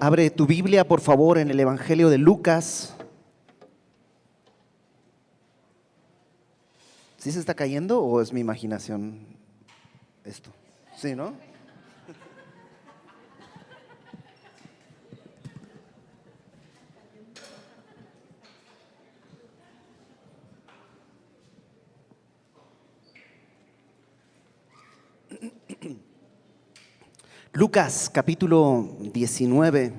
Abre 0.00 0.30
tu 0.30 0.46
Biblia, 0.46 0.86
por 0.86 1.00
favor, 1.00 1.38
en 1.38 1.50
el 1.50 1.58
Evangelio 1.58 2.08
de 2.08 2.18
Lucas. 2.18 2.94
¿Sí 7.16 7.32
se 7.32 7.40
está 7.40 7.54
cayendo 7.54 8.00
o 8.00 8.20
es 8.20 8.32
mi 8.32 8.38
imaginación 8.38 9.26
esto? 10.24 10.50
Sí, 10.96 11.16
¿no? 11.16 11.34
Lucas 27.58 28.08
capítulo 28.08 28.88
19. 29.00 29.92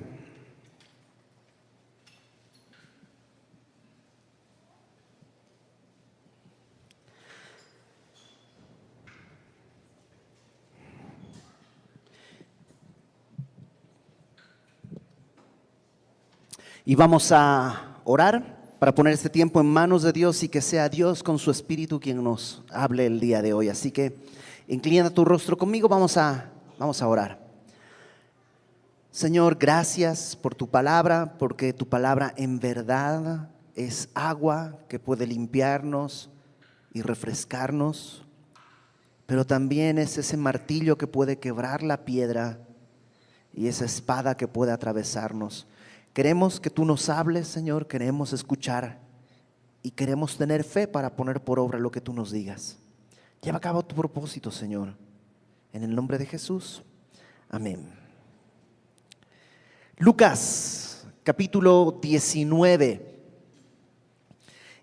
Y 16.86 16.94
vamos 16.94 17.30
a 17.30 18.00
orar 18.04 18.56
para 18.78 18.94
poner 18.94 19.12
este 19.12 19.28
tiempo 19.28 19.60
en 19.60 19.66
manos 19.66 20.02
de 20.02 20.14
Dios 20.14 20.42
y 20.42 20.48
que 20.48 20.62
sea 20.62 20.88
Dios 20.88 21.22
con 21.22 21.38
su 21.38 21.50
Espíritu 21.50 22.00
quien 22.00 22.24
nos 22.24 22.62
hable 22.72 23.04
el 23.04 23.20
día 23.20 23.42
de 23.42 23.52
hoy. 23.52 23.68
Así 23.68 23.90
que 23.90 24.16
inclina 24.66 25.10
tu 25.10 25.26
rostro 25.26 25.58
conmigo, 25.58 25.90
vamos 25.90 26.16
a, 26.16 26.50
vamos 26.78 27.02
a 27.02 27.06
orar. 27.06 27.39
Señor, 29.12 29.56
gracias 29.58 30.36
por 30.36 30.54
tu 30.54 30.68
palabra, 30.70 31.36
porque 31.36 31.72
tu 31.72 31.88
palabra 31.88 32.32
en 32.36 32.60
verdad 32.60 33.50
es 33.74 34.08
agua 34.14 34.78
que 34.88 35.00
puede 35.00 35.26
limpiarnos 35.26 36.30
y 36.92 37.02
refrescarnos, 37.02 38.24
pero 39.26 39.44
también 39.44 39.98
es 39.98 40.16
ese 40.16 40.36
martillo 40.36 40.96
que 40.96 41.08
puede 41.08 41.40
quebrar 41.40 41.82
la 41.82 42.04
piedra 42.04 42.60
y 43.52 43.66
esa 43.66 43.84
espada 43.84 44.36
que 44.36 44.46
puede 44.46 44.70
atravesarnos. 44.70 45.66
Queremos 46.12 46.60
que 46.60 46.70
tú 46.70 46.84
nos 46.84 47.08
hables, 47.08 47.48
Señor, 47.48 47.88
queremos 47.88 48.32
escuchar 48.32 49.00
y 49.82 49.90
queremos 49.90 50.36
tener 50.36 50.62
fe 50.62 50.86
para 50.86 51.16
poner 51.16 51.42
por 51.42 51.58
obra 51.58 51.80
lo 51.80 51.90
que 51.90 52.00
tú 52.00 52.12
nos 52.12 52.30
digas. 52.30 52.78
Lleva 53.42 53.58
a 53.58 53.60
cabo 53.60 53.82
tu 53.82 53.96
propósito, 53.96 54.52
Señor. 54.52 54.94
En 55.72 55.82
el 55.82 55.96
nombre 55.96 56.16
de 56.16 56.26
Jesús. 56.26 56.84
Amén. 57.48 57.99
Lucas 60.02 61.04
capítulo 61.24 61.98
19. 62.00 63.20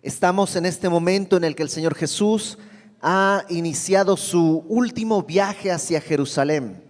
Estamos 0.03 0.55
en 0.55 0.67
este 0.67 0.89
momento 0.89 1.37
en 1.37 1.43
el 1.43 1.55
que 1.55 1.63
el 1.63 1.71
Señor 1.71 1.95
Jesús 1.95 2.59
ha 3.01 3.43
iniciado 3.49 4.15
su 4.15 4.63
último 4.67 5.23
viaje 5.23 5.71
hacia 5.71 6.01
Jerusalén. 6.01 6.83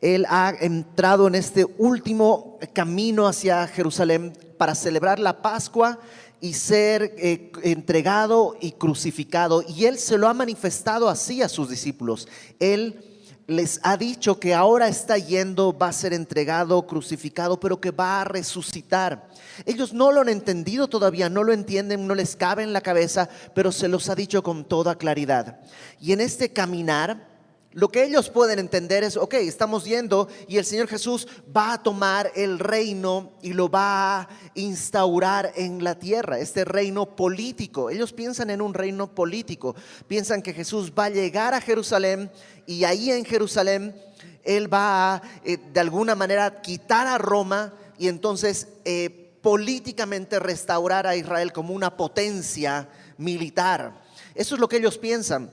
Él 0.00 0.24
ha 0.30 0.54
entrado 0.58 1.28
en 1.28 1.34
este 1.34 1.66
último 1.76 2.58
camino 2.72 3.26
hacia 3.26 3.66
Jerusalén 3.66 4.32
para 4.56 4.74
celebrar 4.74 5.18
la 5.18 5.42
Pascua 5.42 5.98
y 6.40 6.54
ser 6.54 7.14
eh, 7.18 7.52
entregado 7.62 8.56
y 8.58 8.72
crucificado. 8.72 9.62
Y 9.68 9.84
Él 9.84 9.98
se 9.98 10.16
lo 10.16 10.28
ha 10.28 10.32
manifestado 10.32 11.10
así 11.10 11.42
a 11.42 11.48
sus 11.50 11.68
discípulos. 11.68 12.26
Él 12.58 13.09
les 13.50 13.80
ha 13.82 13.96
dicho 13.96 14.38
que 14.38 14.54
ahora 14.54 14.86
está 14.86 15.18
yendo, 15.18 15.76
va 15.76 15.88
a 15.88 15.92
ser 15.92 16.12
entregado, 16.12 16.86
crucificado, 16.86 17.58
pero 17.58 17.80
que 17.80 17.90
va 17.90 18.20
a 18.20 18.24
resucitar. 18.24 19.28
Ellos 19.66 19.92
no 19.92 20.12
lo 20.12 20.20
han 20.20 20.28
entendido 20.28 20.86
todavía, 20.86 21.28
no 21.28 21.42
lo 21.42 21.52
entienden, 21.52 22.06
no 22.06 22.14
les 22.14 22.36
cabe 22.36 22.62
en 22.62 22.72
la 22.72 22.80
cabeza, 22.80 23.28
pero 23.52 23.72
se 23.72 23.88
los 23.88 24.08
ha 24.08 24.14
dicho 24.14 24.44
con 24.44 24.64
toda 24.64 24.94
claridad. 24.94 25.58
Y 26.00 26.12
en 26.12 26.20
este 26.20 26.52
caminar, 26.52 27.29
lo 27.72 27.88
que 27.88 28.02
ellos 28.02 28.30
pueden 28.30 28.58
entender 28.58 29.04
es, 29.04 29.16
ok, 29.16 29.34
estamos 29.34 29.84
yendo 29.84 30.28
y 30.48 30.58
el 30.58 30.64
Señor 30.64 30.88
Jesús 30.88 31.28
va 31.56 31.74
a 31.74 31.82
tomar 31.82 32.32
el 32.34 32.58
reino 32.58 33.32
y 33.42 33.52
lo 33.52 33.70
va 33.70 34.22
a 34.22 34.28
instaurar 34.54 35.52
en 35.54 35.84
la 35.84 35.96
tierra, 35.96 36.40
este 36.40 36.64
reino 36.64 37.14
político. 37.14 37.88
Ellos 37.88 38.12
piensan 38.12 38.50
en 38.50 38.60
un 38.60 38.74
reino 38.74 39.14
político, 39.14 39.76
piensan 40.08 40.42
que 40.42 40.52
Jesús 40.52 40.92
va 40.98 41.04
a 41.04 41.10
llegar 41.10 41.54
a 41.54 41.60
Jerusalén 41.60 42.28
y 42.66 42.82
ahí 42.82 43.12
en 43.12 43.24
Jerusalén 43.24 43.94
Él 44.42 44.72
va 44.72 45.14
a, 45.14 45.22
eh, 45.44 45.56
de 45.72 45.80
alguna 45.80 46.16
manera, 46.16 46.62
quitar 46.62 47.06
a 47.06 47.18
Roma 47.18 47.72
y 47.98 48.08
entonces 48.08 48.66
eh, 48.84 49.30
políticamente 49.42 50.40
restaurar 50.40 51.06
a 51.06 51.14
Israel 51.14 51.52
como 51.52 51.72
una 51.72 51.96
potencia 51.96 52.88
militar. 53.16 53.92
Eso 54.34 54.56
es 54.56 54.60
lo 54.60 54.68
que 54.68 54.78
ellos 54.78 54.98
piensan 54.98 55.52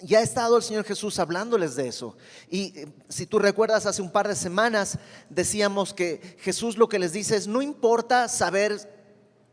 ya 0.00 0.18
ha 0.18 0.22
estado 0.22 0.56
el 0.56 0.62
Señor 0.62 0.84
Jesús 0.84 1.18
hablándoles 1.18 1.76
de 1.76 1.88
eso. 1.88 2.16
Y 2.48 2.78
eh, 2.78 2.88
si 3.08 3.26
tú 3.26 3.38
recuerdas, 3.38 3.86
hace 3.86 4.02
un 4.02 4.10
par 4.10 4.28
de 4.28 4.36
semanas 4.36 4.98
decíamos 5.30 5.94
que 5.94 6.36
Jesús 6.40 6.76
lo 6.76 6.88
que 6.88 6.98
les 6.98 7.12
dice 7.12 7.36
es, 7.36 7.46
no 7.46 7.62
importa 7.62 8.28
saber 8.28 8.90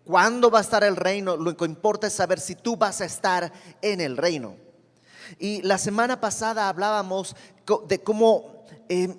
cuándo 0.04 0.50
va 0.50 0.60
a 0.60 0.64
estar 0.64 0.84
el 0.84 0.96
reino, 0.96 1.38
lo 1.38 1.56
que 1.56 1.66
importa 1.66 2.08
es 2.08 2.14
saber 2.14 2.40
si 2.40 2.56
tú 2.56 2.76
vas 2.76 3.02
a 3.02 3.06
estar 3.06 3.52
en 3.82 4.02
el 4.02 4.18
reino. 4.18 4.56
Y 5.40 5.62
la 5.62 5.78
semana 5.78 6.20
pasada 6.20 6.68
hablábamos 6.68 7.36
de 7.88 8.02
cómo 8.02 8.66
eh, 8.90 9.16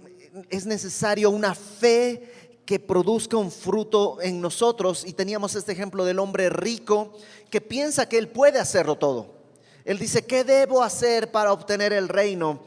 es 0.50 0.66
necesario 0.66 1.30
una 1.30 1.54
fe 1.54 2.60
que 2.66 2.78
produzca 2.78 3.36
un 3.36 3.50
fruto 3.50 4.20
en 4.20 4.40
nosotros. 4.40 5.04
Y 5.06 5.14
teníamos 5.14 5.54
este 5.54 5.72
ejemplo 5.72 6.04
del 6.04 6.18
hombre 6.18 6.50
rico 6.50 7.12
que 7.50 7.60
piensa 7.60 8.08
que 8.08 8.18
él 8.18 8.28
puede 8.28 8.58
hacerlo 8.58 8.96
todo 8.96 9.41
él 9.84 9.98
dice, 9.98 10.24
¿qué 10.24 10.44
debo 10.44 10.82
hacer 10.82 11.30
para 11.30 11.52
obtener 11.52 11.92
el 11.92 12.08
reino? 12.08 12.60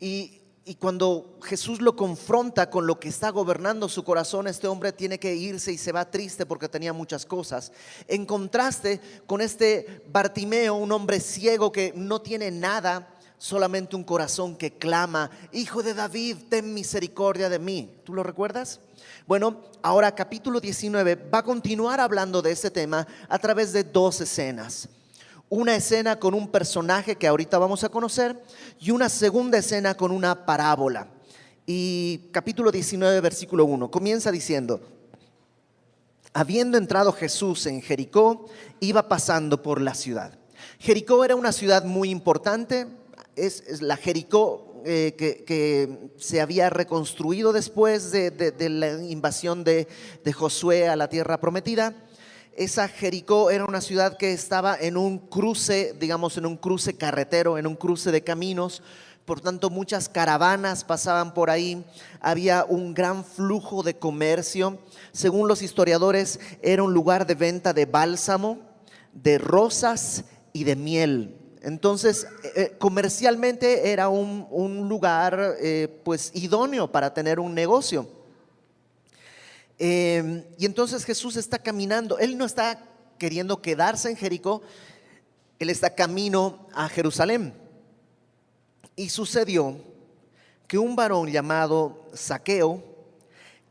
Y, 0.00 0.32
cuando 0.80 1.38
Jesús 1.44 1.80
lo 1.80 1.94
confronta 1.94 2.70
con 2.70 2.88
lo 2.88 2.98
que 2.98 3.08
está 3.08 3.30
gobernando 3.30 3.88
su 3.88 4.02
corazón, 4.02 4.48
este 4.48 4.66
hombre 4.66 4.90
tiene 4.92 5.20
que 5.20 5.32
irse 5.32 5.70
y 5.70 5.78
se 5.78 5.92
va 5.92 6.10
triste 6.10 6.44
porque 6.44 6.68
tenía 6.68 6.92
muchas 6.92 7.24
cosas. 7.24 7.70
En 8.08 8.26
contraste 8.26 9.00
con 9.28 9.40
este 9.40 10.02
Bartimeo, 10.08 10.74
un 10.74 10.90
hombre 10.90 11.20
ciego 11.20 11.70
que 11.70 11.92
no 11.94 12.20
tiene 12.20 12.50
nada, 12.50 13.14
solamente 13.38 13.94
un 13.94 14.02
corazón 14.02 14.56
que 14.56 14.72
clama, 14.72 15.30
Hijo 15.52 15.84
de 15.84 15.94
David, 15.94 16.36
ten 16.48 16.74
misericordia 16.74 17.48
de 17.48 17.60
mí. 17.60 18.00
¿Tú 18.02 18.12
lo 18.12 18.24
recuerdas? 18.24 18.80
Bueno, 19.28 19.62
ahora 19.82 20.16
capítulo 20.16 20.58
19 20.58 21.14
va 21.32 21.38
a 21.38 21.44
continuar 21.44 22.00
hablando 22.00 22.42
de 22.42 22.50
ese 22.50 22.72
tema 22.72 23.06
a 23.28 23.38
través 23.38 23.72
de 23.72 23.84
dos 23.84 24.20
escenas 24.20 24.88
una 25.48 25.76
escena 25.76 26.18
con 26.18 26.34
un 26.34 26.48
personaje 26.48 27.16
que 27.16 27.26
ahorita 27.26 27.58
vamos 27.58 27.84
a 27.84 27.88
conocer 27.88 28.40
y 28.80 28.90
una 28.90 29.08
segunda 29.08 29.58
escena 29.58 29.94
con 29.94 30.10
una 30.10 30.44
parábola. 30.44 31.08
Y 31.66 32.28
capítulo 32.32 32.70
19, 32.70 33.20
versículo 33.20 33.64
1, 33.64 33.90
comienza 33.90 34.30
diciendo, 34.30 34.80
habiendo 36.32 36.78
entrado 36.78 37.12
Jesús 37.12 37.66
en 37.66 37.80
Jericó, 37.80 38.46
iba 38.80 39.08
pasando 39.08 39.62
por 39.62 39.80
la 39.80 39.94
ciudad. 39.94 40.38
Jericó 40.78 41.24
era 41.24 41.36
una 41.36 41.52
ciudad 41.52 41.84
muy 41.84 42.10
importante, 42.10 42.86
es, 43.36 43.82
la 43.82 43.96
Jericó 43.96 44.82
eh, 44.84 45.14
que, 45.16 46.10
se 46.18 46.40
había 46.40 46.70
reconstruido 46.70 47.52
después 47.52 48.10
de, 48.10 48.54
la 48.70 49.02
invasión 49.04 49.64
de 49.64 49.86
Josué 50.32 50.88
a 50.88 50.96
la 50.96 51.08
tierra 51.08 51.40
prometida 51.40 51.94
esa 52.56 52.88
Jericó 52.88 53.50
era 53.50 53.64
una 53.64 53.80
ciudad 53.80 54.16
que 54.16 54.32
estaba 54.32 54.76
en 54.78 54.96
un 54.96 55.18
cruce, 55.18 55.94
digamos, 56.00 56.38
en 56.38 56.46
un 56.46 56.56
cruce 56.56 56.96
carretero, 56.96 57.58
en 57.58 57.66
un 57.66 57.76
cruce 57.76 58.10
de 58.10 58.24
caminos. 58.24 58.82
Por 59.26 59.40
tanto, 59.40 59.70
muchas 59.70 60.08
caravanas 60.08 60.82
pasaban 60.84 61.34
por 61.34 61.50
ahí. 61.50 61.84
Había 62.20 62.64
un 62.64 62.94
gran 62.94 63.24
flujo 63.24 63.82
de 63.82 63.98
comercio. 63.98 64.78
Según 65.12 65.48
los 65.48 65.62
historiadores, 65.62 66.40
era 66.62 66.82
un 66.82 66.94
lugar 66.94 67.26
de 67.26 67.34
venta 67.34 67.72
de 67.72 67.84
bálsamo, 67.84 68.58
de 69.12 69.36
rosas 69.38 70.24
y 70.52 70.64
de 70.64 70.76
miel. 70.76 71.36
Entonces, 71.60 72.26
eh, 72.44 72.52
eh, 72.56 72.72
comercialmente 72.78 73.90
era 73.90 74.08
un, 74.08 74.88
lugar 74.88 75.56
eh, 75.60 76.00
pues 76.04 76.30
idóneo 76.34 76.90
para 76.90 77.12
tener 77.12 77.40
un 77.40 77.54
negocio. 77.54 78.08
Em, 79.78 80.44
y 80.56 80.64
entonces 80.64 81.04
Jesús 81.04 81.36
está 81.36 81.58
caminando, 81.58 82.18
él 82.18 82.38
no 82.38 82.44
está 82.44 82.82
queriendo 83.18 83.60
quedarse 83.60 84.08
en 84.10 84.16
Jericó, 84.16 84.62
él 85.58 85.70
está 85.70 85.94
camino 85.94 86.66
a 86.74 86.88
Jerusalén. 86.88 87.54
Y 88.94 89.10
sucedió 89.10 89.76
que 90.66 90.78
un 90.78 90.96
varón 90.96 91.30
llamado 91.30 92.08
Saqueo, 92.14 92.82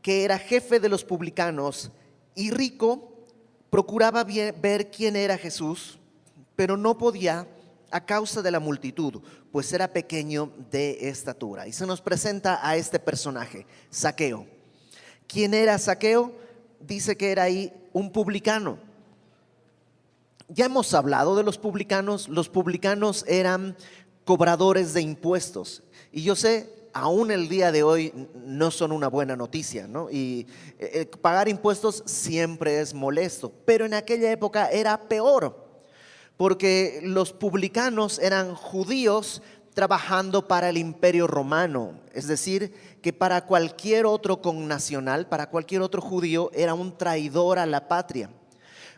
que 0.00 0.24
era 0.24 0.38
jefe 0.38 0.78
de 0.78 0.88
los 0.88 1.04
publicanos 1.04 1.90
y 2.34 2.50
rico, 2.50 3.12
procuraba 3.70 4.24
ver 4.24 4.90
quién 4.90 5.16
era 5.16 5.36
Jesús, 5.36 5.98
pero 6.54 6.76
no 6.76 6.96
podía 6.96 7.48
a 7.90 8.04
causa 8.04 8.42
de 8.42 8.50
la 8.50 8.60
multitud, 8.60 9.20
pues 9.50 9.72
era 9.72 9.92
pequeño 9.92 10.52
de 10.70 11.08
estatura. 11.08 11.66
Y 11.66 11.72
se 11.72 11.86
nos 11.86 12.00
presenta 12.00 12.66
a 12.66 12.76
este 12.76 13.00
personaje, 13.00 13.66
Saqueo 13.90 14.55
¿Quién 15.26 15.54
era 15.54 15.78
Saqueo? 15.78 16.32
Dice 16.80 17.16
que 17.16 17.32
era 17.32 17.44
ahí 17.44 17.72
un 17.92 18.12
publicano. 18.12 18.78
Ya 20.48 20.66
hemos 20.66 20.94
hablado 20.94 21.36
de 21.36 21.42
los 21.42 21.58
publicanos. 21.58 22.28
Los 22.28 22.48
publicanos 22.48 23.24
eran 23.26 23.76
cobradores 24.24 24.94
de 24.94 25.02
impuestos. 25.02 25.82
Y 26.12 26.22
yo 26.22 26.36
sé, 26.36 26.76
aún 26.96 27.30
el 27.30 27.48
día 27.48 27.72
de 27.72 27.82
hoy 27.82 28.12
no 28.34 28.70
son 28.70 28.90
una 28.90 29.08
buena 29.08 29.36
noticia, 29.36 29.86
¿no? 29.86 30.10
Y 30.10 30.46
eh, 30.78 30.90
eh, 30.94 31.06
pagar 31.20 31.46
impuestos 31.46 32.02
siempre 32.06 32.80
es 32.80 32.94
molesto, 32.94 33.52
pero 33.66 33.84
en 33.84 33.92
aquella 33.92 34.32
época 34.32 34.70
era 34.70 34.98
peor, 35.02 35.62
porque 36.38 37.00
los 37.02 37.34
publicanos 37.34 38.18
eran 38.18 38.54
judíos 38.54 39.42
trabajando 39.74 40.48
para 40.48 40.70
el 40.70 40.78
imperio 40.78 41.26
romano, 41.26 42.00
es 42.14 42.28
decir, 42.28 42.72
que 43.06 43.12
para 43.12 43.46
cualquier 43.46 44.04
otro 44.04 44.42
connacional, 44.42 45.28
para 45.28 45.48
cualquier 45.48 45.80
otro 45.80 46.02
judío, 46.02 46.50
era 46.52 46.74
un 46.74 46.98
traidor 46.98 47.56
a 47.56 47.64
la 47.64 47.86
patria. 47.86 48.28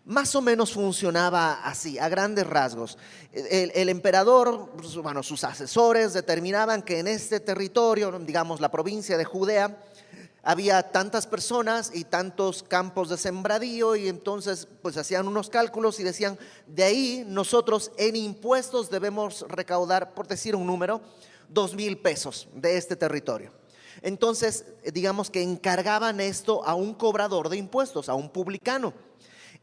Más 0.06 0.34
o 0.34 0.40
menos 0.40 0.72
funcionaba 0.72 1.60
así, 1.62 1.98
a 1.98 2.08
grandes 2.08 2.46
rasgos. 2.46 2.96
El, 3.34 3.90
emperador, 3.90 4.70
pues, 4.78 4.96
bueno, 4.96 5.22
sus 5.22 5.44
asesores 5.44 6.14
determinaban 6.14 6.80
que 6.80 7.00
en 7.00 7.06
este 7.06 7.38
territorio, 7.38 8.18
digamos 8.20 8.62
la 8.62 8.70
provincia 8.70 9.18
de 9.18 9.26
Judea, 9.26 9.76
había 10.42 10.90
tantas 10.90 11.26
personas 11.26 11.90
y 11.92 12.04
tantos 12.04 12.62
campos 12.62 13.10
de 13.10 13.18
sembradío 13.18 13.94
y 13.94 14.08
entonces 14.08 14.68
pues 14.80 14.96
hacían 14.96 15.28
unos 15.28 15.50
cálculos 15.50 16.00
y 16.00 16.02
decían, 16.02 16.38
de 16.66 16.84
ahí 16.84 17.24
nosotros 17.26 17.92
en 17.98 18.16
impuestos 18.16 18.88
debemos 18.88 19.44
recaudar, 19.50 20.14
por 20.14 20.26
decir 20.26 20.56
un 20.56 20.66
número, 20.66 21.02
dos 21.50 21.74
mil 21.74 21.98
pesos 21.98 22.48
de 22.54 22.78
este 22.78 22.96
territorio. 22.96 23.52
Entonces, 24.02 24.64
digamos 24.92 25.30
que 25.30 25.42
encargaban 25.42 26.20
esto 26.20 26.64
a 26.64 26.74
un 26.74 26.94
cobrador 26.94 27.48
de 27.48 27.56
impuestos, 27.56 28.08
a 28.08 28.14
un 28.14 28.30
publicano. 28.30 28.92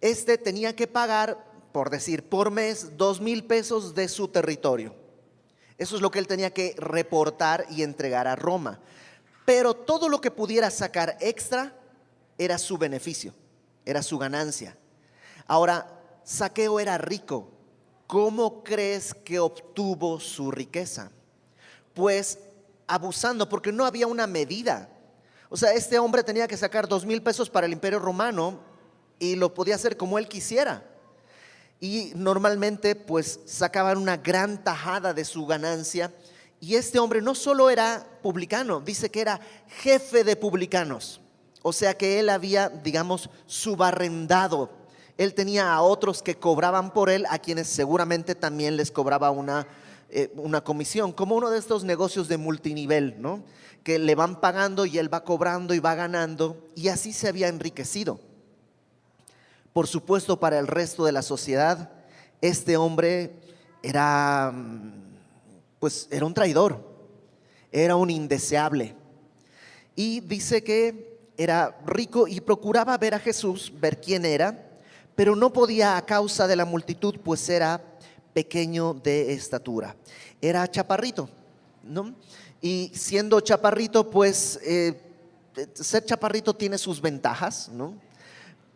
Este 0.01 0.37
tenía 0.37 0.75
que 0.75 0.87
pagar, 0.87 1.43
por 1.71 1.89
decir, 1.89 2.27
por 2.27 2.51
mes, 2.51 2.97
dos 2.97 3.21
mil 3.21 3.45
pesos 3.45 3.95
de 3.95 4.07
su 4.07 4.27
territorio. 4.27 4.93
Eso 5.77 5.95
es 5.95 6.01
lo 6.01 6.11
que 6.11 6.19
él 6.19 6.27
tenía 6.27 6.51
que 6.51 6.75
reportar 6.77 7.65
y 7.69 7.83
entregar 7.83 8.27
a 8.27 8.35
Roma 8.35 8.79
pero 9.45 9.75
todo 9.75 10.09
lo 10.09 10.19
que 10.19 10.31
pudiera 10.31 10.71
sacar 10.71 11.17
extra 11.21 11.73
era 12.37 12.57
su 12.57 12.77
beneficio, 12.77 13.33
era 13.85 14.01
su 14.01 14.17
ganancia. 14.17 14.75
Ahora, 15.45 15.87
Saqueo 16.23 16.79
era 16.79 16.97
rico. 16.97 17.51
¿Cómo 18.07 18.63
crees 18.63 19.13
que 19.13 19.39
obtuvo 19.39 20.19
su 20.19 20.51
riqueza? 20.51 21.11
Pues 21.93 22.39
abusando, 22.87 23.49
porque 23.49 23.71
no 23.71 23.85
había 23.85 24.07
una 24.07 24.27
medida. 24.27 24.89
O 25.49 25.57
sea, 25.57 25.73
este 25.73 25.99
hombre 25.99 26.23
tenía 26.23 26.47
que 26.47 26.57
sacar 26.57 26.87
dos 26.87 27.05
mil 27.05 27.21
pesos 27.21 27.49
para 27.49 27.67
el 27.67 27.73
imperio 27.73 27.99
romano 27.99 28.59
y 29.19 29.35
lo 29.35 29.53
podía 29.53 29.75
hacer 29.75 29.97
como 29.97 30.17
él 30.17 30.27
quisiera. 30.27 30.83
Y 31.79 32.11
normalmente 32.15 32.95
pues 32.95 33.39
sacaban 33.45 33.97
una 33.97 34.17
gran 34.17 34.63
tajada 34.63 35.13
de 35.13 35.25
su 35.25 35.45
ganancia 35.45 36.11
y 36.59 36.75
este 36.75 36.99
hombre 36.99 37.21
no 37.21 37.35
solo 37.35 37.69
era 37.69 38.07
publicano, 38.21 38.79
dice 38.79 39.09
que 39.11 39.21
era 39.21 39.39
jefe 39.67 40.23
de 40.23 40.35
publicanos. 40.35 41.21
O 41.61 41.73
sea 41.73 41.97
que 41.97 42.19
él 42.19 42.29
había, 42.29 42.69
digamos, 42.69 43.29
subarrendado. 43.45 44.69
Él 45.17 45.33
tenía 45.33 45.73
a 45.73 45.81
otros 45.81 46.21
que 46.21 46.35
cobraban 46.35 46.93
por 46.93 47.09
él, 47.09 47.25
a 47.29 47.39
quienes 47.39 47.67
seguramente 47.67 48.35
también 48.35 48.77
les 48.77 48.91
cobraba 48.91 49.31
una, 49.31 49.67
eh, 50.17 50.31
una 50.37 50.63
comisión, 50.63 51.11
como 51.11 51.35
uno 51.35 51.49
de 51.49 51.59
estos 51.59 51.83
negocios 51.83 52.29
de 52.29 52.37
multinivel, 52.37 53.17
¿no? 53.19 53.43
Que 53.83 53.99
le 53.99 54.15
van 54.15 54.39
pagando 54.39 54.85
y 54.85 54.97
él 54.97 55.13
va 55.13 55.25
cobrando 55.25 55.73
y 55.73 55.79
va 55.79 55.93
ganando, 55.93 56.69
y 56.73 56.87
así 56.87 57.11
se 57.11 57.27
había 57.27 57.49
enriquecido. 57.49 58.17
Por 59.73 59.87
supuesto, 59.87 60.39
para 60.39 60.57
el 60.57 60.67
resto 60.67 61.03
de 61.03 61.11
la 61.11 61.21
sociedad, 61.21 61.91
este 62.39 62.77
hombre 62.77 63.33
era 63.83 64.53
mm, 64.55 65.03
pues 65.79 66.07
era 66.09 66.25
un 66.25 66.33
traidor, 66.33 66.81
era 67.69 67.97
un 67.97 68.09
indeseable. 68.09 68.95
Y 69.97 70.21
dice 70.21 70.63
que 70.63 71.19
era 71.35 71.77
rico 71.85 72.25
y 72.29 72.39
procuraba 72.39 72.97
ver 72.97 73.15
a 73.15 73.19
Jesús, 73.19 73.73
ver 73.81 73.99
quién 73.99 74.23
era, 74.23 74.65
pero 75.13 75.35
no 75.35 75.51
podía 75.51 75.97
a 75.97 76.05
causa 76.05 76.47
de 76.47 76.55
la 76.55 76.63
multitud, 76.63 77.19
pues 77.21 77.49
era 77.49 77.94
pequeño 78.35 78.93
de 78.93 79.31
estatura. 79.31 79.95
Era 80.41 80.69
chaparrito, 80.69 81.29
¿no? 81.83 82.13
Y 82.61 82.91
siendo 82.93 83.39
chaparrito, 83.39 84.09
pues 84.09 84.59
eh, 84.61 84.93
ser 85.73 86.03
chaparrito 86.03 86.53
tiene 86.53 86.77
sus 86.77 86.99
ventajas, 86.99 87.69
¿no? 87.69 87.97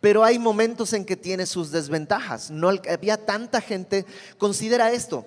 Pero 0.00 0.24
hay 0.24 0.38
momentos 0.38 0.94
en 0.94 1.04
que 1.04 1.14
tiene 1.14 1.44
sus 1.44 1.70
desventajas. 1.70 2.50
No 2.50 2.70
había 2.70 3.18
tanta 3.26 3.60
gente. 3.60 4.06
Considera 4.38 4.92
esto. 4.92 5.26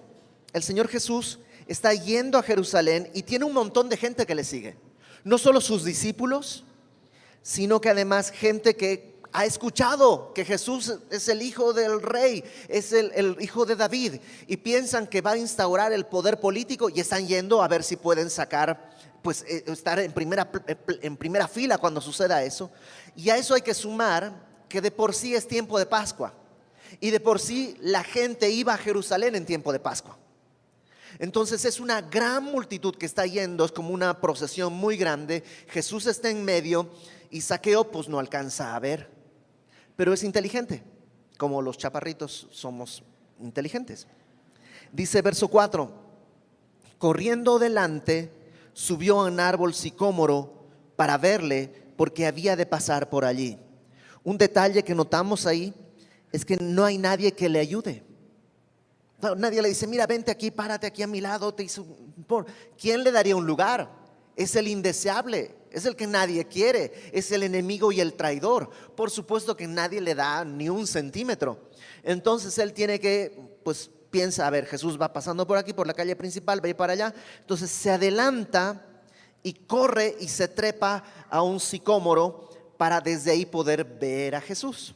El 0.52 0.64
Señor 0.64 0.88
Jesús 0.88 1.38
está 1.68 1.94
yendo 1.94 2.40
a 2.40 2.44
Jerusalén 2.44 3.12
y 3.14 3.22
tiene 3.22 3.46
un 3.46 3.54
montón 3.54 3.88
de 3.88 3.98
gente 3.98 4.26
que 4.26 4.34
le 4.34 4.44
sigue. 4.44 4.76
No 5.24 5.38
solo 5.38 5.62
sus 5.62 5.84
discípulos, 5.84 6.64
sino 7.44 7.80
que 7.80 7.90
además 7.90 8.32
gente 8.32 8.76
que 8.76 9.13
ha 9.34 9.46
escuchado 9.46 10.32
que 10.34 10.46
Jesús 10.46 10.94
es 11.10 11.28
el 11.28 11.42
hijo 11.42 11.74
del 11.74 12.02
rey, 12.02 12.44
es 12.68 12.94
el, 12.94 13.36
hijo 13.40 13.66
de 13.66 13.76
David, 13.76 14.22
y 14.48 14.58
piensan 14.58 15.08
que 15.08 15.22
va 15.22 15.32
a 15.32 15.38
instaurar 15.38 15.92
el 15.92 16.06
poder 16.06 16.40
político 16.40 16.90
y 16.90 17.00
están 17.00 17.28
yendo 17.28 17.64
a 17.64 17.68
ver 17.68 17.84
si 17.84 17.96
pueden 17.96 18.30
sacar, 18.30 18.92
pues 19.24 19.44
eh, 19.48 19.64
estar 19.68 20.00
en 20.00 20.12
primera, 20.12 20.50
en 21.02 21.18
primera 21.18 21.48
fila 21.48 21.80
cuando 21.80 22.00
suceda 22.00 22.44
eso. 22.44 22.72
Y 23.16 23.32
a 23.32 23.38
eso 23.38 23.56
hay 23.56 23.62
que 23.62 23.74
sumar 23.74 24.34
que 24.70 24.82
de 24.82 24.92
por 24.92 25.16
sí 25.16 25.34
es 25.34 25.48
tiempo 25.48 25.80
de 25.80 25.88
Pascua, 25.88 26.34
y 27.00 27.10
de 27.10 27.20
por 27.20 27.40
sí 27.40 27.76
la 27.82 28.04
gente 28.04 28.52
iba 28.52 28.76
a 28.76 28.78
Jerusalén 28.78 29.36
en 29.36 29.48
tiempo 29.48 29.74
de 29.74 29.80
Pascua. 29.80 30.18
Entonces 31.20 31.66
es 31.66 31.80
una 31.80 32.02
gran 32.02 32.44
multitud 32.44 32.96
que 32.96 33.06
está 33.06 33.26
yendo, 33.26 33.66
es 33.66 33.72
como 33.72 33.90
una 33.90 34.20
procesión 34.20 34.74
muy 34.74 34.98
grande. 34.98 35.44
Jesús 35.70 36.06
está 36.06 36.30
en 36.30 36.44
medio 36.44 36.90
y 37.30 37.42
Saqueo 37.42 37.92
pues 37.92 38.08
no 38.08 38.20
alcanza 38.20 38.76
a 38.76 38.80
ver, 38.80 39.23
pero 39.96 40.14
es 40.14 40.24
inteligente, 40.24 40.84
como 41.38 41.62
los 41.62 41.78
chaparritos 41.78 42.48
somos 42.52 43.04
inteligentes. 43.40 44.08
Dice 44.92 45.22
verso 45.22 45.48
4, 45.48 45.92
corriendo 46.98 47.60
delante, 47.60 48.32
subió 48.74 49.20
a 49.20 49.26
un 49.26 49.40
árbol 49.40 49.74
sicómoro 49.74 50.68
para 50.96 51.18
verle 51.18 51.72
porque 51.96 52.26
había 52.26 52.56
de 52.56 52.66
pasar 52.66 53.10
por 53.10 53.26
allí. 53.26 53.58
Un 54.24 54.38
detalle 54.38 54.84
que 54.84 54.96
notamos 54.96 55.46
ahí 55.46 55.74
es 56.32 56.46
que 56.46 56.58
no 56.58 56.86
hay 56.86 56.98
nadie 56.98 57.34
que 57.34 57.50
le 57.50 57.60
ayude. 57.60 58.04
Nadie 59.38 59.62
le 59.62 59.70
dice, 59.70 59.88
mira, 59.88 60.06
vente 60.06 60.32
aquí, 60.32 60.52
párate 60.52 60.88
aquí 60.88 61.04
a 61.04 61.08
mi 61.08 61.22
lado. 61.22 61.54
Te. 61.54 61.68
¿Quién 62.78 63.04
le 63.04 63.12
daría 63.12 63.36
un 63.36 63.46
lugar? 63.46 63.90
Es 64.36 64.56
el 64.56 64.68
indeseable, 64.68 65.56
es 65.74 65.86
el 65.86 65.96
que 65.96 66.08
nadie 66.08 66.46
quiere, 66.46 66.94
es 67.12 67.32
el 67.32 67.44
enemigo 67.44 67.92
y 67.92 68.00
el 68.00 68.14
traidor. 68.14 68.70
Por 68.96 69.12
supuesto 69.12 69.58
que 69.58 69.68
nadie 69.68 70.00
le 70.00 70.16
da 70.16 70.46
ni 70.46 70.70
un 70.70 70.88
centímetro. 70.88 71.70
Entonces 72.04 72.58
él 72.58 72.74
tiene 72.74 73.00
que, 73.00 73.60
pues 73.64 73.90
piensa, 74.10 74.48
a 74.48 74.50
ver, 74.50 74.66
Jesús 74.66 75.00
va 75.02 75.12
pasando 75.12 75.46
por 75.46 75.58
aquí, 75.58 75.74
por 75.74 75.88
la 75.88 75.94
calle 75.94 76.16
principal, 76.16 76.62
va 76.64 76.68
a 76.68 76.70
ir 76.70 76.76
para 76.76 76.94
allá. 76.94 77.14
Entonces 77.42 77.70
se 77.70 77.92
adelanta 77.92 78.86
y 79.42 79.54
corre 79.54 80.16
y 80.20 80.30
se 80.30 80.48
trepa 80.48 81.04
a 81.30 81.42
un 81.42 81.60
sicómoro 81.60 82.50
para 82.78 83.02
desde 83.02 83.32
ahí 83.32 83.46
poder 83.46 83.84
ver 83.84 84.36
a 84.36 84.42
Jesús. 84.42 84.96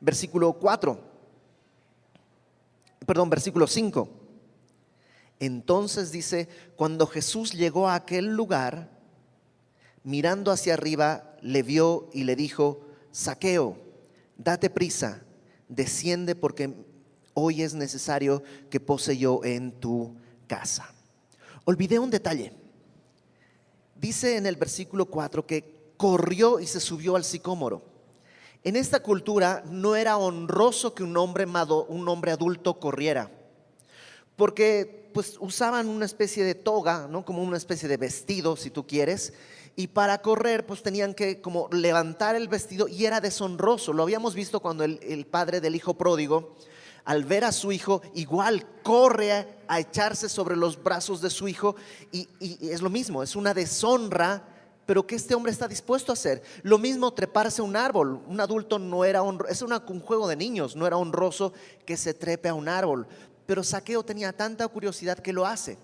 Versículo 0.00 0.52
4 0.54 1.08
perdón, 3.08 3.30
versículo 3.30 3.66
5. 3.66 4.06
Entonces 5.40 6.12
dice, 6.12 6.46
cuando 6.76 7.06
Jesús 7.06 7.52
llegó 7.52 7.88
a 7.88 7.94
aquel 7.94 8.26
lugar, 8.26 8.90
mirando 10.08 10.50
hacia 10.50 10.72
arriba, 10.72 11.36
le 11.42 11.62
vio 11.62 12.08
y 12.14 12.24
le 12.24 12.34
dijo, 12.34 12.80
Saqueo, 13.12 13.76
date 14.38 14.70
prisa, 14.70 15.22
desciende 15.68 16.34
porque 16.34 16.72
hoy 17.34 17.60
es 17.60 17.74
necesario 17.74 18.42
que 18.70 18.80
pose 18.80 19.18
yo 19.18 19.44
en 19.44 19.70
tu 19.70 20.16
casa. 20.46 20.90
Olvidé 21.66 21.98
un 21.98 22.08
detalle. 22.08 22.54
Dice 23.96 24.38
en 24.38 24.46
el 24.46 24.56
versículo 24.56 25.04
4 25.04 25.46
que 25.46 25.92
corrió 25.98 26.58
y 26.58 26.66
se 26.66 26.80
subió 26.80 27.14
al 27.14 27.24
sicómoro. 27.24 27.82
En 28.64 28.76
esta 28.76 29.00
cultura 29.00 29.62
no 29.70 29.94
era 29.94 30.16
honroso 30.16 30.94
que 30.94 31.02
un 31.02 31.18
hombre, 31.18 31.44
un 31.44 32.08
hombre 32.08 32.32
adulto 32.32 32.80
corriera, 32.80 33.30
porque 34.36 35.10
pues 35.12 35.36
usaban 35.38 35.86
una 35.86 36.06
especie 36.06 36.44
de 36.44 36.54
toga, 36.54 37.08
¿no? 37.08 37.26
como 37.26 37.42
una 37.42 37.58
especie 37.58 37.90
de 37.90 37.98
vestido, 37.98 38.56
si 38.56 38.70
tú 38.70 38.86
quieres, 38.86 39.34
y 39.76 39.88
para 39.88 40.18
correr 40.22 40.66
pues 40.66 40.82
tenían 40.82 41.14
que 41.14 41.40
como 41.40 41.68
levantar 41.70 42.34
el 42.34 42.48
vestido 42.48 42.88
y 42.88 43.06
era 43.06 43.20
deshonroso. 43.20 43.92
Lo 43.92 44.02
habíamos 44.02 44.34
visto 44.34 44.60
cuando 44.60 44.84
el, 44.84 45.26
padre 45.30 45.60
del 45.60 45.76
hijo 45.76 45.94
pródigo, 45.94 46.56
al 47.04 47.24
ver 47.24 47.44
a 47.44 47.52
su 47.52 47.72
hijo, 47.72 48.02
igual 48.14 48.66
corre 48.82 49.32
a, 49.66 49.80
echarse 49.80 50.28
sobre 50.28 50.56
los 50.56 50.82
brazos 50.82 51.20
de 51.20 51.30
su 51.30 51.48
hijo 51.48 51.76
y, 52.12 52.28
es 52.68 52.82
lo 52.82 52.90
mismo, 52.90 53.22
es 53.22 53.36
una 53.36 53.54
deshonra 53.54 54.54
pero 54.86 55.06
que 55.06 55.16
este 55.16 55.34
hombre 55.34 55.52
está 55.52 55.68
dispuesto 55.68 56.12
a 56.12 56.14
hacer. 56.14 56.42
Lo 56.62 56.78
mismo 56.78 57.12
treparse 57.12 57.60
a 57.60 57.64
un 57.64 57.76
árbol. 57.76 58.22
Un 58.26 58.40
adulto 58.40 58.78
no 58.78 59.04
era 59.04 59.22
honroso, 59.22 59.52
es 59.52 59.60
un 59.60 60.00
juego 60.00 60.26
de 60.26 60.34
niños, 60.34 60.76
no 60.76 60.86
era 60.86 60.96
honroso 60.96 61.52
que 61.84 61.98
se 61.98 62.14
trepe 62.14 62.48
a 62.48 62.54
un 62.54 62.70
árbol. 62.70 63.06
Pero 63.44 63.62
Saqueo 63.62 64.02
tenía 64.02 64.32
tanta 64.32 64.66
curiosidad 64.68 65.18
que 65.18 65.34
lo 65.34 65.44
hace. 65.44 65.76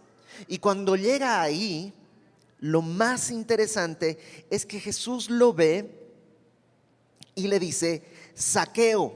Y 0.48 0.56
cuando 0.56 0.96
llega 0.96 1.42
ahí, 1.42 1.92
lo 2.64 2.80
más 2.80 3.30
interesante 3.30 4.18
es 4.48 4.64
que 4.64 4.80
Jesús 4.80 5.28
lo 5.28 5.52
ve 5.52 6.00
y 7.34 7.46
le 7.46 7.58
dice, 7.58 8.02
Saqueo. 8.32 9.14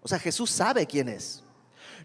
O 0.00 0.06
sea, 0.06 0.20
Jesús 0.20 0.52
sabe 0.52 0.86
quién 0.86 1.08
es. 1.08 1.42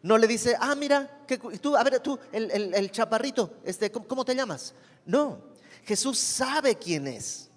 No 0.02 0.18
le 0.18 0.26
dice, 0.26 0.56
ah, 0.60 0.74
mira, 0.74 1.26
que, 1.28 1.38
tú, 1.38 1.76
a 1.76 1.84
ver, 1.84 2.00
tú, 2.00 2.18
el, 2.32 2.90
chaparrito, 2.90 3.54
este, 3.64 3.92
¿cómo 3.92 4.26
te 4.26 4.34
llamas? 4.34 4.74
No, 5.06 5.44
Jesús 5.84 6.18
sabe 6.18 6.76
quién 6.76 7.06
es. 7.06 7.48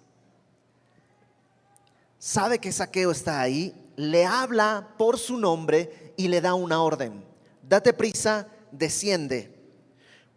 Sabe 2.19 2.59
que 2.59 2.71
Saqueo 2.71 3.09
está 3.09 3.41
ahí, 3.41 3.73
le 3.95 4.27
habla 4.27 4.93
por 4.99 5.17
su 5.17 5.37
nombre 5.39 6.13
y 6.17 6.27
le 6.27 6.39
da 6.39 6.53
una 6.53 6.83
orden. 6.83 7.25
Date 7.63 7.93
prisa, 7.93 8.47
desciende, 8.71 9.54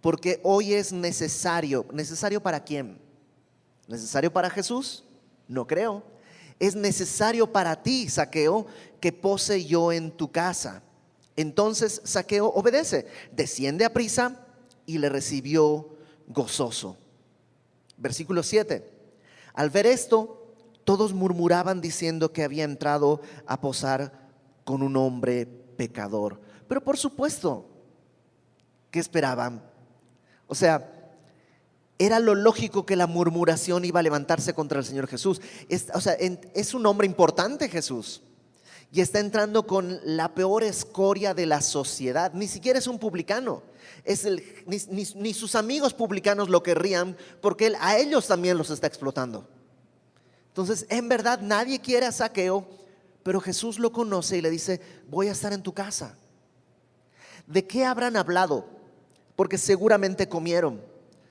porque 0.01 0.41
hoy 0.43 0.75
es 0.75 0.93
necesario. 0.93 1.87
¿Necesario 1.93 2.43
para 2.43 2.63
quién? 2.63 3.01
¿Necesario 3.87 4.33
para 4.33 4.51
Jesús? 4.51 5.05
No 5.47 5.67
creo. 5.67 6.03
Es 6.59 6.75
necesario 6.75 7.51
para 7.53 7.83
ti, 7.83 8.09
Saqueo, 8.09 8.67
que 9.01 9.13
pose 9.13 9.65
yo 9.65 9.93
en 9.93 10.11
tu 10.11 10.31
casa. 10.31 10.83
Entonces 11.37 12.01
Saqueo 12.05 12.49
obedece, 12.49 13.07
desciende 13.33 13.85
a 13.85 13.93
prisa 13.93 14.45
y 14.87 14.99
le 14.99 15.09
recibió 15.09 15.91
gozoso. 16.27 16.97
Versículo 17.97 18.43
7. 18.43 18.91
Al 19.55 19.71
ver 19.71 19.87
esto, 19.87 20.55
todos 20.85 21.13
murmuraban 21.13 21.81
diciendo 21.81 22.33
que 22.33 22.43
había 22.43 22.65
entrado 22.65 23.21
a 23.47 23.61
posar 23.61 24.29
con 24.65 24.83
un 24.83 24.97
hombre 24.97 25.47
pecador. 25.47 26.41
Pero 26.67 26.83
por 26.83 26.97
supuesto, 26.97 27.69
¿qué 28.91 28.99
esperaban? 28.99 29.68
O 30.49 30.55
sea, 30.55 30.93
era 31.99 32.19
lo 32.19 32.35
lógico 32.35 32.85
que 32.85 32.97
la 32.97 33.07
murmuración 33.07 33.85
iba 33.85 34.01
a 34.01 34.03
levantarse 34.03 34.55
contra 34.55 34.81
el 34.81 34.85
Señor 34.85 35.07
Jesús. 35.07 35.41
o 35.95 36.01
sea, 36.01 36.15
es 36.15 36.75
un 36.75 36.85
hombre 36.87 37.07
importante 37.07 37.69
Jesús. 37.69 38.23
Y 38.91 39.01
está 39.03 39.21
entrando 39.21 39.67
con 39.67 40.01
la 40.03 40.35
peor 40.35 40.65
escoria 40.65 41.35
de 41.35 41.47
la 41.47 41.61
sociedad. 41.61 42.33
Ni 42.33 42.49
siquiera 42.49 42.79
es 42.79 42.87
un 42.87 42.99
publicano 42.99 43.63
es 44.05 44.27
ni, 45.17 45.35
sus 45.35 45.55
amigos 45.55 45.95
publicanos 45.95 46.49
lo 46.49 46.63
querrían 46.63 47.17
porque 47.41 47.67
él, 47.67 47.77
a 47.81 47.99
ellos 47.99 48.27
también 48.27 48.59
los 48.59 48.71
está 48.71 48.87
explotando. 48.87 49.47
Entonces, 50.49 50.87
en 50.89 51.09
verdad 51.09 51.41
nadie 51.41 51.81
quiere 51.81 52.07
a 52.07 52.13
Saqueo, 52.13 52.67
pero 53.23 53.41
Jesús 53.41 53.79
lo 53.79 53.93
conoce 53.93 54.39
y 54.39 54.43
le 54.43 54.51
dice, 54.51 54.81
voy 55.09 55.29
a 55.29 55.33
estar 55.33 55.53
en 55.53 55.63
tu 55.63 55.73
casa. 55.73 56.17
¿De 57.47 57.67
qué 57.67 57.85
habrán 57.85 58.17
hablado? 58.17 58.67
Porque 59.39 59.57
seguramente 59.57 60.29
comieron, 60.29 60.83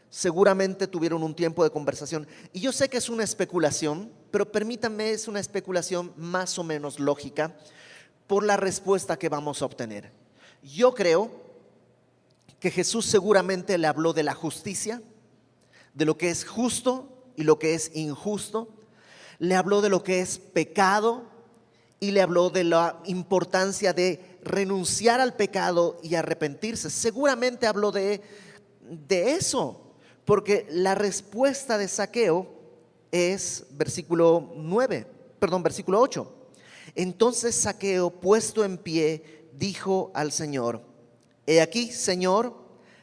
seguramente 0.09 0.87
tuvieron 0.87 1.23
un 1.23 1.35
tiempo 1.35 1.61
de 1.65 1.71
conversación. 1.71 2.25
Y 2.53 2.61
yo 2.61 2.71
sé 2.71 2.87
que 2.87 2.95
es 2.95 3.09
una 3.09 3.25
especulación, 3.25 4.09
pero 4.31 4.49
permítanme, 4.49 5.11
es 5.11 5.27
una 5.27 5.41
especulación 5.41 6.13
más 6.15 6.57
o 6.57 6.63
menos 6.63 7.01
lógica 7.01 7.57
por 8.25 8.45
la 8.45 8.55
respuesta 8.55 9.19
que 9.19 9.27
vamos 9.27 9.61
a 9.61 9.65
obtener. 9.65 10.13
Yo 10.63 10.93
creo 10.93 11.29
que 12.61 12.71
Jesús 12.71 13.05
seguramente 13.07 13.77
le 13.77 13.87
habló 13.87 14.13
de 14.13 14.23
la 14.23 14.33
justicia, 14.33 15.01
de 15.93 16.05
lo 16.05 16.17
que 16.17 16.29
es 16.29 16.45
justo 16.45 17.09
y 17.35 17.43
lo 17.43 17.59
que 17.59 17.73
es 17.73 17.93
injusto. 17.93 18.69
Le 19.37 19.55
habló 19.55 19.81
de 19.81 19.89
lo 19.89 20.05
que 20.05 20.21
es 20.21 20.39
pecado 20.39 21.25
y 21.99 22.11
le 22.11 22.21
habló 22.21 22.51
de 22.51 22.63
la 22.63 23.01
importancia 23.03 23.91
de 23.91 24.36
renunciar 24.47 25.19
al 25.19 25.35
pecado 25.35 25.99
y 26.01 26.15
arrepentirse. 26.15 26.89
Seguramente 26.89 27.67
habló 27.67 27.91
de, 27.91 28.21
de 28.81 29.33
eso, 29.33 29.93
porque 30.25 30.65
la 30.69 30.95
respuesta 30.95 31.77
de 31.77 31.87
Saqueo 31.87 32.47
es 33.11 33.65
versículo 33.71 34.53
9, 34.55 35.07
perdón, 35.39 35.63
versículo 35.63 36.01
8. 36.01 36.33
Entonces 36.95 37.55
Saqueo, 37.55 38.09
puesto 38.09 38.65
en 38.65 38.77
pie, 38.77 39.49
dijo 39.53 40.11
al 40.13 40.31
Señor, 40.31 40.81
He 41.45 41.61
aquí, 41.61 41.91
Señor, 41.91 42.55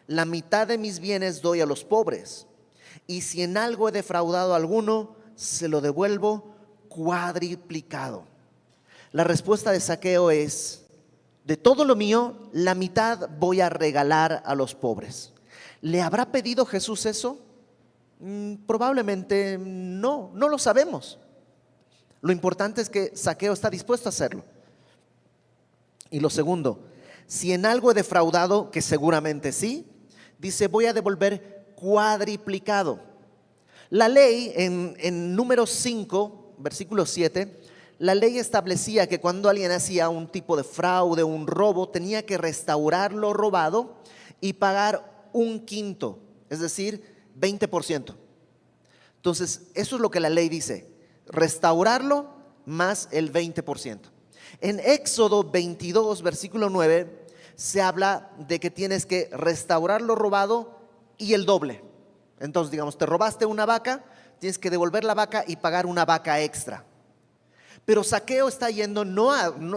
la 0.07 0.25
mitad 0.25 0.67
de 0.67 0.77
mis 0.77 0.99
bienes 1.01 1.41
doy 1.41 1.61
a 1.61 1.67
los 1.67 1.85
pobres, 1.85 2.47
y 3.07 3.23
si 3.23 3.43
en 3.43 3.57
algo 3.57 3.89
he 3.89 3.93
defraudado 3.93 4.53
a 4.53 4.57
alguno, 4.57 5.17
se 5.35 5.69
lo 5.69 5.81
devuelvo 5.81 6.55
cuadriplicado. 6.89 8.25
La 9.13 9.25
respuesta 9.25 9.73
de 9.73 9.81
saqueo 9.81 10.31
es, 10.31 10.84
de 11.45 11.57
todo 11.59 11.85
lo 11.85 11.95
mío, 11.95 12.49
la 12.53 12.75
mitad 12.75 13.29
voy 13.39 13.61
a 13.61 13.69
regalar 13.69 14.43
a 14.47 14.55
los 14.55 14.75
pobres. 14.75 15.33
¿Le 15.83 16.01
habrá 16.01 16.33
pedido 16.33 16.65
Jesús 16.65 17.05
eso? 17.05 17.39
Mm, 18.19 18.55
probablemente 18.67 19.59
no, 19.59 20.31
no 20.35 20.49
lo 20.49 20.59
sabemos. 20.59 21.19
Lo 22.23 22.33
importante 22.33 22.81
es 22.81 22.89
que 22.89 23.15
Saqueo 23.15 23.53
está 23.53 23.69
dispuesto 23.69 24.09
a 24.09 24.11
hacerlo. 24.11 24.43
Y 26.11 26.21
lo 26.21 26.31
segundo, 26.31 26.87
si 27.27 27.53
en 27.53 27.67
algo 27.67 27.91
he 27.91 27.95
defraudado, 27.95 28.71
que 28.71 28.81
seguramente 28.81 29.53
sí, 29.53 29.87
dice, 30.39 30.69
voy 30.69 30.87
a 30.87 30.95
devolver 30.95 31.75
cuadriplicado. 31.77 33.01
La 33.91 34.09
ley 34.09 34.53
en, 34.57 34.97
en 34.99 35.37
número 35.37 35.67
5, 35.67 36.55
versículo 36.59 37.05
7, 37.05 37.61
la 37.99 38.15
ley 38.15 38.39
establecía 38.39 39.09
que 39.09 39.21
cuando 39.21 39.49
alguien 39.49 39.71
hacía 39.71 40.09
un 40.09 40.29
tipo 40.29 40.57
de 40.57 40.65
fraude, 40.65 41.23
un 41.23 41.47
robo, 41.47 41.89
tenía 41.89 42.27
que 42.27 42.39
restaurar 42.39 43.13
lo 43.13 43.33
robado 43.33 43.97
y 44.41 44.55
pagar 44.55 45.29
un 45.33 45.65
quinto, 45.65 46.19
es 46.51 46.61
decir, 46.61 47.03
20%. 47.39 48.15
Entonces, 49.17 49.63
eso 49.75 49.97
es 49.97 50.03
lo 50.03 50.11
que 50.11 50.21
la 50.21 50.29
ley 50.29 50.49
dice, 50.49 50.87
restaurarlo 51.27 52.29
más 52.67 53.09
el 53.13 53.33
20%. 53.33 54.01
En 54.61 54.81
Éxodo 54.81 55.45
22, 55.45 56.23
versículo 56.23 56.71
9, 56.71 57.27
se 57.57 57.81
habla 57.81 58.31
de 58.39 58.61
que 58.61 58.71
tienes 58.71 59.07
que 59.07 59.29
restaurar 59.33 60.03
lo 60.03 60.15
robado 60.15 60.79
y 61.19 61.35
el 61.35 61.47
doble. 61.47 61.83
Entonces, 62.41 62.71
digamos, 62.71 62.99
te 62.99 63.07
robaste 63.07 63.47
una 63.47 63.67
vaca, 63.67 64.05
tienes 64.41 64.59
que 64.59 64.71
devolver 64.71 65.05
la 65.05 65.15
vaca 65.15 65.45
y 65.47 65.57
pagar 65.57 65.87
una 65.87 66.05
vaca 66.05 66.41
extra. 66.41 66.85
Pero 67.85 68.03
saqueo 68.03 68.49
está 68.49 68.71
yendo 68.71 69.05
no, 69.05 69.33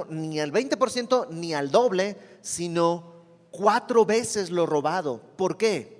ni 0.09 0.39
al 0.39 0.51
20% 0.51 1.29
ni 1.29 1.53
al 1.53 1.71
doble, 1.71 2.17
sino 2.41 3.13
cuatro 3.51 4.05
veces 4.05 4.49
lo 4.49 4.65
robado. 4.65 5.21
¿Por 5.35 5.57
qué? 5.57 5.97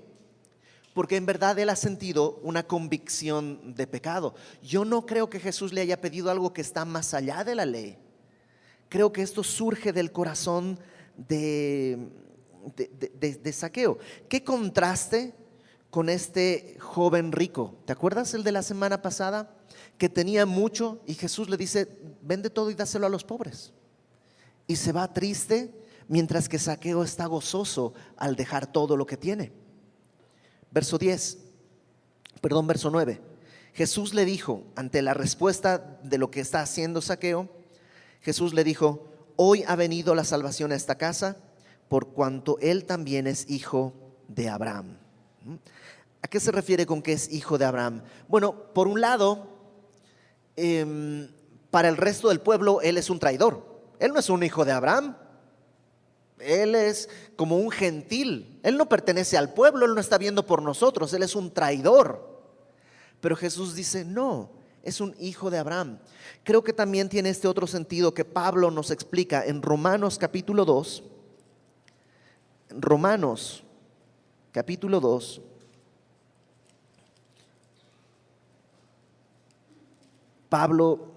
Porque 0.94 1.16
en 1.16 1.26
verdad 1.26 1.58
él 1.58 1.68
ha 1.68 1.76
sentido 1.76 2.40
una 2.42 2.62
convicción 2.62 3.74
de 3.74 3.86
pecado. 3.86 4.34
Yo 4.62 4.84
no 4.84 5.06
creo 5.06 5.28
que 5.28 5.38
Jesús 5.38 5.72
le 5.72 5.82
haya 5.82 6.00
pedido 6.00 6.30
algo 6.30 6.52
que 6.52 6.62
está 6.62 6.84
más 6.84 7.14
allá 7.14 7.44
de 7.44 7.54
la 7.54 7.66
ley. 7.66 7.98
Creo 8.88 9.12
que 9.12 9.22
esto 9.22 9.44
surge 9.44 9.92
del 9.92 10.12
corazón 10.12 10.78
de, 11.16 12.08
de, 12.74 13.52
saqueo. 13.52 13.98
¿Qué 14.28 14.42
contraste 14.42 15.34
con 15.90 16.08
este 16.08 16.76
joven 16.80 17.32
rico? 17.32 17.74
¿Te 17.84 17.92
acuerdas 17.92 18.32
el 18.32 18.44
de 18.44 18.52
la 18.52 18.62
semana 18.62 19.02
pasada? 19.02 19.57
Que 19.98 20.08
tenía 20.08 20.46
mucho 20.46 21.00
y 21.06 21.14
Jesús 21.14 21.48
le 21.48 21.56
dice, 21.56 21.88
vende 22.22 22.50
todo 22.50 22.70
y 22.70 22.74
dáselo 22.74 23.06
a 23.06 23.10
los 23.10 23.24
pobres. 23.24 23.72
Y 24.66 24.76
se 24.76 24.92
va 24.92 25.12
triste 25.12 25.72
mientras 26.08 26.48
que 26.48 26.58
saqueo 26.58 27.02
está 27.02 27.26
gozoso 27.26 27.94
al 28.16 28.36
dejar 28.36 28.70
todo 28.70 28.96
lo 28.96 29.06
que 29.06 29.16
tiene. 29.16 29.52
Verso 30.70 30.98
10, 30.98 31.38
perdón, 32.40 32.66
verso 32.66 32.90
9. 32.90 33.20
Jesús 33.74 34.14
le 34.14 34.24
dijo, 34.24 34.64
ante 34.74 35.02
la 35.02 35.14
respuesta 35.14 35.98
de 36.02 36.18
lo 36.18 36.30
que 36.30 36.40
está 36.40 36.60
haciendo 36.60 37.00
saqueo, 37.00 37.48
Jesús 38.20 38.52
le 38.52 38.64
dijo, 38.64 39.08
hoy 39.36 39.62
ha 39.66 39.76
venido 39.76 40.14
la 40.14 40.24
salvación 40.24 40.72
a 40.72 40.74
esta 40.74 40.96
casa, 40.96 41.36
por 41.88 42.08
cuanto 42.08 42.58
él 42.60 42.84
también 42.84 43.26
es 43.26 43.48
hijo 43.48 43.94
de 44.26 44.48
Abraham. 44.48 44.98
¿Mm? 45.44 45.54
¿A 46.20 46.28
qué 46.28 46.40
se 46.40 46.50
refiere 46.50 46.86
con 46.86 47.02
que 47.02 47.12
es 47.12 47.32
hijo 47.32 47.56
de 47.56 47.64
Abraham? 47.64 48.02
Bueno, 48.26 48.72
por 48.74 48.88
un 48.88 49.00
lado, 49.00 49.57
em, 50.58 51.28
para 51.70 51.88
el 51.88 51.96
resto 51.96 52.28
del 52.28 52.40
pueblo, 52.40 52.80
él 52.80 52.98
es 52.98 53.10
un 53.10 53.18
traidor. 53.18 53.64
Él 54.00 54.12
no 54.12 54.18
es 54.18 54.28
un 54.30 54.42
hijo 54.42 54.64
de 54.64 54.72
Abraham. 54.72 55.16
Él 56.40 56.74
es 56.74 57.08
como 57.36 57.56
un 57.56 57.70
gentil. 57.70 58.60
Él 58.62 58.76
no 58.76 58.88
pertenece 58.88 59.36
al 59.36 59.52
pueblo, 59.52 59.86
él 59.86 59.94
no 59.94 60.00
está 60.00 60.18
viendo 60.18 60.46
por 60.46 60.62
nosotros, 60.62 61.12
él 61.12 61.22
es 61.22 61.34
un 61.34 61.52
traidor. 61.52 62.42
Pero 63.20 63.36
Jesús 63.36 63.74
dice, 63.74 64.04
no, 64.04 64.50
es 64.82 65.00
un 65.00 65.14
hijo 65.18 65.50
de 65.50 65.58
Abraham. 65.58 65.98
Creo 66.44 66.62
que 66.62 66.72
también 66.72 67.08
tiene 67.08 67.30
este 67.30 67.48
otro 67.48 67.66
sentido 67.66 68.14
que 68.14 68.24
Pablo 68.24 68.70
nos 68.70 68.90
explica 68.90 69.44
en 69.44 69.62
Romanos 69.62 70.18
capítulo 70.18 70.64
2. 70.64 71.02
Romanos 72.70 73.64
capítulo 74.52 75.00
2. 75.00 75.42
Pablo 80.48 81.12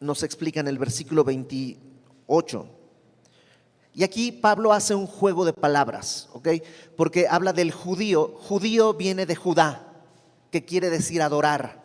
nos 0.00 0.22
explica 0.22 0.60
en 0.60 0.68
el 0.68 0.78
versículo 0.78 1.24
28. 1.24 2.66
Y 3.94 4.04
aquí 4.04 4.32
Pablo 4.32 4.72
hace 4.72 4.94
un 4.94 5.06
juego 5.06 5.44
de 5.44 5.52
palabras, 5.52 6.28
¿ok? 6.32 6.48
Porque 6.96 7.28
habla 7.28 7.52
del 7.52 7.72
judío. 7.72 8.34
Judío 8.48 8.94
viene 8.94 9.26
de 9.26 9.36
Judá, 9.36 9.92
que 10.50 10.64
quiere 10.64 10.88
decir 10.88 11.20
adorar. 11.20 11.82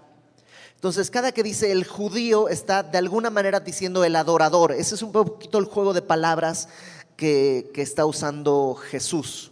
Entonces, 0.75 1.12
cada 1.12 1.32
que 1.32 1.44
dice 1.44 1.72
el 1.72 1.86
judío 1.86 2.50
está 2.50 2.84
de 2.84 2.98
alguna 2.98 3.30
manera 3.30 3.60
diciendo 3.60 4.04
el 4.04 4.16
adorador. 4.16 4.72
Ese 4.72 4.96
es 4.96 5.01
un 5.01 5.12
poquito 5.12 5.58
el 5.58 5.66
juego 5.66 5.94
de 5.94 6.01
palabras 6.01 6.70
que, 7.18 7.72
está 7.75 8.06
usando 8.06 8.75
Jesús, 8.75 9.51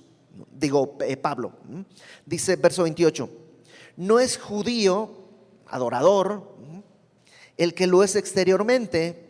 digo 0.52 0.98
eh, 1.02 1.18
Pablo. 1.18 1.54
Dice 2.25 2.56
verso 2.56 2.84
28, 2.84 3.30
no 3.98 4.20
es 4.20 4.38
judío, 4.38 5.10
adorador, 5.68 6.55
el 7.58 7.74
que 7.74 7.88
lo 7.88 8.04
es 8.04 8.16
exteriormente, 8.16 9.26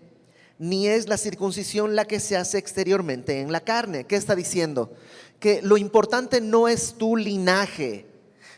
ni 0.58 0.88
es 0.88 1.08
la 1.08 1.18
circuncisión 1.18 1.96
la 1.96 2.06
que 2.06 2.20
se 2.20 2.38
hace 2.38 2.58
exteriormente 2.58 3.42
en 3.42 3.52
la 3.52 3.62
carne. 3.62 4.06
¿Qué 4.06 4.16
está 4.16 4.36
diciendo? 4.36 4.92
Que 5.40 5.62
lo 5.62 5.78
importante 5.78 6.42
no 6.42 6.68
es 6.68 6.94
tu 6.94 7.16
linaje, 7.18 8.06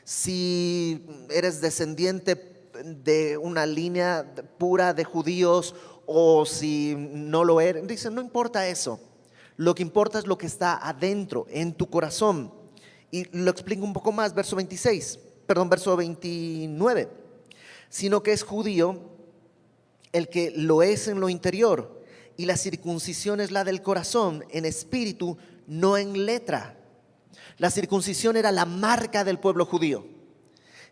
si 0.03 1.05
eres 1.29 1.59
descendiente 1.59 2.71
de 2.83 3.37
una 3.37 3.65
línea 3.65 4.25
pura 4.57 4.93
de 4.93 5.03
judíos 5.03 5.75
o 6.05 6.45
si 6.45 6.95
no 6.95 7.43
lo 7.43 7.59
eres. 7.59 7.85
Dice, 7.87 8.09
no 8.09 8.21
importa 8.21 8.67
eso. 8.67 8.99
Lo 9.57 9.73
que 9.73 9.81
importa 9.81 10.19
es 10.19 10.27
lo 10.27 10.37
que 10.37 10.45
está 10.45 10.77
adentro, 10.77 11.47
en 11.49 11.73
tu 11.73 11.89
corazón. 11.89 12.53
Y 13.09 13.25
lo 13.35 13.49
explico 13.49 13.83
un 13.83 13.93
poco 13.93 14.11
más, 14.11 14.33
verso 14.33 14.55
26, 14.55 15.19
perdón, 15.45 15.69
verso 15.69 15.97
29. 15.97 17.09
Sino 17.89 18.21
que 18.21 18.33
es 18.33 18.43
judío 18.43 19.16
el 20.11 20.29
que 20.29 20.51
lo 20.55 20.81
es 20.83 21.07
en 21.07 21.19
lo 21.19 21.29
interior, 21.29 22.03
y 22.37 22.45
la 22.45 22.57
circuncisión 22.57 23.41
es 23.41 23.51
la 23.51 23.63
del 23.63 23.81
corazón, 23.81 24.45
en 24.51 24.65
espíritu, 24.65 25.37
no 25.65 25.97
en 25.97 26.25
letra. 26.25 26.77
La 27.57 27.71
circuncisión 27.71 28.37
era 28.37 28.51
la 28.51 28.65
marca 28.65 29.23
del 29.23 29.39
pueblo 29.39 29.65
judío. 29.65 30.05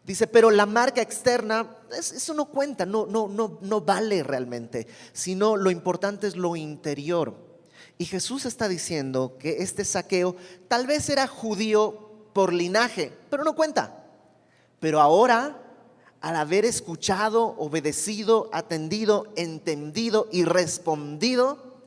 Dice, 0.03 0.27
pero 0.27 0.51
la 0.51 0.65
marca 0.65 1.01
externa, 1.01 1.77
eso 1.91 2.33
no 2.33 2.45
cuenta, 2.45 2.85
no, 2.85 3.05
no, 3.07 3.27
no, 3.27 3.59
no 3.61 3.81
vale 3.81 4.21
realmente, 4.21 4.87
sino 5.13 5.55
lo 5.55 5.71
importante 5.71 6.27
es 6.27 6.35
lo 6.35 6.55
interior. 6.55 7.35
Y 7.97 8.05
Jesús 8.05 8.45
está 8.45 8.67
diciendo 8.67 9.37
que 9.39 9.63
este 9.63 9.85
saqueo 9.85 10.35
tal 10.67 10.85
vez 10.85 11.09
era 11.09 11.27
judío 11.27 12.29
por 12.33 12.53
linaje, 12.53 13.13
pero 13.29 13.43
no 13.43 13.55
cuenta. 13.55 14.03
Pero 14.79 14.99
ahora, 14.99 15.64
al 16.21 16.35
haber 16.35 16.65
escuchado, 16.65 17.55
obedecido, 17.57 18.49
atendido, 18.51 19.27
entendido 19.35 20.27
y 20.31 20.43
respondido, 20.43 21.81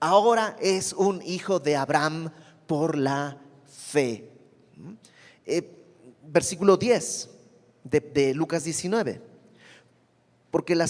ahora 0.00 0.56
es 0.60 0.92
un 0.92 1.22
hijo 1.22 1.58
de 1.60 1.76
Abraham 1.76 2.30
por 2.66 2.96
la 2.96 3.38
fe. 3.64 4.30
Eh, 5.46 5.74
versículo 6.22 6.76
10 6.76 7.30
de, 7.84 8.00
de 8.00 8.34
Lucas 8.34 8.64
19. 8.64 9.28
Porque, 10.50 10.74
la 10.74 10.86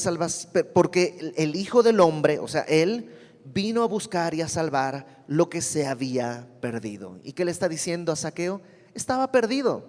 porque 0.73 1.33
el 1.37 1.57
Hijo 1.57 1.83
del 1.83 2.00
Hombre, 2.00 2.38
o 2.38 2.47
sea, 2.47 2.62
Él 2.62 3.11
vino 3.45 3.83
a 3.83 3.87
buscar 3.87 4.35
y 4.35 4.42
a 4.42 4.49
salvar 4.49 5.25
lo 5.26 5.50
que 5.50 5.62
se 5.62 5.87
había 5.87 6.47
perdido. 6.61 7.18
¿Y 7.25 7.33
qué 7.33 7.45
le 7.45 7.50
está 7.50 7.68
diciendo 7.68 8.12
a 8.12 8.16
Saqueo? 8.16 8.61
Estaba 8.95 9.33
perdido. 9.33 9.85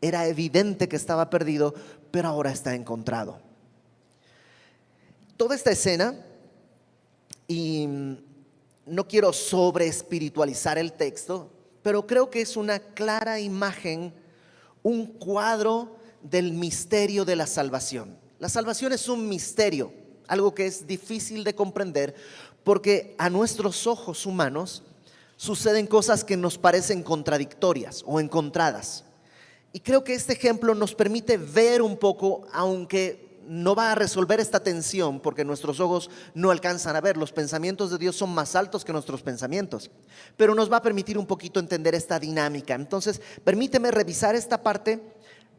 Era 0.00 0.26
evidente 0.26 0.88
que 0.88 0.96
estaba 0.96 1.30
perdido, 1.30 1.74
pero 2.14 2.28
ahora 2.28 2.52
está 2.52 2.76
encontrado. 2.76 3.40
Toda 5.36 5.56
esta 5.56 5.72
escena, 5.72 6.14
y 7.48 7.88
no 8.86 9.08
quiero 9.08 9.32
sobre 9.32 9.88
espiritualizar 9.88 10.78
el 10.78 10.92
texto, 10.92 11.50
pero 11.82 12.06
creo 12.06 12.30
que 12.30 12.40
es 12.40 12.56
una 12.56 12.78
clara 12.78 13.40
imagen, 13.40 14.14
un 14.84 15.06
cuadro 15.06 15.96
del 16.22 16.52
misterio 16.52 17.24
de 17.24 17.34
la 17.34 17.48
salvación. 17.48 18.16
La 18.38 18.48
salvación 18.48 18.92
es 18.92 19.08
un 19.08 19.28
misterio, 19.28 19.92
algo 20.28 20.54
que 20.54 20.66
es 20.66 20.86
difícil 20.86 21.42
de 21.42 21.56
comprender 21.56 22.14
porque 22.62 23.16
a 23.18 23.28
nuestros 23.28 23.88
ojos 23.88 24.24
humanos 24.24 24.84
suceden 25.36 25.88
cosas 25.88 26.22
que 26.22 26.36
nos 26.36 26.58
parecen 26.58 27.02
contradictorias 27.02 28.04
o 28.06 28.20
encontradas. 28.20 29.03
Y 29.74 29.80
creo 29.80 30.04
que 30.04 30.14
este 30.14 30.34
ejemplo 30.34 30.72
nos 30.76 30.94
permite 30.94 31.36
ver 31.36 31.82
un 31.82 31.96
poco, 31.96 32.46
aunque 32.52 33.40
no 33.48 33.74
va 33.74 33.90
a 33.90 33.96
resolver 33.96 34.38
esta 34.38 34.62
tensión, 34.62 35.18
porque 35.18 35.44
nuestros 35.44 35.80
ojos 35.80 36.10
no 36.32 36.52
alcanzan 36.52 36.94
a 36.94 37.00
ver, 37.00 37.16
los 37.16 37.32
pensamientos 37.32 37.90
de 37.90 37.98
Dios 37.98 38.14
son 38.14 38.32
más 38.32 38.54
altos 38.54 38.84
que 38.84 38.92
nuestros 38.92 39.22
pensamientos, 39.22 39.90
pero 40.36 40.54
nos 40.54 40.70
va 40.70 40.76
a 40.76 40.82
permitir 40.82 41.18
un 41.18 41.26
poquito 41.26 41.58
entender 41.58 41.92
esta 41.96 42.20
dinámica. 42.20 42.76
Entonces, 42.76 43.20
permíteme 43.42 43.90
revisar 43.90 44.36
esta 44.36 44.62
parte 44.62 45.02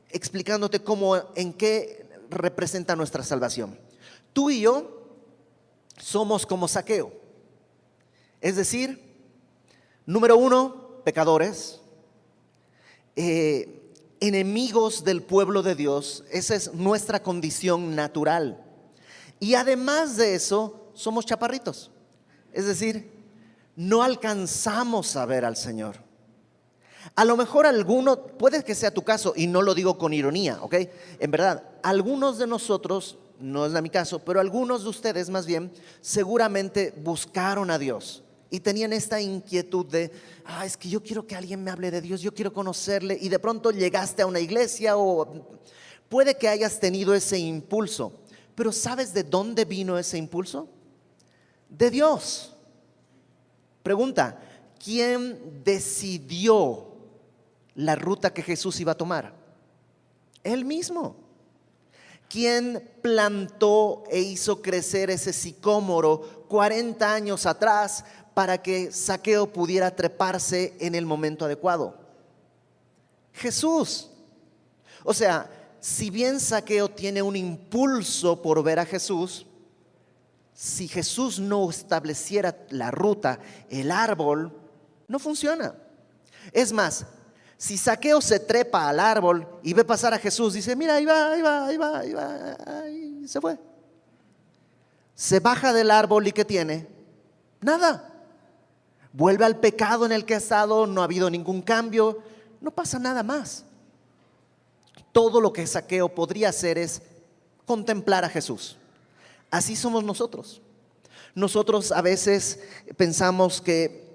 explicándote 0.09 0.79
cómo, 0.79 1.17
en 1.35 1.51
qué 1.51 2.07
representa 2.29 2.95
nuestra 2.95 3.21
salvación. 3.21 3.77
Tú 4.31 4.49
y 4.49 4.61
yo 4.61 5.09
somos 5.97 6.45
como 6.45 6.69
saqueo. 6.69 7.11
Es 8.39 8.55
decir, 8.55 9.13
número 10.05 10.37
uno, 10.37 11.01
pecadores, 11.03 11.81
eh, 13.17 13.81
enemigos 14.19 15.03
del 15.03 15.21
pueblo 15.21 15.63
de 15.63 15.75
Dios. 15.75 16.23
Esa 16.31 16.55
es 16.55 16.73
nuestra 16.73 17.21
condición 17.21 17.95
natural. 17.95 18.63
Y 19.39 19.55
además 19.55 20.17
de 20.17 20.35
eso, 20.35 20.89
somos 20.93 21.25
chaparritos. 21.25 21.91
Es 22.53 22.65
decir, 22.65 23.11
no 23.75 24.03
alcanzamos 24.03 25.15
a 25.15 25.25
ver 25.25 25.45
al 25.45 25.57
Señor. 25.57 25.97
A 27.15 27.25
lo 27.25 27.37
mejor 27.37 27.65
alguno, 27.65 28.23
puede 28.23 28.63
que 28.63 28.75
sea 28.75 28.93
tu 28.93 29.03
caso, 29.03 29.33
y 29.35 29.47
no 29.47 29.61
lo 29.61 29.75
digo 29.75 29.97
con 29.97 30.13
ironía, 30.13 30.57
¿ok? 30.61 30.75
En 31.19 31.31
verdad, 31.31 31.63
algunos 31.83 32.37
de 32.37 32.47
nosotros 32.47 33.17
no 33.39 33.65
es 33.65 33.81
mi 33.81 33.89
caso, 33.89 34.19
pero 34.19 34.39
algunos 34.39 34.83
de 34.83 34.89
ustedes 34.89 35.29
más 35.29 35.45
bien 35.45 35.71
seguramente 36.01 36.93
buscaron 37.03 37.69
a 37.69 37.77
Dios 37.77 38.23
y 38.55 38.59
tenían 38.61 38.93
esta 38.93 39.19
inquietud 39.19 39.85
de, 39.85 40.11
ah, 40.45 40.65
es 40.65 40.77
que 40.77 40.87
yo 40.87 41.03
quiero 41.03 41.27
que 41.27 41.35
alguien 41.35 41.61
me 41.61 41.71
hable 41.71 41.91
de 41.91 41.99
Dios, 41.99 42.21
yo 42.21 42.33
quiero 42.33 42.53
conocerle 42.53 43.17
y 43.19 43.27
de 43.27 43.37
pronto 43.37 43.69
llegaste 43.71 44.21
a 44.21 44.25
una 44.25 44.39
iglesia 44.39 44.95
o 44.95 45.45
puede 46.07 46.37
que 46.37 46.47
hayas 46.47 46.79
tenido 46.79 47.13
ese 47.13 47.37
impulso, 47.37 48.13
pero 48.55 48.71
¿sabes 48.71 49.13
de 49.13 49.23
dónde 49.23 49.65
vino 49.65 49.97
ese 49.97 50.17
impulso? 50.17 50.69
De 51.67 51.91
Dios. 51.91 52.55
Pregunta, 53.83 54.39
¿quién 54.81 55.61
decidió 55.65 56.95
la 57.75 57.95
ruta 57.95 58.33
que 58.33 58.41
Jesús 58.41 58.79
iba 58.79 58.93
a 58.93 58.97
tomar? 58.97 59.33
Él 60.43 60.63
mismo. 60.63 61.17
¿Quién 62.29 62.89
plantó 63.01 64.03
e 64.09 64.19
hizo 64.19 64.61
crecer 64.61 65.09
ese 65.09 65.31
sicómoro 65.33 66.45
40 66.47 67.13
años 67.13 67.45
atrás 67.45 68.05
para 68.35 68.61
que 68.61 68.91
Saqueo 68.91 69.51
pudiera 69.51 69.95
treparse 69.95 70.75
en 70.79 70.93
el 70.93 71.05
momento 71.05 71.45
adecuado? 71.45 71.97
Jesús. 73.33 74.11
O 75.03 75.13
sea, 75.13 75.49
si 75.79 76.09
bien 76.09 76.39
Saqueo 76.39 76.89
tiene 76.89 77.21
un 77.21 77.35
impulso 77.35 78.41
por 78.41 78.61
ver 78.61 78.79
a 78.79 78.85
Jesús, 78.85 79.47
si 80.53 80.87
Jesús 80.87 81.39
no 81.39 81.69
estableciera 81.69 82.55
la 82.69 82.91
ruta, 82.91 83.39
el 83.69 83.89
árbol, 83.89 84.51
no 85.07 85.17
funciona. 85.17 85.73
Es 86.51 86.73
más, 86.73 87.05
si 87.57 87.77
Saqueo 87.77 88.19
se 88.19 88.39
trepa 88.39 88.89
al 88.89 88.99
árbol 88.99 89.47
y 89.63 89.73
ve 89.73 89.85
pasar 89.85 90.13
a 90.13 90.19
Jesús, 90.19 90.53
dice, 90.53 90.75
mira, 90.75 90.95
ahí 90.95 91.05
va, 91.05 91.31
ahí 91.31 91.41
va, 91.41 91.67
ahí 91.67 91.77
va, 91.77 91.99
ahí 91.99 92.13
va, 92.13 92.89
y 92.89 93.27
se 93.29 93.39
fue. 93.39 93.57
Se 95.13 95.39
baja 95.39 95.71
del 95.71 95.89
árbol 95.89 96.27
y 96.27 96.33
¿qué 96.33 96.43
tiene? 96.43 96.87
Nada. 97.61 98.14
Vuelve 99.15 99.45
al 99.45 99.59
pecado 99.61 100.05
en 100.05 100.11
el 100.11 100.25
que 100.25 100.33
ha 100.33 100.37
estado, 100.37 100.85
no 100.85 100.99
ha 100.99 101.05
habido 101.05 101.29
ningún 101.29 101.61
cambio, 101.61 102.19
no 102.59 102.71
pasa 102.71 102.99
nada 102.99 103.23
más. 103.23 103.63
Todo 105.13 105.39
lo 105.39 105.53
que 105.53 105.65
Saqueo 105.65 106.09
podría 106.09 106.49
hacer 106.49 106.77
es 106.77 107.01
contemplar 107.65 108.25
a 108.25 108.29
Jesús. 108.29 108.75
Así 109.49 109.77
somos 109.77 110.03
nosotros. 110.03 110.61
Nosotros 111.33 111.93
a 111.93 112.01
veces 112.01 112.59
pensamos 112.97 113.61
que 113.61 114.05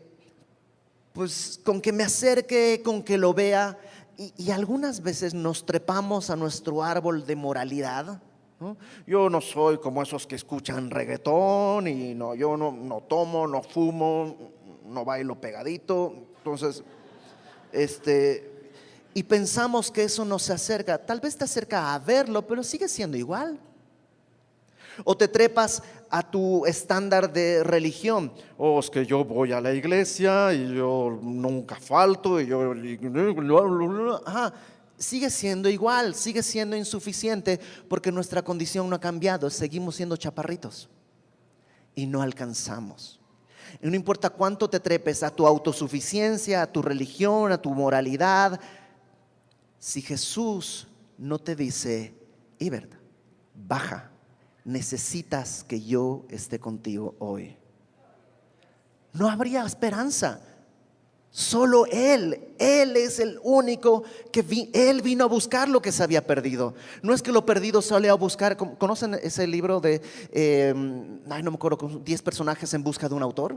pues 1.15 1.59
con 1.65 1.81
que 1.81 1.93
me 1.93 2.03
acerque, 2.03 2.83
con 2.85 3.03
que 3.03 3.17
lo 3.17 3.33
vea. 3.33 3.79
Y, 4.37 4.51
algunas 4.51 5.03
veces 5.03 5.33
nos 5.33 5.65
trepamos 5.65 6.29
a 6.29 6.37
nuestro 6.37 6.83
árbol 6.83 7.25
de 7.25 7.37
moralidad. 7.37 8.21
Yo 9.07 9.31
no 9.31 9.41
soy 9.41 9.79
como 9.79 10.03
esos 10.03 10.27
que 10.27 10.35
escuchan 10.35 10.91
reggaetón 10.91 11.89
y 11.89 12.15
no, 12.15 12.35
yo 12.35 12.59
no, 12.59 12.71
no 12.71 13.01
tomo, 13.01 13.47
no 13.47 13.63
fumo, 13.63 14.37
no 14.91 15.05
bailo 15.05 15.41
pegadito. 15.41 16.15
Entonces, 16.39 16.83
este, 17.73 18.51
y 19.15 19.23
pensamos 19.23 19.91
que 19.91 20.05
eso 20.05 20.25
no 20.25 20.39
se 20.39 20.53
acerca. 20.53 20.99
Tal 20.99 21.21
vez 21.21 21.37
te 21.37 21.45
acerca 21.45 21.95
a 21.95 21.99
verlo, 21.99 22.47
pero 22.47 22.63
sigue 22.63 22.89
siendo 22.89 23.17
igual. 23.17 23.59
O 25.05 25.17
te 25.17 25.29
trepas 25.29 25.83
a 26.11 26.29
tu 26.29 26.67
estándar 26.67 27.33
de 27.33 27.65
religión. 27.65 28.33
O 28.59 28.77
oh, 28.77 28.81
es 28.81 28.91
que 28.91 29.07
yo 29.07 29.25
voy 29.25 29.53
a 29.53 29.61
la 29.61 29.73
iglesia 29.73 30.53
y 30.53 30.75
yo 30.75 31.19
nunca 31.23 31.77
falto 31.77 32.41
y 32.41 32.47
yo... 32.47 32.75
sigue 34.99 35.31
siendo 35.31 35.71
igual, 35.71 36.15
sigue 36.15 36.43
siendo 36.43 36.77
insuficiente 36.77 37.59
porque 37.89 38.13
nuestra 38.13 38.43
condición 38.43 38.91
no 38.91 38.97
ha 38.97 39.01
cambiado, 39.01 39.49
seguimos 39.49 39.97
siendo 39.97 40.17
chaparritos 40.17 40.91
y 41.95 42.07
no 42.07 42.21
alcanzamos. 42.21 43.20
No 43.81 43.95
importa 43.95 44.31
cuánto 44.31 44.69
te 44.69 44.81
trepes 44.81 45.23
a 45.23 45.31
tu 45.31 45.47
autosuficiencia, 45.47 46.63
a 46.63 46.67
tu 46.71 46.83
religión, 46.83 47.53
a 47.53 47.61
tu 47.61 47.71
moralidad, 47.75 48.61
si 49.79 50.03
Jesús 50.03 50.87
no 51.17 51.39
te 51.39 51.57
dice, 51.57 52.15
Ibert, 52.59 52.93
baja, 53.55 54.11
necesitas 54.65 55.65
que 55.65 55.81
yo 55.81 56.25
esté 56.29 56.59
contigo 56.59 57.15
hoy. 57.19 57.57
No 59.13 59.29
habría 59.29 59.65
esperanza. 59.65 60.41
Solo 61.33 61.87
Él, 61.87 62.55
Él 62.59 62.97
es 62.97 63.21
el 63.21 63.39
único 63.45 64.03
que 64.33 64.45
Él 64.73 65.01
vino 65.01 65.25
a 65.25 65.29
buscar 65.29 65.69
lo 65.69 65.81
que 65.81 65.93
se 65.93 66.03
había 66.03 66.27
perdido. 66.27 66.75
No 67.03 67.15
es 67.15 67.23
que 67.23 67.31
lo 67.31 67.47
perdido 67.47 67.81
salió 67.83 68.13
a 68.13 68.17
buscar. 68.17 68.57
¿Conocen 68.57 69.15
ese 69.15 69.47
libro 69.47 69.81
de, 69.81 70.03
eh, 70.33 70.75
ay, 71.31 71.43
no 71.45 71.53
me 71.53 71.55
acuerdo, 71.55 72.01
10 72.05 72.23
personajes 72.23 72.75
en 72.75 72.83
busca 72.83 73.09
de 73.09 73.15
un 73.15 73.23
autor? 73.23 73.57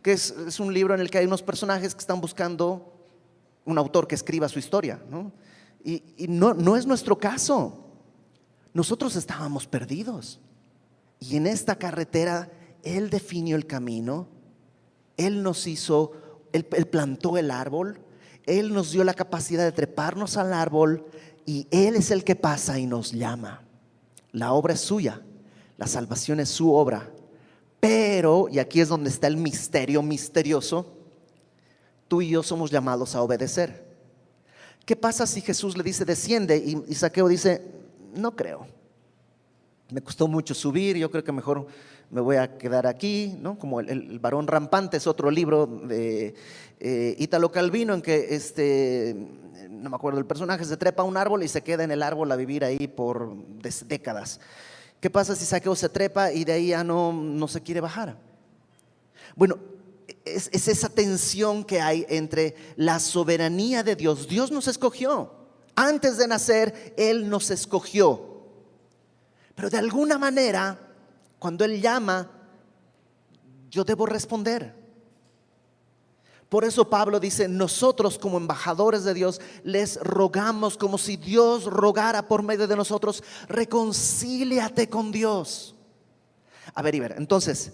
Que 0.00 0.12
es, 0.12 0.58
un 0.58 0.72
libro 0.72 0.94
en 0.94 1.00
el 1.00 1.10
que 1.10 1.18
hay 1.18 1.26
unos 1.26 1.42
personajes 1.42 1.94
que 1.94 2.00
están 2.00 2.22
buscando 2.22 2.90
un 3.66 3.76
autor 3.76 4.06
que 4.06 4.14
escriba 4.14 4.48
su 4.48 4.58
historia. 4.58 5.02
Y, 5.84 6.02
y 6.16 6.28
no, 6.28 6.54
no 6.54 6.76
es 6.76 6.86
nuestro 6.86 7.18
caso. 7.18 7.84
Nosotros 8.72 9.14
estábamos 9.16 9.66
perdidos. 9.66 10.40
Y 11.20 11.36
en 11.36 11.46
esta 11.46 11.76
carretera 11.76 12.50
Él 12.82 13.10
definió 13.10 13.56
el 13.56 13.66
camino 13.66 14.33
él 15.16 15.42
nos 15.42 15.66
hizo, 15.66 16.12
él, 16.52 16.64
plantó 16.64 17.36
el 17.36 17.50
árbol, 17.50 18.00
Él 18.46 18.72
nos 18.72 18.92
dio 18.92 19.04
la 19.04 19.14
capacidad 19.14 19.64
de 19.64 19.72
treparnos 19.72 20.36
al 20.36 20.52
árbol 20.52 21.06
y 21.46 21.66
Él 21.70 21.96
es 21.96 22.10
el 22.10 22.24
que 22.24 22.36
pasa 22.36 22.78
y 22.78 22.86
nos 22.86 23.12
llama. 23.12 23.62
La 24.32 24.52
obra 24.52 24.74
es 24.74 24.80
suya, 24.80 25.22
la 25.76 25.86
salvación 25.86 26.40
es 26.40 26.48
su 26.48 26.72
obra. 26.72 27.10
Pero, 27.80 28.48
y 28.50 28.58
aquí 28.58 28.80
es 28.80 28.88
donde 28.88 29.10
está 29.10 29.26
el 29.26 29.36
misterio 29.36 30.02
misterioso, 30.02 30.96
tú 32.08 32.22
y 32.22 32.30
yo 32.30 32.42
somos 32.42 32.70
llamados 32.70 33.14
a 33.14 33.22
obedecer. 33.22 33.84
¿Qué 34.84 34.96
pasa 34.96 35.26
si 35.26 35.40
Jesús 35.40 35.76
le 35.76 35.82
dice 35.82 36.04
desciende 36.04 36.56
y, 36.56 36.94
Saqueo 36.94 37.28
dice, 37.28 37.62
no 38.14 38.36
creo? 38.36 38.66
Me 39.90 40.00
costó 40.00 40.26
mucho 40.28 40.54
subir, 40.54 40.96
yo 40.96 41.10
creo 41.10 41.22
que 41.22 41.32
mejor 41.32 41.66
me 42.10 42.20
voy 42.20 42.36
a 42.36 42.56
quedar 42.56 42.86
aquí, 42.86 43.36
¿no? 43.40 43.58
Como 43.58 43.80
el, 43.80 44.18
varón 44.18 44.46
rampante 44.46 44.96
es 44.96 45.06
otro 45.06 45.30
libro 45.30 45.66
de 45.66 46.34
eh, 46.80 47.16
Ítalo 47.18 47.50
Calvino 47.50 47.92
en 47.92 48.02
que 48.02 48.34
este, 48.34 49.14
no 49.68 49.90
me 49.90 49.96
acuerdo 49.96 50.18
el 50.18 50.26
personaje, 50.26 50.64
se 50.64 50.76
trepa 50.76 51.02
a 51.02 51.06
un 51.06 51.16
árbol 51.16 51.42
y 51.42 51.48
se 51.48 51.62
queda 51.62 51.84
en 51.84 51.90
el 51.90 52.02
árbol 52.02 52.30
a 52.32 52.36
vivir 52.36 52.64
ahí 52.64 52.88
por 52.88 53.34
décadas. 53.86 54.40
¿Qué 55.00 55.10
pasa 55.10 55.36
si 55.36 55.44
Saqueo 55.44 55.76
se 55.76 55.88
trepa 55.88 56.32
y 56.32 56.44
de 56.44 56.52
ahí 56.52 56.68
ya 56.68 56.82
no, 56.82 57.12
no 57.12 57.46
se 57.46 57.60
quiere 57.60 57.80
bajar? 57.80 58.16
Bueno, 59.36 59.58
es, 60.24 60.48
es 60.52 60.68
esa 60.68 60.88
tensión 60.88 61.64
que 61.64 61.80
hay 61.80 62.06
entre 62.08 62.54
la 62.76 62.98
soberanía 62.98 63.82
de 63.82 63.96
Dios. 63.96 64.28
Dios 64.28 64.50
nos 64.50 64.66
escogió. 64.66 65.30
Antes 65.74 66.16
de 66.16 66.28
nacer, 66.28 66.94
Él 66.96 67.28
nos 67.28 67.50
escogió. 67.50 68.33
Pero 69.54 69.70
de 69.70 69.78
alguna 69.78 70.18
manera 70.18 70.78
cuando 71.44 71.66
Él 71.66 71.82
llama, 71.82 72.30
yo 73.68 73.84
debo 73.84 74.06
responder. 74.06 74.74
Por 76.48 76.64
eso 76.64 76.88
Pablo 76.88 77.20
dice, 77.20 77.48
nosotros 77.48 78.18
como 78.18 78.38
embajadores 78.38 79.04
de 79.04 79.12
Dios 79.12 79.42
les 79.62 79.96
rogamos 80.00 80.78
como 80.78 80.96
si 80.96 81.18
Dios 81.18 81.64
rogara 81.64 82.28
por 82.28 82.42
medio 82.42 82.66
de 82.66 82.76
nosotros, 82.76 83.22
reconcíliate 83.46 84.88
con 84.88 85.12
Dios. 85.12 85.74
A 86.74 86.80
ver, 86.80 86.94
Iber, 86.94 87.16
entonces, 87.18 87.72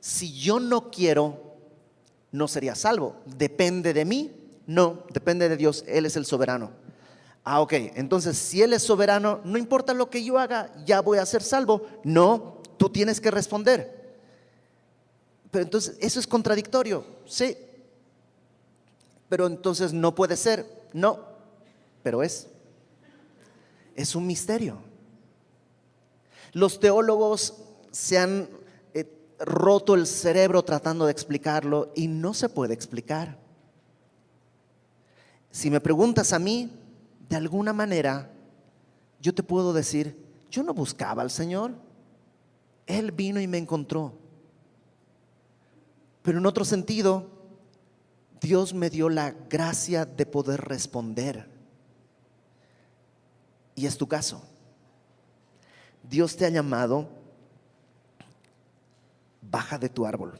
si 0.00 0.32
yo 0.32 0.58
no 0.58 0.90
quiero, 0.90 1.56
no 2.30 2.48
sería 2.48 2.74
salvo. 2.74 3.16
¿Depende 3.26 3.92
de 3.92 4.06
mí? 4.06 4.32
No, 4.66 5.02
depende 5.10 5.50
de 5.50 5.58
Dios, 5.58 5.84
Él 5.86 6.06
es 6.06 6.16
el 6.16 6.24
soberano. 6.24 6.70
Ah, 7.44 7.60
ok, 7.60 7.72
entonces 7.94 8.38
si 8.38 8.62
Él 8.62 8.72
es 8.72 8.82
soberano, 8.82 9.40
no 9.44 9.58
importa 9.58 9.94
lo 9.94 10.08
que 10.08 10.22
yo 10.22 10.38
haga, 10.38 10.72
ya 10.84 11.00
voy 11.00 11.18
a 11.18 11.26
ser 11.26 11.42
salvo. 11.42 11.86
No, 12.04 12.62
tú 12.76 12.88
tienes 12.88 13.20
que 13.20 13.30
responder. 13.30 14.02
Pero 15.50 15.64
entonces, 15.64 15.96
eso 16.00 16.20
es 16.20 16.26
contradictorio, 16.26 17.04
sí. 17.26 17.56
Pero 19.28 19.46
entonces 19.46 19.92
no 19.92 20.14
puede 20.14 20.36
ser, 20.36 20.66
no, 20.92 21.20
pero 22.02 22.22
es. 22.22 22.46
Es 23.96 24.14
un 24.14 24.26
misterio. 24.26 24.78
Los 26.52 26.78
teólogos 26.78 27.54
se 27.90 28.18
han 28.18 28.48
eh, 28.94 29.06
roto 29.40 29.94
el 29.94 30.06
cerebro 30.06 30.62
tratando 30.62 31.06
de 31.06 31.12
explicarlo 31.12 31.92
y 31.94 32.06
no 32.06 32.34
se 32.34 32.48
puede 32.48 32.72
explicar. 32.72 33.36
Si 35.50 35.70
me 35.70 35.80
preguntas 35.80 36.32
a 36.32 36.38
mí, 36.38 36.70
de 37.28 37.36
alguna 37.36 37.72
manera, 37.72 38.30
yo 39.20 39.34
te 39.34 39.42
puedo 39.42 39.72
decir, 39.72 40.16
yo 40.50 40.62
no 40.62 40.74
buscaba 40.74 41.22
al 41.22 41.30
Señor. 41.30 41.72
Él 42.86 43.12
vino 43.12 43.40
y 43.40 43.46
me 43.46 43.58
encontró. 43.58 44.12
Pero 46.22 46.38
en 46.38 46.46
otro 46.46 46.64
sentido, 46.64 47.30
Dios 48.40 48.74
me 48.74 48.90
dio 48.90 49.08
la 49.08 49.30
gracia 49.30 50.04
de 50.04 50.26
poder 50.26 50.60
responder. 50.60 51.48
Y 53.74 53.86
es 53.86 53.96
tu 53.96 54.06
caso. 54.06 54.42
Dios 56.02 56.36
te 56.36 56.44
ha 56.44 56.50
llamado, 56.50 57.08
baja 59.40 59.78
de 59.78 59.88
tu 59.88 60.04
árbol. 60.04 60.38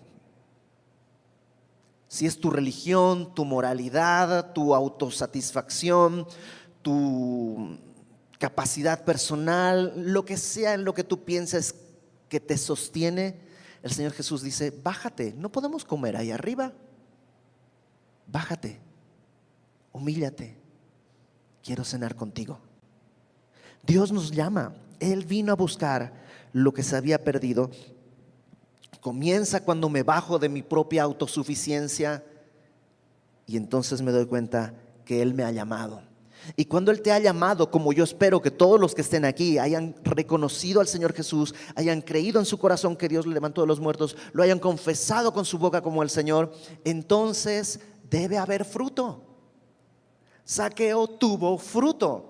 Si 2.08 2.26
es 2.26 2.38
tu 2.38 2.50
religión, 2.50 3.34
tu 3.34 3.44
moralidad, 3.44 4.52
tu 4.52 4.74
autosatisfacción, 4.74 6.26
tu 6.82 7.78
capacidad 8.38 9.04
personal, 9.04 9.92
lo 9.96 10.24
que 10.24 10.36
sea 10.36 10.74
en 10.74 10.84
lo 10.84 10.94
que 10.94 11.04
tú 11.04 11.24
pienses 11.24 11.76
que 12.28 12.40
te 12.40 12.58
sostiene, 12.58 13.38
el 13.82 13.92
Señor 13.92 14.12
Jesús 14.12 14.42
dice, 14.42 14.72
bájate, 14.82 15.32
no 15.36 15.50
podemos 15.52 15.84
comer 15.84 16.16
ahí 16.16 16.30
arriba. 16.30 16.72
Bájate, 18.26 18.80
humíllate, 19.92 20.56
quiero 21.62 21.84
cenar 21.84 22.16
contigo. 22.16 22.58
Dios 23.84 24.10
nos 24.10 24.30
llama, 24.30 24.74
Él 24.98 25.24
vino 25.24 25.52
a 25.52 25.56
buscar 25.56 26.12
lo 26.52 26.72
que 26.72 26.82
se 26.82 26.96
había 26.96 27.22
perdido. 27.22 27.70
Comienza 29.00 29.62
cuando 29.64 29.88
me 29.88 30.02
bajo 30.02 30.38
de 30.38 30.48
mi 30.48 30.62
propia 30.62 31.02
autosuficiencia 31.02 32.24
y 33.46 33.56
entonces 33.56 34.02
me 34.02 34.12
doy 34.12 34.26
cuenta 34.26 34.74
que 35.04 35.22
Él 35.22 35.34
me 35.34 35.44
ha 35.44 35.52
llamado 35.52 36.11
y 36.56 36.64
cuando 36.64 36.90
Él 36.90 37.02
te 37.02 37.12
ha 37.12 37.18
llamado, 37.18 37.70
como 37.70 37.92
yo 37.92 38.04
espero 38.04 38.42
que 38.42 38.50
todos 38.50 38.80
los 38.80 38.94
que 38.94 39.02
estén 39.02 39.24
aquí 39.24 39.58
hayan 39.58 39.94
reconocido 40.02 40.80
al 40.80 40.88
Señor 40.88 41.12
Jesús, 41.12 41.54
hayan 41.74 42.00
creído 42.02 42.40
en 42.40 42.46
su 42.46 42.58
corazón 42.58 42.96
que 42.96 43.08
Dios 43.08 43.26
le 43.26 43.34
levantó 43.34 43.60
de 43.60 43.66
los 43.66 43.80
muertos, 43.80 44.16
lo 44.32 44.42
hayan 44.42 44.58
confesado 44.58 45.32
con 45.32 45.44
su 45.44 45.58
boca 45.58 45.80
como 45.80 46.02
el 46.02 46.10
Señor, 46.10 46.52
entonces 46.84 47.80
debe 48.10 48.38
haber 48.38 48.64
fruto. 48.64 49.22
Saqueo 50.44 51.06
tuvo 51.06 51.56
fruto. 51.58 52.28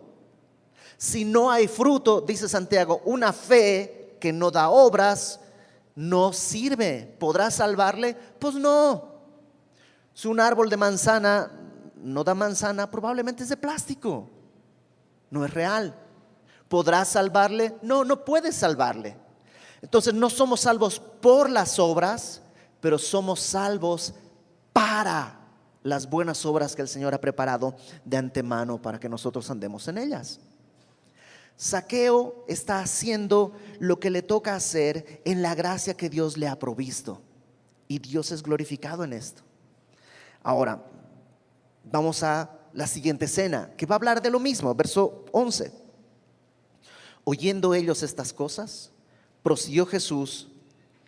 Si 0.96 1.24
no 1.24 1.50
hay 1.50 1.66
fruto, 1.66 2.20
dice 2.20 2.48
Santiago, 2.48 3.00
una 3.04 3.32
fe 3.32 4.16
que 4.20 4.32
no 4.32 4.50
da 4.50 4.68
obras 4.70 5.40
no 5.94 6.32
sirve. 6.32 7.16
¿Podrá 7.18 7.50
salvarle? 7.50 8.14
Pues 8.38 8.54
no. 8.54 9.10
Si 10.14 10.28
un 10.28 10.38
árbol 10.38 10.68
de 10.68 10.76
manzana 10.76 11.50
no 12.02 12.24
da 12.24 12.34
manzana, 12.34 12.90
probablemente 12.90 13.42
es 13.42 13.48
de 13.48 13.56
plástico. 13.56 14.28
No 15.30 15.44
es 15.44 15.54
real. 15.54 15.94
¿Podrás 16.68 17.08
salvarle? 17.08 17.76
No, 17.82 18.04
no 18.04 18.24
puedes 18.24 18.56
salvarle. 18.56 19.16
Entonces 19.80 20.14
no 20.14 20.30
somos 20.30 20.60
salvos 20.60 20.98
por 20.98 21.50
las 21.50 21.78
obras, 21.78 22.42
pero 22.80 22.98
somos 22.98 23.40
salvos 23.40 24.14
para 24.72 25.38
las 25.82 26.08
buenas 26.08 26.44
obras 26.46 26.76
que 26.76 26.82
el 26.82 26.88
Señor 26.88 27.14
ha 27.14 27.20
preparado 27.20 27.74
de 28.04 28.16
antemano 28.16 28.80
para 28.80 29.00
que 29.00 29.08
nosotros 29.08 29.50
andemos 29.50 29.88
en 29.88 29.98
ellas. 29.98 30.40
Saqueo 31.56 32.44
está 32.48 32.80
haciendo 32.80 33.52
lo 33.78 34.00
que 34.00 34.10
le 34.10 34.22
toca 34.22 34.54
hacer 34.54 35.20
en 35.24 35.42
la 35.42 35.54
gracia 35.54 35.94
que 35.94 36.10
Dios 36.10 36.36
le 36.36 36.48
ha 36.48 36.58
provisto. 36.58 37.20
Y 37.88 37.98
Dios 37.98 38.32
es 38.32 38.42
glorificado 38.42 39.04
en 39.04 39.12
esto. 39.12 39.42
Ahora, 40.42 40.82
Vamos 41.84 42.22
a 42.22 42.50
la 42.72 42.86
siguiente 42.86 43.26
escena, 43.26 43.70
que 43.76 43.86
va 43.86 43.94
a 43.94 43.98
hablar 43.98 44.22
de 44.22 44.30
lo 44.30 44.40
mismo, 44.40 44.74
verso 44.74 45.24
11. 45.32 45.72
Oyendo 47.24 47.74
ellos 47.74 48.02
estas 48.02 48.32
cosas, 48.32 48.90
prosiguió 49.42 49.86
Jesús 49.86 50.48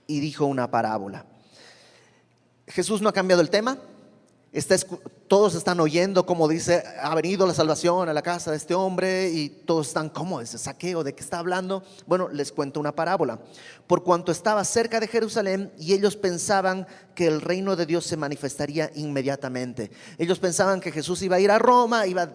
y 0.06 0.20
dijo 0.20 0.44
una 0.46 0.70
parábola. 0.70 1.26
Jesús 2.66 3.00
no 3.00 3.08
ha 3.08 3.12
cambiado 3.12 3.42
el 3.42 3.50
tema, 3.50 3.78
todos 5.26 5.54
están 5.56 5.80
oyendo 5.80 6.26
como 6.26 6.46
dice, 6.46 6.84
ha 7.02 7.14
venido 7.14 7.46
la 7.46 7.54
salvación 7.54 8.08
a 8.08 8.12
la 8.12 8.22
casa 8.22 8.52
de 8.52 8.56
este 8.56 8.74
hombre 8.74 9.30
y 9.30 9.48
todos 9.48 9.88
están, 9.88 10.08
¿cómo 10.08 10.40
ese 10.40 10.58
saqueo? 10.58 11.02
¿De 11.02 11.12
qué 11.14 11.22
está 11.22 11.40
hablando? 11.40 11.82
Bueno, 12.06 12.28
les 12.28 12.52
cuento 12.52 12.78
una 12.78 12.94
parábola. 12.94 13.40
Por 13.88 14.04
cuanto 14.04 14.30
estaba 14.30 14.64
cerca 14.64 15.00
de 15.00 15.08
Jerusalén 15.08 15.72
y 15.76 15.92
ellos 15.92 16.16
pensaban 16.16 16.86
que 17.16 17.26
el 17.26 17.40
reino 17.40 17.74
de 17.74 17.86
Dios 17.86 18.06
se 18.06 18.16
manifestaría 18.16 18.90
inmediatamente. 18.94 19.90
Ellos 20.18 20.38
pensaban 20.38 20.80
que 20.80 20.92
Jesús 20.92 21.22
iba 21.22 21.36
a 21.36 21.40
ir 21.40 21.50
a 21.50 21.58
Roma, 21.58 22.06
iba 22.06 22.22
a 22.22 22.30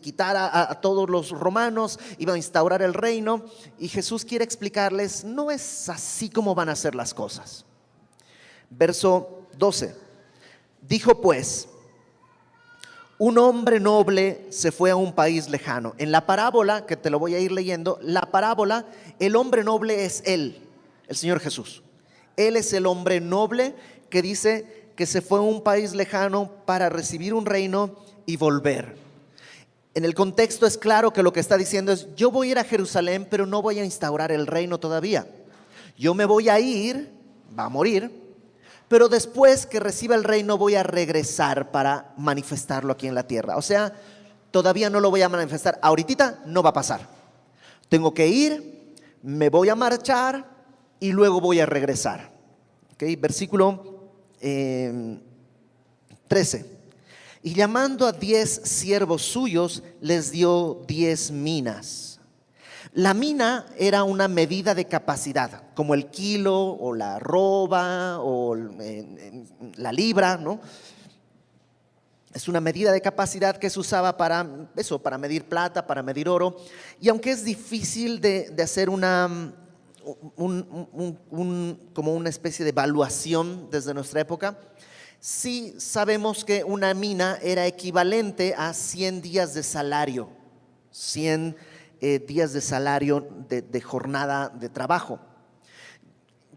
quitar 0.00 0.36
a, 0.36 0.72
a, 0.72 0.80
todos 0.80 1.08
los 1.08 1.30
romanos, 1.30 2.00
iba 2.18 2.34
a 2.34 2.36
instaurar 2.36 2.82
el 2.82 2.94
reino. 2.94 3.44
Y 3.78 3.86
Jesús 3.86 4.24
quiere 4.24 4.44
explicarles, 4.44 5.24
no 5.24 5.52
es 5.52 5.88
así 5.88 6.30
como 6.30 6.54
van 6.54 6.68
a 6.68 6.74
ser 6.74 6.96
las 6.96 7.14
cosas. 7.14 7.64
Verso 8.70 9.46
12. 9.56 10.09
Dijo 10.82 11.20
pues, 11.20 11.68
un 13.18 13.36
hombre 13.36 13.80
noble 13.80 14.46
se 14.48 14.72
fue 14.72 14.90
a 14.90 14.96
un 14.96 15.12
país 15.12 15.48
lejano. 15.50 15.94
En 15.98 16.10
la 16.10 16.24
parábola, 16.24 16.86
que 16.86 16.96
te 16.96 17.10
lo 17.10 17.18
voy 17.18 17.34
a 17.34 17.38
ir 17.38 17.52
leyendo, 17.52 17.98
la 18.02 18.22
parábola, 18.22 18.86
el 19.18 19.36
hombre 19.36 19.62
noble 19.62 20.06
es 20.06 20.22
Él, 20.24 20.58
el 21.06 21.16
Señor 21.16 21.40
Jesús. 21.40 21.82
Él 22.36 22.56
es 22.56 22.72
el 22.72 22.86
hombre 22.86 23.20
noble 23.20 23.74
que 24.08 24.22
dice 24.22 24.92
que 24.96 25.04
se 25.04 25.20
fue 25.20 25.38
a 25.38 25.42
un 25.42 25.62
país 25.62 25.92
lejano 25.94 26.50
para 26.64 26.88
recibir 26.88 27.34
un 27.34 27.44
reino 27.44 27.94
y 28.24 28.36
volver. 28.36 28.96
En 29.92 30.04
el 30.04 30.14
contexto 30.14 30.66
es 30.66 30.78
claro 30.78 31.12
que 31.12 31.22
lo 31.22 31.32
que 31.32 31.40
está 31.40 31.58
diciendo 31.58 31.92
es, 31.92 32.06
yo 32.16 32.30
voy 32.30 32.48
a 32.48 32.50
ir 32.52 32.58
a 32.58 32.64
Jerusalén, 32.64 33.26
pero 33.28 33.44
no 33.44 33.60
voy 33.60 33.80
a 33.80 33.84
instaurar 33.84 34.32
el 34.32 34.46
reino 34.46 34.78
todavía. 34.78 35.26
Yo 35.98 36.14
me 36.14 36.24
voy 36.24 36.48
a 36.48 36.58
ir, 36.58 37.12
va 37.58 37.64
a 37.64 37.68
morir, 37.68 38.10
pero 38.90 39.08
después 39.08 39.66
que 39.66 39.78
reciba 39.78 40.16
el 40.16 40.24
reino 40.24 40.58
voy 40.58 40.74
a 40.74 40.82
regresar 40.82 41.70
para 41.70 42.12
manifestarlo 42.16 42.92
aquí 42.92 43.06
en 43.06 43.14
la 43.14 43.22
tierra. 43.22 43.56
O 43.56 43.62
sea, 43.62 43.94
todavía 44.50 44.90
no 44.90 44.98
lo 44.98 45.10
voy 45.10 45.22
a 45.22 45.28
manifestar. 45.28 45.78
Ahorita 45.80 46.40
no 46.46 46.60
va 46.60 46.70
a 46.70 46.72
pasar. 46.72 47.06
Tengo 47.88 48.12
que 48.12 48.26
ir, 48.26 48.96
me 49.22 49.48
voy 49.48 49.68
a 49.68 49.76
marchar 49.76 50.44
y 50.98 51.12
luego 51.12 51.40
voy 51.40 51.60
a 51.60 51.66
regresar. 51.66 52.32
Versículo 52.98 54.10
13. 54.40 55.20
Eh, 56.32 56.64
y 57.44 57.54
llamando 57.54 58.08
a 58.08 58.12
diez 58.12 58.60
siervos 58.64 59.22
suyos, 59.22 59.84
les 60.00 60.32
dio 60.32 60.82
diez 60.88 61.30
minas 61.30 62.09
la 62.92 63.14
mina 63.14 63.66
era 63.78 64.02
una 64.02 64.26
medida 64.26 64.74
de 64.74 64.86
capacidad, 64.86 65.62
como 65.74 65.94
el 65.94 66.06
kilo 66.06 66.58
o 66.58 66.92
la 66.92 67.20
roba 67.20 68.18
o 68.20 68.56
la 69.76 69.92
libra, 69.92 70.36
¿no? 70.36 70.60
Es 72.32 72.48
una 72.48 72.60
medida 72.60 72.92
de 72.92 73.00
capacidad 73.00 73.56
que 73.56 73.70
se 73.70 73.80
usaba 73.80 74.16
para 74.16 74.68
eso, 74.76 75.00
para 75.00 75.18
medir 75.18 75.44
plata, 75.44 75.86
para 75.86 76.02
medir 76.02 76.28
oro. 76.28 76.56
Y 77.00 77.08
aunque 77.08 77.30
es 77.32 77.44
difícil 77.44 78.20
de, 78.20 78.54
hacer 78.62 78.88
una, 78.88 79.52
como 80.36 82.14
una 82.14 82.28
especie 82.28 82.64
de 82.64 82.70
evaluación 82.70 83.68
desde 83.70 83.94
nuestra 83.94 84.20
época, 84.20 84.58
sí 85.18 85.74
sabemos 85.78 86.44
que 86.44 86.62
una 86.64 86.94
mina 86.94 87.38
era 87.42 87.66
equivalente 87.66 88.54
a 88.56 88.74
100 88.74 89.22
días 89.22 89.54
de 89.54 89.64
salario, 89.64 90.28
100 90.92 91.56
eh, 92.00 92.18
días 92.18 92.52
de 92.52 92.60
salario 92.60 93.28
de, 93.48 93.80
jornada 93.80 94.48
de 94.48 94.68
trabajo. 94.68 95.20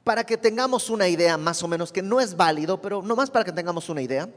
Para 0.03 0.25
que 0.25 0.37
tengamos 0.37 0.89
una 0.89 1.07
idea 1.07 1.37
más 1.37 1.63
o 1.63 1.67
menos, 1.67 1.91
que 1.91 2.01
no 2.01 2.19
es 2.19 2.35
válido, 2.35 2.81
pero 2.81 3.01
nomás 3.01 3.29
para 3.29 3.45
que 3.45 3.51
tengamos 3.51 3.89
una 3.89 4.01
idea, 4.01 4.29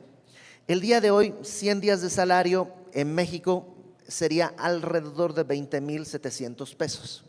el 0.67 0.81
día 0.81 1.01
de 1.01 1.11
hoy 1.11 1.35
100 1.43 1.81
días 1.81 2.03
de 2.03 2.11
salario 2.11 2.73
en 2.93 3.15
México 3.15 3.75
sería 4.09 4.53
alrededor 4.59 5.33
de 5.35 5.45
20 5.45 5.81
mil 5.81 6.07
700 6.07 6.75
pesos. 6.75 7.25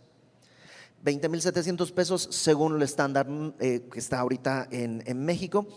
20 1.03 1.29
mil 1.29 1.41
700 1.41 1.91
pesos 1.91 2.27
según 2.31 2.75
el 2.75 2.81
estándar 2.81 3.27
eh, 3.59 3.87
que 3.91 3.99
está 3.99 4.19
ahorita 4.19 4.67
en, 4.71 5.03
en 5.05 5.23
México. 5.23 5.67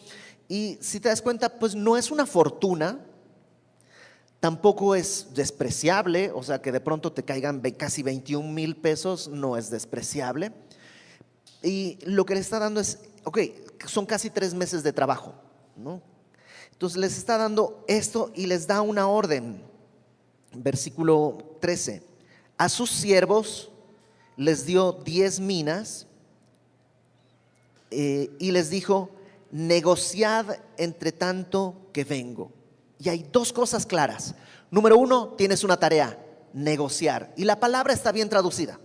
Y 0.48 0.78
si 0.80 1.00
te 1.00 1.08
das 1.08 1.22
cuenta, 1.22 1.58
pues 1.58 1.74
no 1.74 1.96
es 1.96 2.10
una 2.10 2.26
fortuna, 2.26 2.98
Tampoco 4.40 4.94
es 4.94 5.28
despreciable, 5.34 6.32
o 6.34 6.42
sea, 6.42 6.62
que 6.62 6.72
de 6.72 6.80
pronto 6.80 7.12
te 7.12 7.22
caigan 7.22 7.60
casi 7.72 8.02
21 8.02 8.50
mil 8.50 8.74
pesos, 8.74 9.28
no 9.28 9.58
es 9.58 9.68
despreciable. 9.68 10.52
Y 11.62 11.98
lo 12.06 12.24
que 12.24 12.34
le 12.34 12.40
está 12.40 12.58
dando 12.58 12.80
es, 12.80 13.00
ok, 13.24 13.38
son 13.86 14.06
casi 14.06 14.30
tres 14.30 14.54
meses 14.54 14.82
de 14.82 14.94
trabajo, 14.94 15.34
¿no? 15.76 16.00
Entonces 16.72 16.98
les 16.98 17.18
está 17.18 17.36
dando 17.36 17.84
esto 17.86 18.32
y 18.34 18.46
les 18.46 18.66
da 18.66 18.80
una 18.80 19.06
orden. 19.06 19.62
Versículo 20.54 21.36
13. 21.60 22.02
A 22.56 22.70
sus 22.70 22.90
siervos 22.90 23.70
les 24.38 24.64
dio 24.64 24.92
diez 24.92 25.38
minas 25.38 26.06
eh, 27.90 28.30
y 28.38 28.52
les 28.52 28.70
dijo, 28.70 29.10
negociad 29.50 30.46
entre 30.78 31.12
tanto 31.12 31.90
que 31.92 32.04
vengo. 32.04 32.50
Y 33.00 33.08
hay 33.08 33.26
dos 33.32 33.52
cosas 33.52 33.86
claras. 33.86 34.34
Número 34.70 34.96
uno, 34.98 35.34
tienes 35.36 35.64
una 35.64 35.78
tarea, 35.78 36.18
negociar. 36.52 37.32
Y 37.36 37.44
la 37.44 37.58
palabra 37.58 37.94
está 37.94 38.12
bien 38.12 38.28
traducida. 38.28 38.78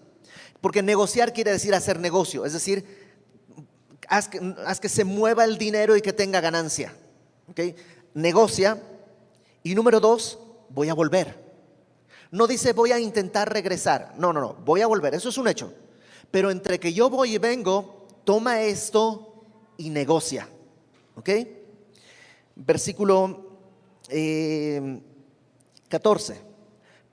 Porque 0.62 0.82
negociar 0.82 1.34
quiere 1.34 1.52
decir 1.52 1.76
hacer 1.76 2.00
negocio. 2.00 2.46
Es 2.46 2.54
decir, 2.54 2.86
haz 4.08 4.30
que, 4.80 4.90
se 4.90 5.04
mueva 5.04 5.44
el 5.44 5.58
dinero 5.58 5.98
y 5.98 6.02
que 6.02 6.14
tenga 6.14 6.40
ganancia. 6.40 6.96
¿Okay? 7.50 7.76
Negocia. 8.14 8.82
Y 9.64 9.76
número 9.76 10.00
dos, 10.00 10.40
voy 10.70 10.88
a 10.88 10.94
volver. 10.94 11.44
No 12.32 12.48
dice 12.48 12.72
voy 12.72 12.94
a 12.94 13.00
intentar 13.00 13.52
regresar. 13.52 14.14
No, 14.18 14.32
no, 14.32 14.40
no. 14.40 14.54
Voy 14.54 14.82
a 14.82 14.88
volver. 14.88 15.14
Eso 15.14 15.28
es 15.28 15.38
un 15.38 15.50
hecho. 15.50 15.74
Pero 16.32 16.52
entre 16.52 16.80
que 16.80 16.94
yo 16.94 17.10
voy 17.10 17.36
y 17.36 17.38
vengo, 17.38 18.08
toma 18.24 18.62
esto 18.62 19.44
y 19.78 19.90
negocia. 19.90 20.48
¿Ok? 21.16 21.30
Versículo 22.56 23.45
14. 24.08 26.34
Eh, 26.34 26.42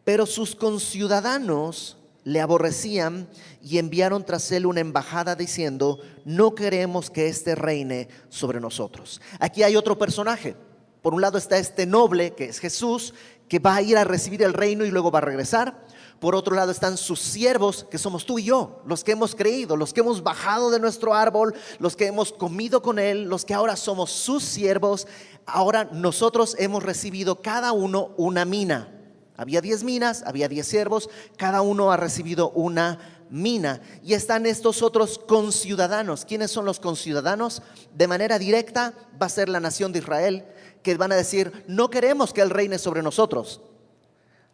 Pero 0.05 0.26
sus 0.26 0.57
conciudadanos 0.57 1.98
le 2.24 2.40
aborrecían 2.40 3.28
y 3.61 3.78
enviaron 3.78 4.24
tras 4.24 4.50
él 4.52 4.66
una 4.66 4.81
embajada 4.81 5.35
diciendo, 5.35 5.98
no 6.24 6.55
queremos 6.55 7.11
que 7.11 7.28
éste 7.28 7.55
reine 7.55 8.09
sobre 8.28 8.61
nosotros. 8.61 9.20
Aquí 9.38 9.62
hay 9.62 9.76
otro 9.76 9.98
personaje. 9.98 10.57
Por 11.02 11.14
un 11.14 11.20
lado 11.20 11.37
está 11.37 11.59
este 11.59 11.85
noble, 11.85 12.35
que 12.35 12.44
es 12.44 12.61
Jesús, 12.61 13.12
que 13.48 13.59
va 13.59 13.74
a 13.74 13.83
ir 13.83 13.96
a 13.96 14.05
recibir 14.05 14.42
el 14.42 14.55
reino 14.55 14.85
y 14.85 14.90
luego 14.90 15.11
va 15.11 15.18
a 15.18 15.22
regresar. 15.22 15.85
Por 16.20 16.35
otro 16.35 16.55
lado 16.55 16.70
están 16.70 16.96
sus 16.96 17.20
siervos, 17.20 17.87
que 17.90 17.98
somos 17.98 18.25
tú 18.25 18.38
y 18.38 18.44
yo, 18.44 18.81
los 18.87 19.03
que 19.03 19.12
hemos 19.12 19.35
creído, 19.35 19.77
los 19.77 19.92
que 19.92 20.01
hemos 20.01 20.22
bajado 20.22 20.70
de 20.70 20.79
nuestro 20.79 21.14
árbol, 21.14 21.55
los 21.79 21.96
que 21.96 22.07
hemos 22.07 22.33
comido 22.33 22.81
con 22.81 22.98
Él, 22.98 23.25
los 23.25 23.44
que 23.44 23.55
ahora 23.55 23.77
somos 23.77 24.11
sus 24.11 24.44
siervos. 24.44 25.07
Ahora 25.46 25.88
nosotros 25.92 26.55
hemos 26.59 26.83
recibido 26.83 27.42
cada 27.42 27.72
uno 27.72 28.12
una 28.16 28.44
mina. 28.44 28.88
Había 29.37 29.61
diez 29.61 29.83
minas, 29.83 30.22
había 30.25 30.48
diez 30.48 30.66
siervos, 30.66 31.11
cada 31.37 31.62
uno 31.62 31.90
ha 31.90 31.96
recibido 31.96 32.51
una 32.51 33.25
mina. 33.31 33.81
Y 34.05 34.14
están 34.14 34.46
estos 34.46 34.83
otros 34.83 35.18
conciudadanos. 35.18 36.25
¿Quiénes 36.25 36.51
son 36.51 36.66
los 36.66 36.79
conciudadanos? 36.79 37.62
De 37.94 38.07
manera 38.07 38.38
directa 38.38 38.94
va 39.20 39.27
a 39.27 39.31
ser 39.31 39.48
la 39.48 39.59
nación 39.59 39.92
de 39.92 40.01
Israel, 40.01 40.44
que 40.83 40.96
van 40.96 41.12
a 41.12 41.16
decir, 41.16 41.64
no 41.66 41.90
queremos 41.90 42.33
que 42.33 42.42
Él 42.42 42.51
reine 42.51 42.79
sobre 42.79 43.03
nosotros. 43.03 43.62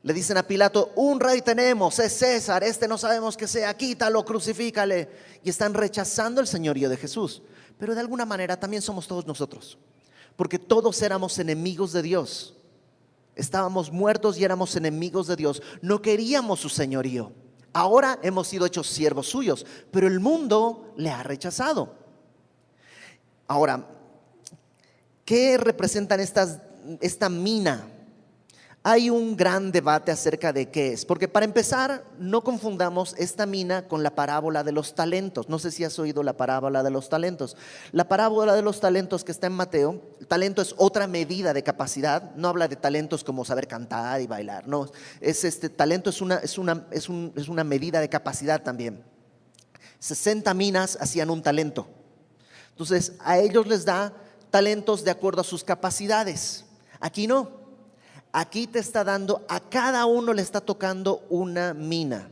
Le 0.03 0.13
dicen 0.13 0.37
a 0.37 0.45
Pilato, 0.45 0.93
un 0.95 1.19
rey 1.19 1.43
tenemos, 1.43 1.99
es 1.99 2.13
César, 2.13 2.63
este 2.63 2.87
no 2.87 2.97
sabemos 2.97 3.37
que 3.37 3.49
sea, 3.49 3.77
quítalo, 3.77 4.25
crucifícale. 4.25 5.09
Y 5.43 5.51
están 5.51 5.75
rechazando 5.75 6.41
el 6.41 6.47
señorío 6.47 6.89
de 6.89 6.97
Jesús. 6.97 7.43
Pero 7.79 7.95
de 7.95 8.01
alguna 8.01 8.25
manera 8.25 8.59
también 8.59 8.83
somos 8.83 9.09
todos 9.09 9.27
nosotros, 9.27 9.79
porque 10.37 10.59
todos 10.59 11.01
éramos 11.03 11.39
enemigos 11.39 11.93
de 11.93 12.03
Dios. 12.03 12.55
Estábamos 13.35 13.93
muertos 13.93 14.39
y 14.39 14.45
éramos 14.45 14.75
enemigos 14.77 15.27
de 15.27 15.37
Dios. 15.37 15.63
No 15.81 16.03
queríamos 16.03 16.61
su 16.61 16.69
señorío. 16.69 17.33
Ahora 17.73 18.19
hemos 18.23 18.49
sido 18.49 18.67
hechos 18.67 18.89
siervos 18.89 19.29
suyos, 19.29 19.65
pero 19.91 20.07
el 20.07 20.19
mundo 20.21 20.93
le 20.97 21.11
ha 21.11 21.23
rechazado. 21.23 21.95
Ahora, 23.47 23.87
¿qué 25.25 25.57
representan 25.57 26.21
estas, 26.21 26.59
esta 27.01 27.29
mina? 27.29 27.98
Hay 28.91 29.11
un 29.11 29.37
gran 29.37 29.71
debate 29.71 30.11
acerca 30.11 30.51
de 30.51 30.71
qué 30.71 30.95
es, 30.95 31.05
porque 31.05 31.29
para 31.29 31.45
empezar, 31.45 32.07
no 32.19 32.43
confundamos 32.43 33.15
esta 33.19 33.45
mina 33.45 33.87
con 33.87 34.03
la 34.03 34.15
parábola 34.15 34.65
de 34.65 34.73
los 34.73 34.95
talentos. 34.95 35.51
No 35.51 35.59
sé 35.59 35.71
si 35.71 35.85
has 35.85 35.99
oído 35.99 36.23
la 36.23 36.39
parábola 36.39 36.83
de 36.83 36.89
los 36.89 37.11
talentos. 37.11 37.55
La 37.93 38.09
parábola 38.09 38.55
de 38.55 38.63
los 38.63 38.81
talentos 38.81 39.25
que 39.25 39.33
está 39.33 39.47
en 39.47 39.53
Mateo, 39.53 40.01
talento 40.27 40.63
es 40.63 40.75
otra 40.79 41.07
medida 41.07 41.53
de 41.53 41.63
capacidad, 41.63 42.35
no 42.35 42.49
habla 42.49 42.67
de 42.67 42.77
talentos 42.77 43.25
como 43.25 43.45
saber 43.45 43.69
cantar 43.69 44.23
y 44.23 44.27
bailar, 44.27 44.67
no, 44.67 44.87
es 45.21 45.45
este 45.45 45.69
talento 45.69 46.09
es 46.09 46.23
una, 46.23 46.37
es 46.37 46.57
una, 46.57 46.87
es 46.91 47.11
es 47.37 47.49
una 47.49 47.65
medida 47.65 48.01
de 48.01 48.09
capacidad 48.09 48.63
también. 48.63 49.05
60 49.99 50.55
minas 50.55 50.97
hacían 50.99 51.29
un 51.29 51.43
talento. 51.43 51.87
Entonces, 52.71 53.13
a 53.21 53.37
ellos 53.37 53.67
les 53.67 53.85
da 53.85 54.15
talentos 54.49 55.05
de 55.05 55.11
acuerdo 55.11 55.43
a 55.43 55.45
sus 55.45 55.63
capacidades. 55.63 56.65
Aquí 57.01 57.27
no. 57.27 57.58
Aquí 58.33 58.67
te 58.67 58.79
está 58.79 59.05
dando, 59.05 59.45
a 59.49 59.61
cada 59.61 60.07
uno 60.07 60.33
le 60.33 60.43
está 60.43 60.61
tocando 60.61 61.25
una 61.31 61.75
mina. 61.75 62.31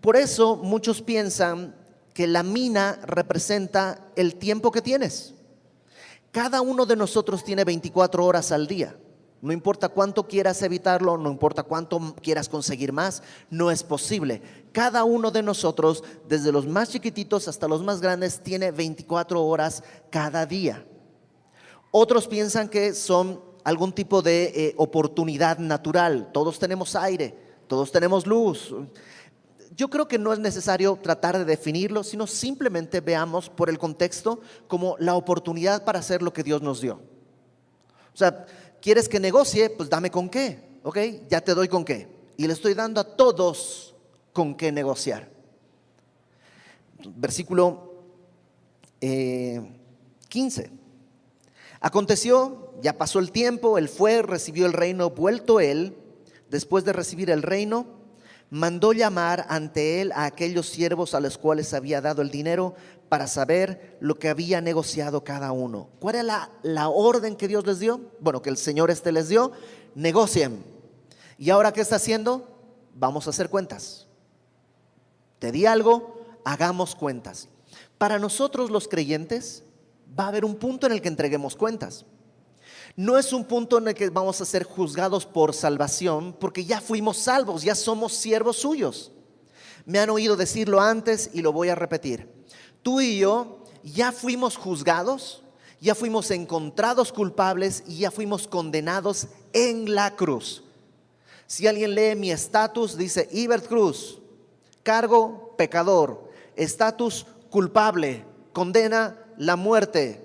Por 0.00 0.16
eso 0.16 0.56
muchos 0.56 1.02
piensan 1.02 1.74
que 2.12 2.26
la 2.26 2.42
mina 2.42 3.00
representa 3.04 4.06
el 4.16 4.36
tiempo 4.36 4.70
que 4.70 4.82
tienes. 4.82 5.34
Cada 6.30 6.60
uno 6.60 6.86
de 6.86 6.96
nosotros 6.96 7.44
tiene 7.44 7.64
24 7.64 8.24
horas 8.24 8.52
al 8.52 8.66
día. 8.66 8.96
No 9.44 9.52
importa 9.52 9.90
cuánto 9.90 10.26
quieras 10.26 10.62
evitarlo, 10.62 11.18
no 11.18 11.30
importa 11.30 11.64
cuánto 11.64 12.00
quieras 12.22 12.48
conseguir 12.48 12.92
más, 12.92 13.22
no 13.50 13.70
es 13.70 13.82
posible. 13.82 14.40
Cada 14.72 15.04
uno 15.04 15.30
de 15.30 15.42
nosotros, 15.42 16.02
desde 16.26 16.50
los 16.50 16.66
más 16.66 16.88
chiquititos 16.88 17.46
hasta 17.46 17.68
los 17.68 17.82
más 17.82 18.00
grandes, 18.00 18.40
tiene 18.40 18.70
24 18.70 19.44
horas 19.44 19.82
cada 20.10 20.46
día. 20.46 20.86
Otros 21.90 22.26
piensan 22.26 22.68
que 22.68 22.94
son 22.94 23.40
algún 23.64 23.92
tipo 23.92 24.22
de 24.22 24.44
eh, 24.54 24.74
oportunidad 24.76 25.58
natural. 25.58 26.30
Todos 26.32 26.58
tenemos 26.58 26.94
aire, 26.94 27.34
todos 27.66 27.90
tenemos 27.90 28.26
luz. 28.26 28.74
Yo 29.74 29.90
creo 29.90 30.06
que 30.06 30.18
no 30.18 30.32
es 30.32 30.38
necesario 30.38 30.96
tratar 31.02 31.36
de 31.36 31.44
definirlo, 31.44 32.04
sino 32.04 32.26
simplemente 32.28 33.00
veamos 33.00 33.50
por 33.50 33.68
el 33.68 33.78
contexto 33.78 34.40
como 34.68 34.96
la 35.00 35.16
oportunidad 35.16 35.84
para 35.84 35.98
hacer 35.98 36.22
lo 36.22 36.32
que 36.32 36.44
Dios 36.44 36.62
nos 36.62 36.80
dio. 36.80 37.00
O 38.12 38.16
sea, 38.16 38.46
¿Quieres 38.84 39.08
que 39.08 39.18
negocie? 39.18 39.70
Pues 39.70 39.88
dame 39.88 40.10
con 40.10 40.28
qué, 40.28 40.78
¿ok? 40.82 40.98
Ya 41.30 41.40
te 41.40 41.54
doy 41.54 41.68
con 41.68 41.86
qué. 41.86 42.06
Y 42.36 42.46
le 42.46 42.52
estoy 42.52 42.74
dando 42.74 43.00
a 43.00 43.16
todos 43.16 43.94
con 44.30 44.54
qué 44.54 44.70
negociar. 44.70 45.30
Versículo 47.16 47.94
15. 49.00 50.60
Eh, 50.60 50.70
Aconteció, 51.80 52.63
ya 52.80 52.98
pasó 52.98 53.18
el 53.18 53.30
tiempo, 53.32 53.78
él 53.78 53.88
fue, 53.88 54.22
recibió 54.22 54.66
el 54.66 54.72
reino, 54.72 55.10
vuelto 55.10 55.60
él, 55.60 55.96
después 56.50 56.84
de 56.84 56.92
recibir 56.92 57.30
el 57.30 57.42
reino, 57.42 57.86
mandó 58.50 58.92
llamar 58.92 59.46
ante 59.48 60.00
él 60.00 60.12
a 60.12 60.26
aquellos 60.26 60.68
siervos 60.68 61.14
a 61.14 61.20
los 61.20 61.38
cuales 61.38 61.74
había 61.74 62.00
dado 62.00 62.22
el 62.22 62.30
dinero 62.30 62.74
para 63.08 63.26
saber 63.26 63.96
lo 64.00 64.18
que 64.18 64.28
había 64.28 64.60
negociado 64.60 65.24
cada 65.24 65.52
uno. 65.52 65.88
¿Cuál 65.98 66.16
era 66.16 66.50
la, 66.62 66.88
orden 66.88 67.36
que 67.36 67.48
Dios 67.48 67.66
les 67.66 67.80
dio? 67.80 68.00
Bueno, 68.20 68.42
que 68.42 68.50
el 68.50 68.56
Señor 68.56 68.90
este 68.90 69.12
les 69.12 69.28
dio, 69.28 69.52
negocien. 69.94 70.64
¿Y 71.38 71.50
ahora 71.50 71.72
qué 71.72 71.80
está 71.80 71.96
haciendo? 71.96 72.48
Vamos 72.94 73.26
a 73.26 73.30
hacer 73.30 73.48
cuentas. 73.48 74.06
Te 75.38 75.50
di 75.52 75.66
algo, 75.66 76.20
hagamos 76.44 76.94
cuentas. 76.94 77.48
Para 77.98 78.18
nosotros 78.18 78.70
los 78.70 78.88
creyentes 78.88 79.64
va 80.18 80.24
a 80.24 80.28
haber 80.28 80.44
un 80.44 80.56
punto 80.56 80.86
en 80.86 80.92
el 80.92 81.02
que 81.02 81.08
entreguemos 81.08 81.56
cuentas. 81.56 82.06
No 82.96 83.18
es 83.18 83.32
un 83.32 83.44
punto 83.44 83.78
en 83.78 83.88
el 83.88 83.94
que 83.94 84.10
vamos 84.10 84.40
a 84.40 84.44
ser 84.44 84.64
juzgados 84.64 85.26
por 85.26 85.54
salvación, 85.54 86.36
porque 86.38 86.64
ya 86.64 86.80
fuimos 86.80 87.18
salvos, 87.18 87.62
ya 87.62 87.74
somos 87.74 88.12
siervos 88.12 88.56
suyos. 88.56 89.12
Me 89.84 89.98
han 89.98 90.10
oído 90.10 90.36
decirlo 90.36 90.80
antes 90.80 91.30
y 91.32 91.42
lo 91.42 91.52
voy 91.52 91.68
a 91.68 91.74
repetir 91.74 92.34
tú 92.84 93.00
y 93.00 93.18
yo 93.18 93.64
ya 93.82 94.12
fuimos 94.12 94.56
juzgados, 94.56 95.42
ya 95.80 95.96
fuimos 95.96 96.30
encontrados 96.30 97.12
culpables 97.12 97.82
y 97.88 97.98
ya 97.98 98.12
fuimos 98.12 98.46
condenados 98.46 99.26
en 99.52 99.92
la 99.92 100.14
cruz. 100.14 100.62
Si 101.46 101.66
alguien 101.66 101.94
lee 101.94 102.14
mi 102.14 102.30
estatus, 102.30 102.96
dice 102.96 103.28
Ibert 103.32 103.66
Cruz, 103.66 104.20
cargo 104.82 105.54
pecador, 105.58 106.30
estatus 106.54 107.26
culpable, 107.50 108.24
condena 108.52 109.18
la 109.36 109.56
muerte. 109.56 110.20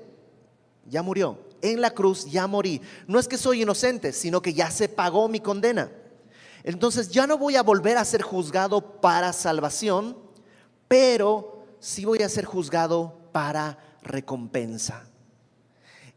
Ya 0.85 1.01
murió. 1.01 1.37
En 1.61 1.81
la 1.81 1.91
cruz 1.91 2.25
ya 2.25 2.47
morí. 2.47 2.81
No 3.07 3.19
es 3.19 3.27
que 3.27 3.37
soy 3.37 3.61
inocente, 3.61 4.13
sino 4.13 4.41
que 4.41 4.53
ya 4.53 4.71
se 4.71 4.89
pagó 4.89 5.27
mi 5.27 5.39
condena. 5.39 5.91
Entonces 6.63 7.09
ya 7.09 7.27
no 7.27 7.37
voy 7.37 7.55
a 7.55 7.63
volver 7.63 7.97
a 7.97 8.05
ser 8.05 8.21
juzgado 8.21 8.99
para 9.01 9.33
salvación, 9.33 10.17
pero 10.87 11.65
sí 11.79 12.05
voy 12.05 12.21
a 12.21 12.29
ser 12.29 12.45
juzgado 12.45 13.29
para 13.31 13.77
recompensa. 14.01 15.05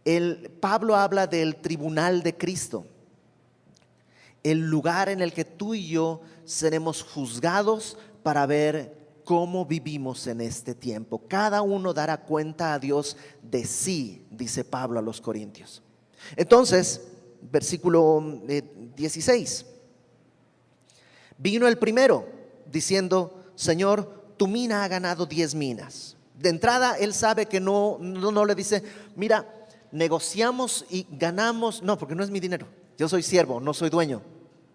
El, 0.05 0.51
Pablo 0.61 0.97
habla 0.97 1.27
del 1.27 1.57
tribunal 1.57 2.23
de 2.23 2.37
Cristo, 2.37 2.87
el 4.43 4.61
lugar 4.69 5.09
en 5.09 5.21
el 5.21 5.33
que 5.33 5.45
tú 5.45 5.75
y 5.75 5.87
yo 5.87 6.21
seremos 6.45 7.03
juzgados 7.03 7.97
para 8.25 8.47
ver 8.47 9.02
cómo 9.25 9.67
vivimos 9.67 10.27
en 10.27 10.41
este 10.41 10.75
tiempo. 10.75 11.23
Cada 11.29 11.63
uno 11.63 11.93
dará 11.93 12.23
cuenta 12.23 12.75
a 12.75 12.79
Dios 12.79 13.17
de 13.43 13.65
sí, 13.65 14.27
dice 14.31 14.65
Pablo 14.65 14.99
a 14.99 15.03
los 15.03 15.21
Corintios. 15.21 15.83
Entonces, 16.37 17.01
versículo 17.51 18.41
16. 18.97 19.61
Eh, 19.61 19.73
Vino 21.39 21.67
el 21.67 21.77
primero 21.77 22.25
diciendo, 22.71 23.43
Señor, 23.57 24.35
tu 24.37 24.47
mina 24.47 24.85
ha 24.85 24.89
ganado 24.89 25.27
10 25.27 25.57
minas. 25.57 26.17
De 26.39 26.49
entrada, 26.49 26.97
él 26.99 27.15
sabe 27.15 27.47
que 27.47 27.59
no, 27.59 27.99
no, 28.01 28.45
le 28.45 28.55
dice, 28.55 28.83
mira, 29.17 29.47
negociamos 29.91 30.85
y 30.89 31.07
ganamos. 31.11 31.83
No, 31.83 31.99
porque 31.99 32.15
no 32.15 32.23
es 32.23 32.31
mi 32.31 32.39
dinero. 32.39 32.67
Yo 32.97 33.09
soy 33.09 33.25
siervo, 33.25 33.61
no 33.61 33.75
soy 33.75 33.91
dueño. 33.91 34.23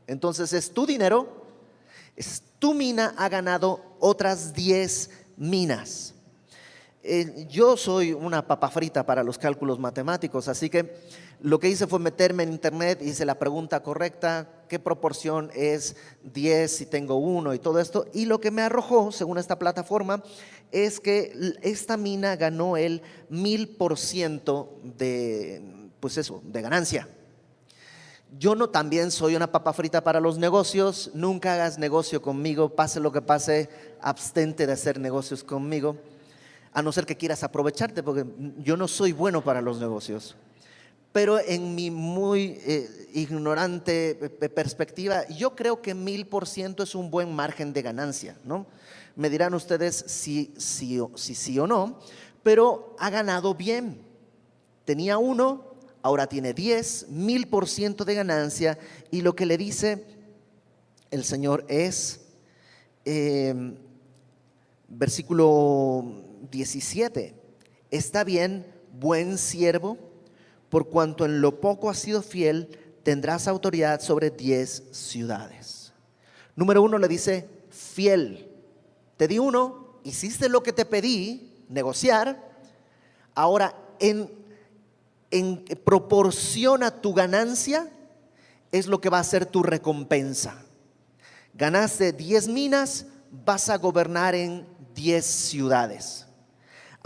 Entonces 0.07 0.51
es 0.51 0.73
tu 0.73 0.85
dinero, 0.85 1.46
tu 2.59 2.73
mina 2.73 3.13
ha 3.17 3.29
ganado 3.29 3.81
otras 3.99 4.53
10 4.53 5.09
minas. 5.37 6.13
Eh, 7.03 7.47
yo 7.49 7.77
soy 7.77 8.11
una 8.11 8.45
papa 8.45 8.69
frita 8.69 9.05
para 9.05 9.23
los 9.23 9.37
cálculos 9.37 9.79
matemáticos, 9.79 10.47
así 10.47 10.69
que 10.69 10.97
lo 11.39 11.59
que 11.59 11.69
hice 11.69 11.87
fue 11.87 11.99
meterme 11.99 12.43
en 12.43 12.51
internet, 12.51 12.99
hice 13.01 13.23
la 13.23 13.37
pregunta 13.37 13.81
correcta, 13.83 14.49
qué 14.67 14.79
proporción 14.79 15.51
es 15.53 15.95
10 16.23 16.69
si 16.69 16.85
tengo 16.85 17.15
uno 17.15 17.53
y 17.53 17.59
todo 17.59 17.79
esto. 17.79 18.07
Y 18.13 18.25
lo 18.25 18.41
que 18.41 18.51
me 18.51 18.63
arrojó, 18.63 19.11
según 19.11 19.37
esta 19.37 19.59
plataforma, 19.59 20.23
es 20.71 20.99
que 20.99 21.31
esta 21.61 21.95
mina 21.95 22.35
ganó 22.35 22.75
el 22.75 23.01
mil 23.29 23.69
por 23.69 23.97
ciento 23.97 24.79
de, 24.83 25.91
pues 25.99 26.17
eso, 26.17 26.41
de 26.43 26.61
ganancia. 26.61 27.07
Yo 28.37 28.55
no 28.55 28.69
también 28.69 29.11
soy 29.11 29.35
una 29.35 29.51
papa 29.51 29.73
frita 29.73 30.03
para 30.03 30.19
los 30.19 30.37
negocios, 30.37 31.11
nunca 31.13 31.53
hagas 31.53 31.77
negocio 31.77 32.21
conmigo, 32.21 32.69
pase 32.69 32.99
lo 32.99 33.11
que 33.11 33.21
pase, 33.21 33.69
abstente 34.01 34.67
de 34.67 34.73
hacer 34.73 34.99
negocios 34.99 35.43
conmigo, 35.43 35.97
a 36.73 36.81
no 36.81 36.91
ser 36.91 37.05
que 37.05 37.15
quieras 37.15 37.43
aprovecharte, 37.43 38.03
porque 38.03 38.25
yo 38.57 38.75
no 38.77 38.87
soy 38.87 39.13
bueno 39.13 39.43
para 39.43 39.61
los 39.61 39.79
negocios 39.79 40.35
pero 41.17 41.39
en 41.39 41.73
mi 41.73 41.89
muy 41.89 42.59
eh, 42.63 43.09
ignorante 43.11 44.13
perspectiva, 44.53 45.27
yo 45.29 45.55
creo 45.55 45.81
que 45.81 45.95
mil 45.95 46.27
por 46.27 46.47
ciento 46.47 46.83
es 46.83 46.93
un 46.93 47.09
buen 47.09 47.33
margen 47.33 47.73
de 47.73 47.81
ganancia, 47.81 48.37
¿no? 48.43 48.67
Me 49.15 49.31
dirán 49.31 49.55
ustedes 49.55 50.05
si 50.07 50.53
sí 50.57 51.59
o 51.59 51.65
no, 51.65 51.97
pero 52.43 52.95
ha 52.99 53.09
ganado 53.09 53.55
bien. 53.55 53.99
Tenía 54.85 55.17
uno, 55.17 55.66
ahora 56.07 56.27
tiene 56.27 56.53
diez, 56.53 57.05
mil 57.09 57.47
por 57.47 57.67
ciento 57.67 58.05
de 58.05 58.15
ganancia, 58.15 58.77
y 59.11 59.21
lo 59.21 59.35
que 59.35 59.45
le 59.45 59.57
dice 59.57 60.05
el 61.11 61.25
Señor 61.25 61.65
es, 61.67 62.21
em, 63.03 63.75
versículo 64.87 66.23
17, 66.49 67.35
está 67.91 68.23
bien, 68.23 68.65
buen 68.93 69.37
siervo 69.37 69.97
por 70.69 70.87
cuanto 70.87 71.25
en 71.25 71.41
lo 71.41 71.59
poco 71.59 71.89
has 71.89 71.99
sido 71.99 72.21
fiel, 72.21 72.69
tendrás 73.03 73.49
autoridad 73.49 73.99
sobre 73.99 74.29
diez 74.29 74.83
ciudades. 74.91 75.91
Número 76.55 76.81
uno 76.81 76.97
le 76.97 77.09
dice, 77.09 77.49
fiel. 77.69 78.49
Te 79.17 79.27
di 79.27 79.39
uno, 79.39 79.99
hiciste 80.05 80.47
lo 80.47 80.63
que 80.63 80.71
te 80.71 80.85
pedí, 80.85 81.65
negociar. 81.67 82.49
Ahora, 83.35 83.75
en, 83.99 84.36
en 85.31 85.63
proporción 85.83 86.83
a 86.83 87.01
tu 87.01 87.13
ganancia, 87.13 87.89
es 88.71 88.87
lo 88.87 89.01
que 89.01 89.09
va 89.09 89.19
a 89.19 89.23
ser 89.23 89.45
tu 89.45 89.63
recompensa. 89.63 90.63
Ganaste 91.53 92.13
diez 92.13 92.47
minas, 92.47 93.05
vas 93.31 93.69
a 93.69 93.77
gobernar 93.77 94.35
en 94.35 94.67
diez 94.93 95.25
ciudades. 95.25 96.27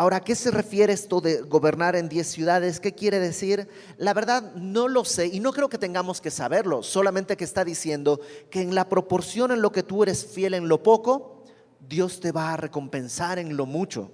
Ahora, 0.02 0.18
¿a 0.18 0.24
qué 0.24 0.34
se 0.34 0.50
refiere 0.50 0.94
esto 0.94 1.22
de 1.22 1.42
gobernar 1.42 1.96
en 1.96 2.10
10 2.10 2.26
ciudades? 2.26 2.80
¿Qué 2.80 2.96
quiere 2.96 3.20
decir? 3.20 3.68
La 3.98 4.16
verdad 4.16 4.56
no 4.56 4.88
lo 4.88 5.06
sé 5.06 5.28
y 5.28 5.40
no 5.40 5.54
creo 5.54 5.70
que 5.70 5.78
tengamos 5.78 6.22
que 6.22 6.32
saberlo, 6.32 6.82
solamente 6.82 7.38
que 7.38 7.44
está 7.44 7.64
diciendo 7.64 8.20
que 8.50 8.62
en 8.62 8.74
la 8.74 8.90
proporción 8.90 9.52
en 9.52 9.62
lo 9.62 9.72
que 9.72 9.84
tú 9.84 10.02
eres 10.02 10.26
fiel 10.26 10.56
en 10.56 10.68
lo 10.68 10.82
poco, 10.82 11.44
Dios 11.88 12.20
te 12.20 12.32
va 12.32 12.54
a 12.54 12.58
recompensar 12.58 13.38
en 13.38 13.56
lo 13.56 13.68
mucho. 13.68 14.10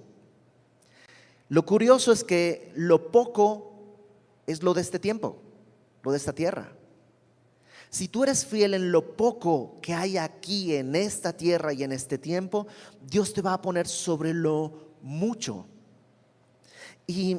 Lo 1.48 1.64
curioso 1.64 2.12
es 2.12 2.22
que 2.22 2.70
lo 2.74 3.10
poco 3.10 3.67
es 4.48 4.62
lo 4.62 4.72
de 4.72 4.80
este 4.80 4.98
tiempo, 4.98 5.42
lo 6.02 6.10
de 6.10 6.16
esta 6.16 6.32
tierra. 6.32 6.72
Si 7.90 8.08
tú 8.08 8.24
eres 8.24 8.46
fiel 8.46 8.72
en 8.72 8.90
lo 8.90 9.14
poco 9.16 9.78
que 9.82 9.92
hay 9.92 10.16
aquí 10.16 10.74
en 10.74 10.96
esta 10.96 11.34
tierra 11.34 11.72
y 11.74 11.84
en 11.84 11.92
este 11.92 12.16
tiempo, 12.16 12.66
Dios 13.02 13.34
te 13.34 13.42
va 13.42 13.52
a 13.52 13.62
poner 13.62 13.86
sobre 13.86 14.32
lo 14.32 14.94
mucho. 15.02 15.66
Y 17.06 17.36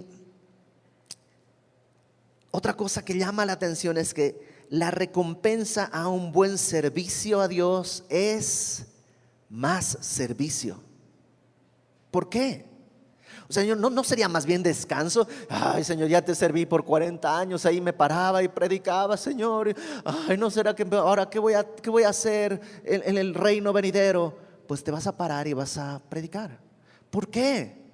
otra 2.52 2.76
cosa 2.78 3.04
que 3.04 3.18
llama 3.18 3.46
la 3.46 3.54
atención 3.54 3.98
es 3.98 4.14
que 4.14 4.66
la 4.70 4.92
recompensa 4.92 5.86
a 5.86 6.08
un 6.08 6.32
buen 6.32 6.60
servicio 6.60 7.42
a 7.42 7.48
Dios 7.48 8.04
es 8.10 8.86
más 9.50 9.98
servicio. 10.02 10.80
¿Por 12.12 12.30
qué? 12.30 12.69
O 13.50 13.54
sea, 13.54 13.76
¿no, 13.76 13.90
¿no 13.90 14.04
sería 14.04 14.30
más 14.30 14.46
bien 14.46 14.62
descanso? 14.62 15.28
Ay, 15.50 15.84
Señor, 15.84 16.08
ya 16.08 16.24
te 16.24 16.36
serví 16.36 16.68
por 16.68 16.86
40 16.86 17.40
años, 17.40 17.66
ahí 17.66 17.82
me 17.82 17.94
paraba 17.94 18.44
y 18.44 18.48
predicaba, 18.48 19.18
Señor. 19.18 19.76
Ay, 20.06 20.38
¿no 20.38 20.52
será 20.52 20.76
que 20.76 20.86
ahora 20.92 21.28
qué 21.28 21.40
voy 21.40 21.56
a, 21.56 21.64
qué 21.64 21.90
voy 21.90 22.04
a 22.04 22.10
hacer 22.10 22.62
en, 22.84 23.02
en 23.04 23.18
el 23.18 23.34
reino 23.34 23.74
venidero? 23.74 24.38
Pues 24.68 24.84
te 24.84 24.92
vas 24.92 25.08
a 25.08 25.18
parar 25.18 25.48
y 25.48 25.54
vas 25.54 25.80
a 25.80 26.00
predicar. 26.10 26.60
¿Por 27.10 27.28
qué? 27.28 27.90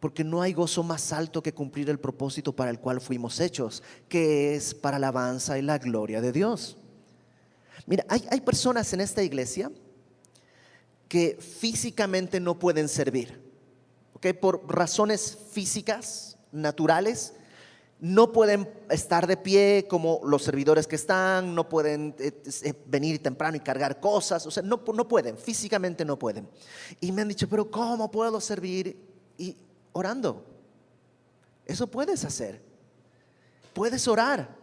Porque 0.00 0.24
no 0.24 0.42
hay 0.42 0.52
gozo 0.52 0.82
más 0.82 1.12
alto 1.12 1.40
que 1.44 1.54
cumplir 1.54 1.88
el 1.88 2.00
propósito 2.00 2.52
para 2.52 2.72
el 2.72 2.80
cual 2.80 3.00
fuimos 3.00 3.38
hechos, 3.38 3.84
que 4.08 4.56
es 4.56 4.74
para 4.74 4.98
la 4.98 5.08
alabanza 5.10 5.56
y 5.56 5.62
la 5.62 5.78
gloria 5.78 6.20
de 6.20 6.32
Dios. 6.32 6.76
Mira, 7.86 8.04
hay, 8.08 8.26
hay 8.32 8.40
personas 8.40 8.92
en 8.92 9.00
esta 9.00 9.22
iglesia 9.22 9.70
que 11.06 11.38
físicamente 11.40 12.40
no 12.40 12.58
pueden 12.58 12.88
servir 12.88 13.45
por 14.40 14.62
razones 14.68 15.38
físicas, 15.52 16.38
naturales, 16.52 17.34
no 17.98 18.32
pueden 18.32 18.68
estar 18.90 19.26
de 19.26 19.36
pie 19.36 19.86
como 19.88 20.20
los 20.24 20.42
servidores 20.42 20.86
que 20.86 20.96
están, 20.96 21.54
no 21.54 21.68
pueden 21.68 22.14
eh, 22.18 22.42
eh, 22.62 22.74
venir 22.86 23.22
temprano 23.22 23.56
y 23.56 23.60
cargar 23.60 24.00
cosas, 24.00 24.46
o 24.46 24.50
sea, 24.50 24.62
no, 24.62 24.82
no 24.94 25.08
pueden, 25.08 25.38
físicamente 25.38 26.04
no 26.04 26.18
pueden. 26.18 26.48
Y 27.00 27.10
me 27.12 27.22
han 27.22 27.28
dicho, 27.28 27.48
pero 27.48 27.70
¿cómo 27.70 28.10
puedo 28.10 28.40
servir? 28.40 28.96
Y 29.38 29.56
orando. 29.92 30.44
Eso 31.64 31.86
puedes 31.86 32.24
hacer. 32.24 32.60
Puedes 33.72 34.06
orar. 34.08 34.56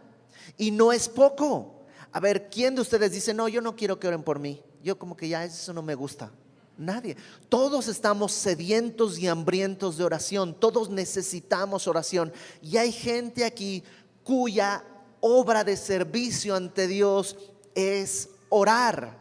Y 0.57 0.71
no 0.71 0.91
es 0.91 1.09
poco. 1.09 1.85
A 2.11 2.19
ver, 2.19 2.49
¿quién 2.49 2.75
de 2.75 2.81
ustedes 2.81 3.11
dice, 3.11 3.33
no, 3.33 3.47
yo 3.47 3.61
no 3.61 3.75
quiero 3.75 3.99
que 3.99 4.07
oren 4.07 4.23
por 4.23 4.39
mí? 4.39 4.61
Yo 4.83 4.99
como 4.99 5.17
que 5.17 5.27
ya 5.27 5.43
eso 5.43 5.73
no 5.73 5.81
me 5.81 5.95
gusta. 5.95 6.31
Nadie. 6.77 7.15
Todos 7.49 7.87
estamos 7.87 8.31
sedientos 8.31 9.19
y 9.19 9.27
hambrientos 9.27 9.97
de 9.97 10.03
oración. 10.03 10.59
Todos 10.59 10.89
necesitamos 10.89 11.87
oración. 11.87 12.33
Y 12.61 12.77
hay 12.77 12.91
gente 12.91 13.45
aquí 13.45 13.83
cuya 14.23 14.83
obra 15.19 15.63
de 15.63 15.77
servicio 15.77 16.55
ante 16.55 16.87
Dios 16.87 17.37
es 17.75 18.29
orar. 18.49 19.17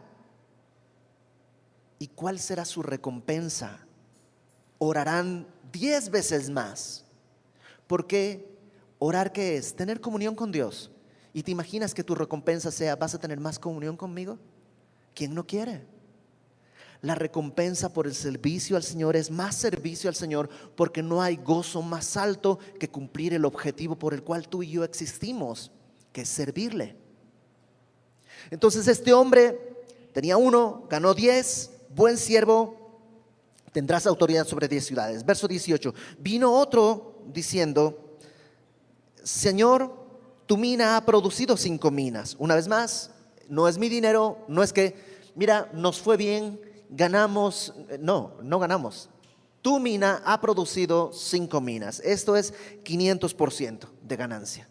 ¿Y 1.99 2.07
cuál 2.07 2.39
será 2.39 2.65
su 2.65 2.81
recompensa? 2.81 3.85
Orarán 4.79 5.47
diez 5.71 6.09
veces 6.09 6.49
más. 6.49 7.05
Porque 7.87 8.57
orar 8.99 9.31
qué 9.31 9.57
es? 9.57 9.75
Tener 9.75 10.01
comunión 10.01 10.35
con 10.35 10.51
Dios. 10.51 10.91
¿Y 11.33 11.43
te 11.43 11.51
imaginas 11.51 11.93
que 11.93 12.03
tu 12.03 12.15
recompensa 12.15 12.71
sea, 12.71 12.95
vas 12.95 13.15
a 13.15 13.19
tener 13.19 13.39
más 13.39 13.59
comunión 13.59 13.95
conmigo? 13.95 14.37
¿Quién 15.13 15.33
no 15.33 15.45
quiere? 15.45 15.92
La 17.03 17.15
recompensa 17.15 17.91
por 17.91 18.07
el 18.07 18.15
servicio 18.15 18.77
al 18.77 18.83
Señor 18.83 19.17
es 19.17 19.29
más 19.29 19.55
servicio 19.55 20.09
al 20.09 20.15
Señor 20.15 20.49
porque 20.77 21.03
no 21.03 21.21
hay 21.21 21.35
gozo 21.35 21.81
más 21.81 22.15
alto 22.15 22.59
que 22.79 22.89
cumplir 22.89 23.33
el 23.33 23.43
objetivo 23.43 23.99
por 23.99 24.13
el 24.13 24.23
cual 24.23 24.47
tú 24.47 24.63
y 24.63 24.71
yo 24.71 24.85
existimos, 24.85 25.69
que 26.13 26.21
es 26.21 26.29
servirle. 26.29 26.95
Entonces 28.51 28.87
este 28.87 29.11
hombre 29.11 29.83
tenía 30.13 30.37
uno, 30.37 30.87
ganó 30.89 31.13
diez, 31.13 31.71
buen 31.93 32.17
siervo, 32.17 33.01
tendrás 33.73 34.07
autoridad 34.07 34.47
sobre 34.47 34.69
diez 34.69 34.85
ciudades. 34.85 35.25
Verso 35.25 35.45
18, 35.45 35.93
vino 36.19 36.53
otro 36.53 37.21
diciendo, 37.33 38.15
Señor, 39.21 39.93
tu 40.45 40.55
mina 40.55 40.95
ha 40.95 41.05
producido 41.05 41.57
cinco 41.57 41.91
minas. 41.91 42.37
Una 42.39 42.55
vez 42.55 42.69
más, 42.69 43.11
no 43.49 43.67
es 43.67 43.77
mi 43.77 43.89
dinero, 43.89 44.37
no 44.47 44.63
es 44.63 44.71
que, 44.71 44.95
mira, 45.35 45.69
nos 45.73 45.99
fue 45.99 46.15
bien, 46.15 46.71
ganamos, 46.95 47.73
no, 47.99 48.35
no 48.41 48.59
ganamos. 48.59 49.09
Tu 49.61 49.79
mina 49.79 50.21
ha 50.25 50.39
producido 50.41 51.11
cinco 51.13 51.61
minas. 51.61 51.99
Esto 52.01 52.35
es 52.35 52.53
500% 52.83 53.87
de 54.01 54.15
ganancia. 54.15 54.69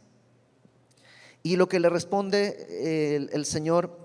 Y 1.43 1.57
lo 1.57 1.69
que 1.69 1.81
le 1.81 1.89
responde 1.89 3.17
el, 3.17 3.31
el, 3.33 3.45
Señor 3.45 3.99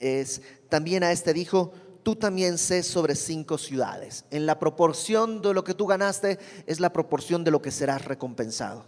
es, 0.00 0.42
también 0.68 1.04
a 1.04 1.12
este 1.12 1.32
dijo, 1.32 1.72
tú 2.02 2.16
también 2.16 2.58
sé 2.58 2.82
sobre 2.82 3.14
cinco 3.14 3.58
ciudades. 3.58 4.24
En 4.30 4.46
la 4.46 4.58
proporción 4.58 5.40
de 5.40 5.54
lo 5.54 5.62
que 5.62 5.74
tú 5.74 5.86
ganaste 5.86 6.38
es 6.66 6.80
la 6.80 6.92
proporción 6.92 7.44
de 7.44 7.50
lo 7.50 7.62
que 7.62 7.70
serás 7.70 8.04
recompensado. 8.06 8.86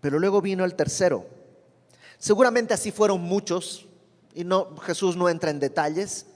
Pero 0.00 0.18
luego 0.18 0.40
vino 0.40 0.64
el 0.64 0.74
tercero. 0.74 1.26
Seguramente 2.18 2.74
así 2.74 2.90
fueron 2.90 3.20
muchos, 3.20 3.86
y 4.34 4.42
no, 4.42 4.76
Jesús 4.78 5.16
no 5.16 5.28
entra 5.28 5.50
en 5.50 5.60
detalles, 5.60 6.26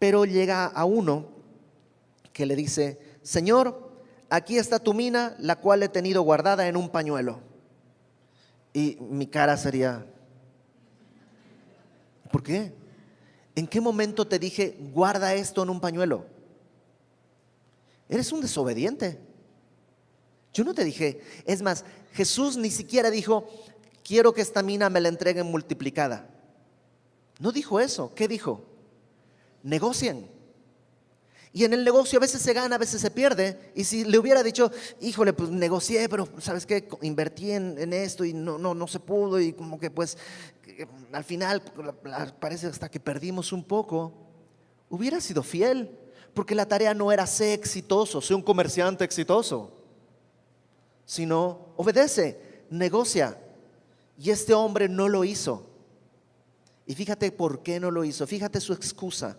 pero 0.00 0.24
llega 0.24 0.64
a 0.64 0.84
uno 0.86 1.28
que 2.32 2.46
le 2.46 2.56
dice, 2.56 2.98
Señor, 3.22 3.92
aquí 4.30 4.56
está 4.56 4.78
tu 4.78 4.94
mina, 4.94 5.36
la 5.38 5.56
cual 5.56 5.82
he 5.82 5.90
tenido 5.90 6.22
guardada 6.22 6.66
en 6.66 6.76
un 6.78 6.88
pañuelo. 6.88 7.40
Y 8.72 8.96
mi 8.98 9.26
cara 9.26 9.58
sería, 9.58 10.06
¿por 12.32 12.42
qué? 12.42 12.72
¿En 13.54 13.66
qué 13.66 13.78
momento 13.82 14.26
te 14.26 14.38
dije, 14.38 14.74
guarda 14.94 15.34
esto 15.34 15.62
en 15.62 15.68
un 15.68 15.80
pañuelo? 15.82 16.24
Eres 18.08 18.32
un 18.32 18.40
desobediente. 18.40 19.20
Yo 20.54 20.64
no 20.64 20.72
te 20.72 20.82
dije, 20.82 21.20
es 21.44 21.60
más, 21.60 21.84
Jesús 22.12 22.56
ni 22.56 22.70
siquiera 22.70 23.10
dijo, 23.10 23.50
quiero 24.02 24.32
que 24.32 24.40
esta 24.40 24.62
mina 24.62 24.88
me 24.88 25.02
la 25.02 25.10
entreguen 25.10 25.46
multiplicada. 25.46 26.26
No 27.38 27.52
dijo 27.52 27.80
eso. 27.80 28.14
¿Qué 28.14 28.26
dijo? 28.26 28.69
Negocien. 29.62 30.28
Y 31.52 31.64
en 31.64 31.72
el 31.72 31.84
negocio 31.84 32.18
a 32.18 32.20
veces 32.20 32.40
se 32.42 32.52
gana, 32.52 32.76
a 32.76 32.78
veces 32.78 33.00
se 33.00 33.10
pierde. 33.10 33.72
Y 33.74 33.84
si 33.84 34.04
le 34.04 34.18
hubiera 34.18 34.42
dicho, 34.42 34.70
híjole, 35.00 35.32
pues 35.32 35.50
negocié, 35.50 36.08
pero 36.08 36.28
¿sabes 36.38 36.64
qué? 36.64 36.88
Invertí 37.02 37.50
en, 37.50 37.92
esto 37.92 38.24
y 38.24 38.32
no, 38.32 38.56
no, 38.56 38.72
no 38.72 38.86
se 38.86 39.00
pudo 39.00 39.40
y 39.40 39.52
como 39.52 39.78
que 39.80 39.90
pues 39.90 40.16
al 41.12 41.24
final 41.24 41.62
parece 42.38 42.68
hasta 42.68 42.88
que 42.88 43.00
perdimos 43.00 43.52
un 43.52 43.64
poco. 43.64 44.12
Hubiera 44.88 45.20
sido 45.20 45.42
fiel, 45.42 45.98
porque 46.34 46.54
la 46.54 46.66
tarea 46.66 46.94
no 46.94 47.10
era 47.10 47.26
ser 47.26 47.58
exitoso, 47.58 48.20
ser 48.20 48.36
un 48.36 48.42
comerciante 48.42 49.04
exitoso, 49.04 49.72
sino 51.04 51.72
obedece, 51.76 52.64
negocia. 52.70 53.38
Y 54.18 54.30
este 54.30 54.54
hombre 54.54 54.88
no 54.88 55.08
lo 55.08 55.24
hizo. 55.24 55.66
Y 56.86 56.94
fíjate 56.94 57.32
por 57.32 57.62
qué 57.62 57.80
no 57.80 57.90
lo 57.90 58.04
hizo, 58.04 58.26
fíjate 58.26 58.60
su 58.60 58.72
excusa. 58.72 59.36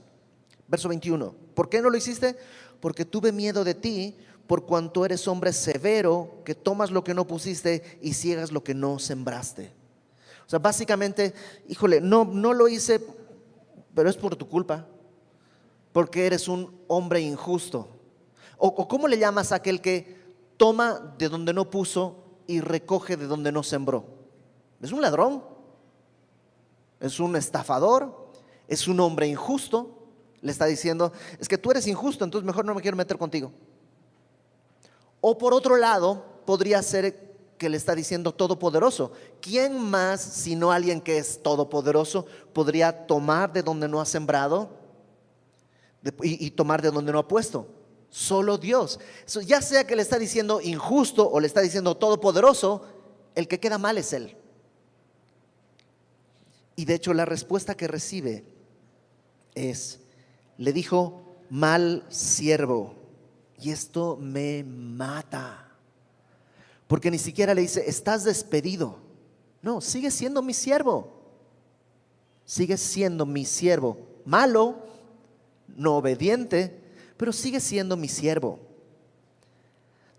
Verso 0.71 0.87
21. 0.87 1.35
¿Por 1.53 1.67
qué 1.67 1.81
no 1.81 1.89
lo 1.89 1.97
hiciste? 1.97 2.37
Porque 2.79 3.03
tuve 3.03 3.33
miedo 3.33 3.65
de 3.65 3.73
ti, 3.73 4.15
por 4.47 4.65
cuanto 4.65 5.03
eres 5.03 5.27
hombre 5.27 5.51
severo, 5.51 6.41
que 6.45 6.55
tomas 6.55 6.91
lo 6.91 7.03
que 7.03 7.13
no 7.13 7.27
pusiste 7.27 7.99
y 8.01 8.13
ciegas 8.13 8.53
lo 8.53 8.63
que 8.63 8.73
no 8.73 8.97
sembraste. 8.97 9.73
O 10.47 10.49
sea, 10.49 10.59
básicamente, 10.59 11.33
híjole, 11.67 11.99
no, 11.99 12.23
no 12.23 12.53
lo 12.53 12.69
hice, 12.69 13.05
pero 13.93 14.09
es 14.09 14.15
por 14.15 14.37
tu 14.37 14.47
culpa, 14.47 14.87
porque 15.91 16.25
eres 16.25 16.47
un 16.47 16.73
hombre 16.87 17.19
injusto. 17.19 17.89
O, 18.57 18.67
o 18.67 18.87
¿cómo 18.87 19.09
le 19.09 19.17
llamas 19.17 19.51
a 19.51 19.55
aquel 19.55 19.81
que 19.81 20.15
toma 20.55 21.15
de 21.17 21.27
donde 21.27 21.51
no 21.51 21.69
puso 21.69 22.15
y 22.47 22.61
recoge 22.61 23.17
de 23.17 23.27
donde 23.27 23.51
no 23.51 23.61
sembró? 23.61 24.05
Es 24.81 24.93
un 24.93 25.01
ladrón, 25.01 25.43
es 27.01 27.19
un 27.19 27.35
estafador, 27.35 28.31
es 28.69 28.87
un 28.87 29.01
hombre 29.01 29.27
injusto. 29.27 29.97
Le 30.41 30.51
está 30.51 30.65
diciendo, 30.65 31.11
es 31.39 31.47
que 31.47 31.57
tú 31.57 31.71
eres 31.71 31.87
injusto, 31.87 32.23
entonces 32.23 32.45
mejor 32.45 32.65
no 32.65 32.73
me 32.73 32.81
quiero 32.81 32.97
meter 32.97 33.17
contigo. 33.17 33.51
O 35.19 35.37
por 35.37 35.53
otro 35.53 35.77
lado, 35.77 36.25
podría 36.45 36.81
ser 36.81 37.31
que 37.57 37.69
le 37.69 37.77
está 37.77 37.93
diciendo 37.93 38.33
todopoderoso. 38.33 39.11
¿Quién 39.39 39.79
más, 39.79 40.19
sino 40.19 40.71
alguien 40.71 40.99
que 40.99 41.19
es 41.19 41.43
todopoderoso, 41.43 42.25
podría 42.53 43.05
tomar 43.05 43.53
de 43.53 43.61
donde 43.61 43.87
no 43.87 44.01
ha 44.01 44.05
sembrado 44.05 44.69
y, 46.23 46.43
y 46.43 46.51
tomar 46.51 46.81
de 46.81 46.89
donde 46.89 47.11
no 47.11 47.19
ha 47.19 47.27
puesto? 47.27 47.67
Solo 48.11 48.57
Dios. 48.57 48.99
ya 49.45 49.61
sea 49.61 49.87
que 49.87 49.95
le 49.95 50.01
está 50.01 50.19
diciendo 50.19 50.59
injusto 50.61 51.29
o 51.31 51.39
le 51.39 51.47
está 51.47 51.61
diciendo 51.61 51.95
todopoderoso, 51.95 52.83
el 53.35 53.47
que 53.47 53.61
queda 53.61 53.77
mal 53.77 53.97
es 53.97 54.11
Él. 54.11 54.35
Y 56.75 56.83
de 56.83 56.95
hecho 56.95 57.13
la 57.13 57.23
respuesta 57.23 57.75
que 57.75 57.87
recibe 57.87 58.43
es, 59.55 60.00
le 60.57 60.73
dijo, 60.73 61.21
mal 61.49 62.05
siervo. 62.09 62.95
Y 63.59 63.71
esto 63.71 64.17
me 64.19 64.63
mata. 64.63 65.69
Porque 66.87 67.11
ni 67.11 67.17
siquiera 67.17 67.53
le 67.53 67.61
dice, 67.61 67.83
estás 67.87 68.23
despedido. 68.23 68.97
No, 69.61 69.81
sigue 69.81 70.11
siendo 70.11 70.41
mi 70.41 70.53
siervo. 70.53 71.11
Sigue 72.45 72.77
siendo 72.77 73.25
mi 73.25 73.45
siervo. 73.45 73.97
Malo, 74.25 74.83
no 75.67 75.97
obediente, 75.97 76.79
pero 77.17 77.31
sigue 77.31 77.59
siendo 77.59 77.95
mi 77.95 78.07
siervo. 78.07 78.59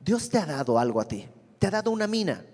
Dios 0.01 0.29
te 0.29 0.39
ha 0.39 0.47
dado 0.47 0.79
algo 0.79 1.01
a 1.01 1.05
ti. 1.05 1.29
Te 1.59 1.67
ha 1.67 1.71
dado 1.71 1.91
una 1.91 2.07
mina. 2.07 2.45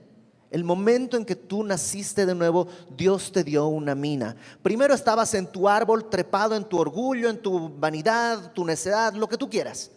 El 0.51 0.65
momento 0.65 1.17
en 1.19 1.27
que 1.27 1.37
tú 1.37 1.63
naciste 1.63 2.25
de 2.25 2.35
nuevo, 2.35 2.69
Dios 2.97 3.33
te 3.33 3.45
dio 3.45 3.67
una 3.67 3.95
mina. 3.95 4.35
Primero 4.63 4.95
estabas 4.95 5.35
en 5.35 5.47
tu 5.47 5.69
árbol, 5.69 6.09
trepado 6.09 6.57
en 6.57 6.65
tu 6.65 6.79
orgullo, 6.79 7.29
en 7.29 7.39
tu 7.39 7.69
vanidad, 7.69 8.53
tu 8.53 8.65
necedad, 8.65 9.13
lo 9.13 9.29
que 9.29 9.37
tú 9.37 9.51
quieras. 9.51 9.91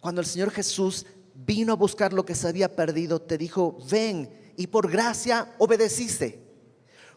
Cuando 0.00 0.22
el 0.22 0.26
Señor 0.26 0.50
Jesús 0.52 1.04
vino 1.34 1.74
a 1.74 1.76
buscar 1.76 2.14
lo 2.14 2.24
que 2.24 2.34
se 2.34 2.48
había 2.48 2.74
perdido, 2.74 3.20
te 3.20 3.36
dijo, 3.36 3.76
ven, 3.90 4.30
y 4.56 4.68
por 4.68 4.90
gracia 4.90 5.54
obedeciste. 5.58 6.42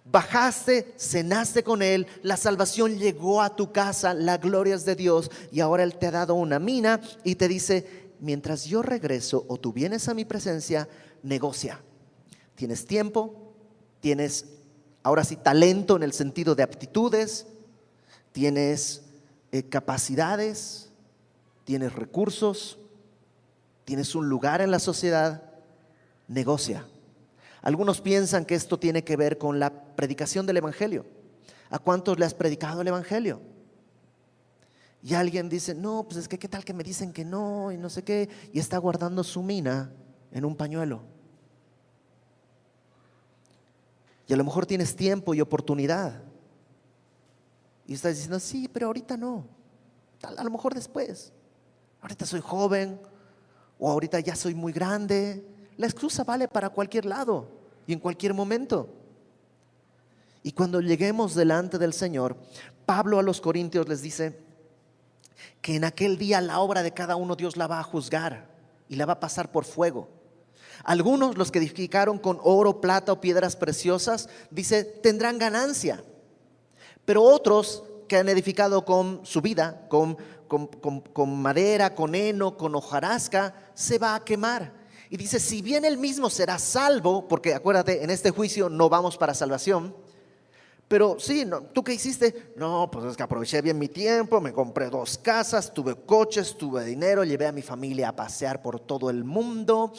Bajaste, 0.03 0.93
cenaste 0.97 1.63
con 1.63 1.81
Él, 1.81 2.05
la 2.21 2.35
salvación 2.35 2.97
llegó 2.97 3.41
a 3.41 3.55
tu 3.55 3.71
casa, 3.71 4.13
la 4.13 4.37
gloria 4.37 4.75
es 4.75 4.83
de 4.83 4.95
Dios, 4.95 5.31
y 5.51 5.61
ahora 5.61 5.83
Él 5.83 5.95
te 5.95 6.07
ha 6.07 6.11
dado 6.11 6.33
una 6.33 6.59
mina 6.59 6.99
y 7.23 7.35
te 7.35 7.47
dice, 7.47 8.11
mientras 8.19 8.65
yo 8.65 8.81
regreso 8.81 9.45
o 9.47 9.57
tú 9.57 9.71
vienes 9.71 10.09
a 10.09 10.13
mi 10.13 10.25
presencia, 10.25 10.89
negocia 11.23 11.79
Tienes 12.55 12.85
tiempo, 12.85 13.53
tienes 13.99 14.45
ahora 15.03 15.23
sí 15.23 15.35
talento 15.35 15.95
en 15.95 16.03
el 16.03 16.13
sentido 16.13 16.55
de 16.55 16.63
aptitudes, 16.63 17.47
tienes 18.31 19.03
eh, 19.51 19.63
capacidades, 19.63 20.89
tienes 21.63 21.93
recursos, 21.93 22.77
tienes 23.85 24.15
un 24.15 24.29
lugar 24.29 24.61
en 24.61 24.71
la 24.71 24.79
sociedad, 24.79 25.43
negocia. 26.27 26.85
Algunos 27.61 28.01
piensan 28.01 28.45
que 28.45 28.55
esto 28.55 28.79
tiene 28.79 29.03
que 29.03 29.17
ver 29.17 29.37
con 29.37 29.59
la 29.59 29.71
predicación 29.95 30.45
del 30.45 30.57
Evangelio. 30.57 31.05
¿A 31.69 31.79
cuántos 31.79 32.17
le 32.17 32.25
has 32.25 32.33
predicado 32.33 32.81
el 32.81 32.87
Evangelio? 32.87 33.41
Y 35.03 35.13
alguien 35.13 35.49
dice, 35.49 35.73
no, 35.73 36.03
pues 36.03 36.17
es 36.17 36.27
que 36.27 36.37
qué 36.37 36.47
tal 36.47 36.63
que 36.63 36.73
me 36.73 36.83
dicen 36.83 37.11
que 37.11 37.25
no 37.25 37.71
y 37.71 37.77
no 37.77 37.89
sé 37.89 38.03
qué, 38.03 38.29
y 38.53 38.59
está 38.59 38.77
guardando 38.77 39.23
su 39.23 39.41
mina 39.41 39.91
en 40.31 40.45
un 40.45 40.55
pañuelo. 40.55 41.01
Y 44.31 44.33
a 44.33 44.37
lo 44.37 44.45
mejor 44.45 44.65
tienes 44.65 44.95
tiempo 44.95 45.33
y 45.33 45.41
oportunidad. 45.41 46.21
Y 47.85 47.95
estás 47.95 48.13
diciendo, 48.13 48.39
sí, 48.39 48.69
pero 48.71 48.87
ahorita 48.87 49.17
no. 49.17 49.45
A 50.23 50.41
lo 50.41 50.49
mejor 50.49 50.73
después. 50.73 51.33
Ahorita 51.99 52.25
soy 52.25 52.39
joven 52.39 52.97
o 53.77 53.91
ahorita 53.91 54.21
ya 54.21 54.33
soy 54.37 54.55
muy 54.55 54.71
grande. 54.71 55.45
La 55.75 55.85
excusa 55.85 56.23
vale 56.23 56.47
para 56.47 56.69
cualquier 56.69 57.07
lado 57.07 57.49
y 57.85 57.91
en 57.91 57.99
cualquier 57.99 58.33
momento. 58.33 58.87
Y 60.43 60.53
cuando 60.53 60.79
lleguemos 60.79 61.35
delante 61.35 61.77
del 61.77 61.91
Señor, 61.91 62.37
Pablo 62.85 63.19
a 63.19 63.23
los 63.23 63.41
Corintios 63.41 63.89
les 63.89 64.01
dice 64.01 64.39
que 65.61 65.75
en 65.75 65.83
aquel 65.83 66.17
día 66.17 66.39
la 66.39 66.61
obra 66.61 66.83
de 66.83 66.93
cada 66.93 67.17
uno 67.17 67.35
Dios 67.35 67.57
la 67.57 67.67
va 67.67 67.81
a 67.81 67.83
juzgar 67.83 68.47
y 68.87 68.95
la 68.95 69.05
va 69.05 69.11
a 69.11 69.19
pasar 69.19 69.51
por 69.51 69.65
fuego. 69.65 70.20
Algunos, 70.83 71.37
los 71.37 71.51
que 71.51 71.59
edificaron 71.59 72.17
con 72.17 72.39
oro, 72.43 72.81
plata 72.81 73.13
o 73.13 73.21
piedras 73.21 73.55
preciosas, 73.55 74.29
dice, 74.49 74.83
tendrán 74.83 75.37
ganancia. 75.37 76.03
Pero 77.05 77.23
otros 77.23 77.83
que 78.07 78.17
han 78.17 78.29
edificado 78.29 78.83
con 78.83 79.21
su 79.23 79.41
vida, 79.41 79.87
con, 79.87 80.17
madera, 81.27 81.95
con 81.95 82.15
heno, 82.15 82.57
con 82.57 82.75
hojarasca, 82.75 83.53
se 83.73 83.97
va 83.97 84.15
a 84.15 84.23
quemar. 84.23 84.73
Y 85.09 85.17
dice, 85.17 85.39
si 85.39 85.61
bien 85.61 85.85
él 85.85 85.97
mismo 85.97 86.29
será 86.29 86.57
salvo, 86.57 87.27
porque 87.27 87.53
acuérdate, 87.53 88.03
en 88.03 88.09
este 88.09 88.31
juicio 88.31 88.69
no 88.69 88.89
vamos 88.89 89.17
para 89.17 89.33
salvación, 89.33 89.95
pero 90.91 91.17
sí, 91.21 91.49
¿tú 91.71 91.85
qué 91.85 91.93
hiciste? 91.93 92.51
No, 92.57 92.91
pues 92.91 93.05
es 93.05 93.15
que 93.15 93.23
aproveché 93.23 93.61
bien 93.61 93.79
mi 93.79 93.87
tiempo, 93.87 94.41
me 94.41 94.51
compré 94.51 94.89
dos 94.89 95.17
casas, 95.17 95.73
tuve 95.73 95.95
coches, 95.95 96.57
tuve 96.57 96.83
dinero, 96.83 97.23
llevé 97.23 97.47
a 97.47 97.53
mi 97.53 97.61
familia 97.61 98.09
a 98.09 98.15
pasear 98.17 98.61
por 98.61 98.77
todo 98.77 99.09
el 99.09 99.23
mundo, 99.23 99.93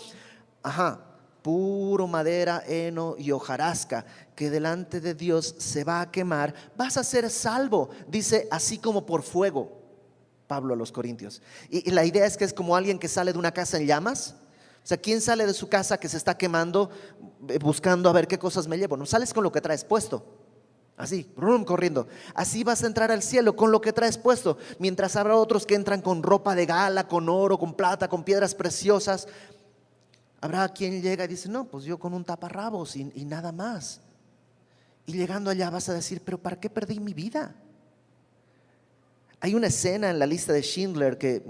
ajá, 0.63 1.01
puro 1.43 2.07
madera, 2.07 2.63
heno 2.67 3.17
y 3.19 3.33
hojarasca, 3.33 4.07
que 4.35 4.51
delante 4.51 5.01
de 5.01 5.15
Dios 5.15 5.55
se 5.59 5.85
va 5.85 6.01
a 6.01 6.11
quemar, 6.11 6.55
vas 6.77 6.97
a 6.97 7.05
ser 7.05 7.29
salvo, 7.31 7.91
dice, 8.09 8.49
así 8.51 8.79
como 8.79 9.05
por 9.05 9.23
fuego, 9.23 9.83
Pablo 10.47 10.75
a 10.75 10.77
los 10.77 10.93
Corintios. 10.93 11.43
Y, 11.71 11.91
la 11.91 12.05
idea 12.05 12.27
es 12.27 12.37
que 12.37 12.45
es 12.45 12.53
como 12.53 12.77
alguien 12.77 12.99
que 12.99 13.09
sale 13.09 13.33
de 13.33 13.39
una 13.39 13.53
casa 13.53 13.79
en 13.79 13.87
llamas. 13.87 14.37
O 14.85 14.87
sea, 14.87 14.97
¿quién 14.97 15.21
sale 15.21 15.47
de 15.47 15.55
su 15.55 15.69
casa 15.69 15.99
que 15.99 16.09
se 16.09 16.17
está 16.17 16.37
quemando 16.37 16.91
eh, 17.49 17.59
buscando 17.59 18.09
a 18.11 18.13
ver 18.13 18.27
qué 18.27 18.39
cosas 18.39 18.67
me 18.67 18.77
llevo? 18.77 18.97
No 18.97 19.07
sales 19.07 19.33
con 19.33 19.45
lo 19.45 19.53
que 19.53 19.61
traes 19.61 19.85
puesto. 19.85 20.25
Así, 20.97 21.33
rum, 21.37 21.65
corriendo. 21.65 22.07
Así 22.35 22.65
vas 22.65 22.83
a 22.83 22.87
entrar 22.87 23.11
al 23.11 23.23
cielo 23.23 23.57
con 23.57 23.73
lo 23.73 23.81
que 23.81 23.93
traes 23.93 24.19
puesto. 24.19 24.59
Mientras 24.79 25.17
habrá 25.17 25.37
otros 25.37 25.65
que 25.65 25.75
entran 25.75 26.03
con 26.03 26.23
ropa 26.23 26.55
de 26.55 26.67
gala, 26.67 27.09
con 27.09 27.29
oro, 27.29 27.59
con 27.59 27.75
plata, 27.75 28.09
con 28.09 28.23
piedras 28.23 28.55
preciosas. 28.55 29.29
Habrá 30.43 30.69
quien 30.69 31.01
llega 31.01 31.25
y 31.25 31.29
dice, 31.29 31.49
no, 31.49 31.65
pues 31.65 31.85
yo 31.85 31.99
con 31.99 32.13
un 32.13 32.25
taparrabos 32.25 32.97
y, 32.97 33.11
y 33.15 33.25
nada 33.25 33.51
más. 33.51 34.03
Y 35.07 35.15
llegando 35.15 35.49
allá 35.49 35.71
vas 35.71 35.89
a 35.89 35.95
decir, 35.95 36.21
pero 36.23 36.37
¿para 36.37 36.61
qué 36.61 36.69
perdí 36.69 37.01
mi 37.01 37.15
vida? 37.15 37.55
Hay 39.41 39.55
una 39.55 39.69
escena 39.69 40.11
en 40.11 40.19
la 40.19 40.27
lista 40.27 40.53
de 40.53 40.63
Schindler 40.63 41.17
que 41.17 41.43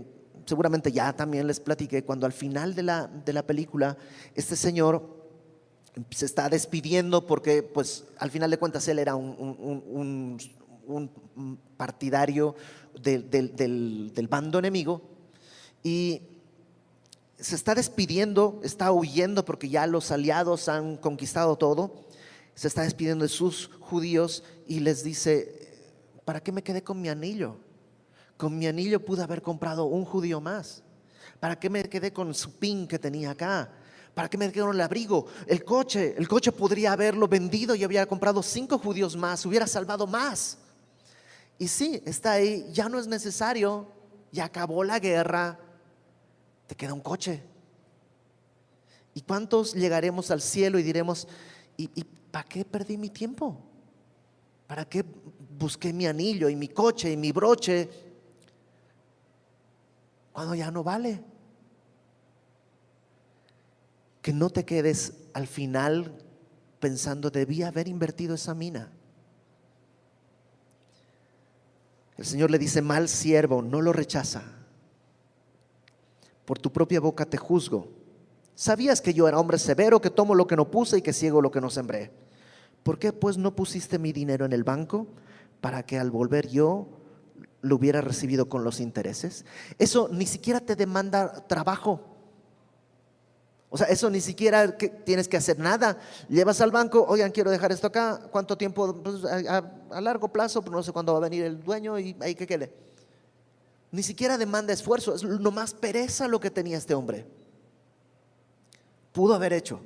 seguramente 0.47 0.93
ya 0.93 1.13
también 1.13 1.47
les 1.47 1.61
platiqué, 1.61 2.05
cuando 2.05 2.27
al 2.27 2.33
final 2.33 2.75
de 2.75 2.83
la, 2.83 3.07
de 3.07 3.33
la 3.33 3.43
película 3.47 3.97
este 4.35 4.57
señor 4.57 5.23
se 6.11 6.25
está 6.25 6.49
despidiendo 6.49 7.27
porque 7.27 7.63
pues 7.63 8.05
al 8.19 8.31
final 8.31 8.51
de 8.51 8.59
cuentas 8.59 8.87
él 8.89 8.99
era 8.99 9.15
un, 9.15 10.39
un, 10.87 11.19
partidario 11.77 12.55
del, 13.03 13.29
del, 13.31 14.13
del, 14.15 14.29
bando 14.29 14.59
enemigo 14.59 15.03
y 15.83 16.23
se 17.43 17.57
está 17.57 17.75
despidiendo, 17.75 18.61
está 18.63 18.93
huyendo 18.93 19.45
porque 19.45 19.69
ya 19.69 19.87
los 19.89 20.13
aliados 20.13 20.69
han 20.69 20.97
conquistado 20.97 21.57
todo. 21.57 22.07
Se 22.55 22.69
está 22.69 22.83
despidiendo 22.83 23.25
de 23.25 23.29
sus 23.29 23.69
judíos 23.81 24.45
y 24.69 24.81
les 24.81 25.03
dice, 25.03 25.69
¿para 26.25 26.41
qué 26.41 26.53
me 26.53 26.63
quedé 26.63 26.85
con 26.85 27.01
mi 27.01 27.09
anillo? 27.09 27.57
Con 28.37 28.57
mi 28.57 28.69
anillo 28.69 29.05
pude 29.05 29.25
haber 29.25 29.43
comprado 29.43 29.87
un 29.87 30.05
judío 30.05 30.41
más. 30.41 30.85
¿Para 31.41 31.59
qué 31.59 31.69
me 31.69 31.89
quedé 31.89 32.13
con 32.13 32.33
su 32.33 32.59
pin 32.59 32.87
que 32.87 33.01
tenía 33.01 33.33
acá? 33.33 33.73
¿Para 34.15 34.31
qué 34.31 34.39
me 34.39 34.53
quedé 34.53 34.63
con 34.63 34.75
el 34.75 34.81
abrigo? 34.81 35.27
El 35.49 35.65
coche, 35.65 36.15
el 36.17 36.29
coche 36.29 36.53
podría 36.53 36.93
haberlo 36.93 37.27
vendido 37.27 37.75
y 37.75 37.83
había 37.83 38.07
comprado 38.07 38.41
cinco 38.43 38.79
judíos 38.79 39.17
más, 39.17 39.45
hubiera 39.45 39.67
salvado 39.67 40.07
más. 40.07 40.59
Y 41.59 41.67
sí, 41.67 42.01
está 42.07 42.33
ahí, 42.33 42.69
ya 42.73 42.89
no 42.89 43.01
es 43.01 43.09
necesario, 43.09 43.89
ya 44.31 44.45
acabó 44.45 44.85
la 44.85 45.01
guerra, 45.01 45.59
te 46.73 46.77
queda 46.77 46.95
un 46.95 47.03
coche. 47.03 47.43
¿Y 49.13 49.21
cuántos 49.21 49.75
llegaremos 49.75 50.31
al 50.31 50.41
cielo 50.41 50.79
y 50.79 50.83
diremos, 50.83 51.29
¿y, 51.77 51.87
para 52.31 52.49
qué 52.49 52.65
perdí 52.65 52.97
mi 52.97 53.11
tiempo? 53.11 53.63
¿Para 54.67 54.87
qué 54.87 55.05
busqué 55.59 55.93
mi 55.93 56.07
anillo 56.07 56.49
y 56.49 56.57
mi 56.57 56.69
coche 56.69 57.13
y 57.13 57.17
mi 57.19 57.31
broche 57.31 57.91
cuando 60.33 60.55
ya 60.55 60.71
no 60.71 60.83
vale? 60.83 61.23
Que 64.23 64.33
no 64.33 64.49
te 64.49 64.65
quedes 64.65 65.13
al 65.35 65.47
final 65.47 66.17
pensando, 66.81 67.29
debía 67.29 67.69
haber 67.69 67.87
invertido 67.87 68.35
esa 68.35 68.55
mina. 68.55 68.91
El 72.17 72.25
Señor 72.25 72.51
le 72.51 72.59
dice, 72.59 72.81
mal 72.81 73.11
siervo, 73.11 73.61
no 73.61 73.83
lo 73.83 73.93
rechaza 73.93 74.62
por 76.53 76.59
tu 76.59 76.71
propia 76.71 77.01
boca 77.01 77.25
te 77.25 77.39
juzgo. 77.39 77.89
Sabías 78.55 79.01
que 79.01 79.15
yo 79.15 79.27
era 79.27 79.39
hombre 79.39 79.59
severo, 79.59 80.03
que 80.03 80.11
tomo 80.11 80.35
lo 80.35 80.47
que 80.47 80.55
no 80.55 80.71
puse 80.71 80.99
y 80.99 81.01
que 81.01 81.15
ciego 81.15 81.41
lo 81.41 81.51
que 81.51 81.63
no 81.63 81.71
sembré. 81.71 82.11
¿Por 82.83 82.99
qué 82.99 83.11
pues 83.11 83.39
no 83.39 83.57
pusiste 83.57 83.99
mi 83.99 84.13
dinero 84.13 84.45
en 84.45 84.53
el 84.53 84.63
banco 84.63 85.07
para 85.63 85.87
que 85.87 85.99
al 85.99 86.11
volver 86.11 86.49
yo 86.49 86.89
lo 87.63 87.77
hubiera 87.77 88.03
recibido 88.03 88.51
con 88.51 88.65
los 88.65 88.81
intereses? 88.81 89.47
Eso 89.79 90.11
ni 90.13 90.27
siquiera 90.27 90.61
te 90.61 90.77
demanda 90.77 91.33
trabajo. 91.47 92.03
O 93.71 93.79
sea, 93.79 93.87
eso 93.87 94.11
ni 94.11 94.21
siquiera 94.21 94.77
tienes 94.77 95.29
que 95.29 95.39
hacer 95.39 95.59
nada. 95.59 95.97
Llevas 96.29 96.61
al 96.61 96.71
banco, 96.71 97.03
oigan, 97.09 97.33
quiero 97.33 97.51
dejar 97.51 97.73
esto 97.73 97.87
acá. 97.87 98.29
¿Cuánto 98.31 98.59
tiempo? 98.59 98.95
Pues, 99.03 99.25
a, 99.25 100.01
largo 100.03 100.29
plazo, 100.29 100.61
pero 100.61 100.77
no 100.77 100.83
sé 100.83 100.93
cuándo 100.93 101.13
va 101.15 101.19
a 101.19 101.23
venir 101.23 101.45
el 101.45 101.63
dueño 101.63 101.99
y 101.99 102.15
ahí 102.21 102.35
que 102.35 102.47
quede. 102.47 102.92
Ni 103.93 104.03
siquiera 104.03 104.39
demanda 104.39 104.73
esfuerzo, 104.73 105.15
es 105.15 105.23
nomás 105.23 105.75
pereza 105.75 106.27
lo 106.27 106.41
que 106.41 106.51
tenía 106.51 106.79
este 106.79 106.95
hombre. 106.95 107.27
Pudo 109.13 109.35
haber 109.35 109.53
hecho. 109.53 109.81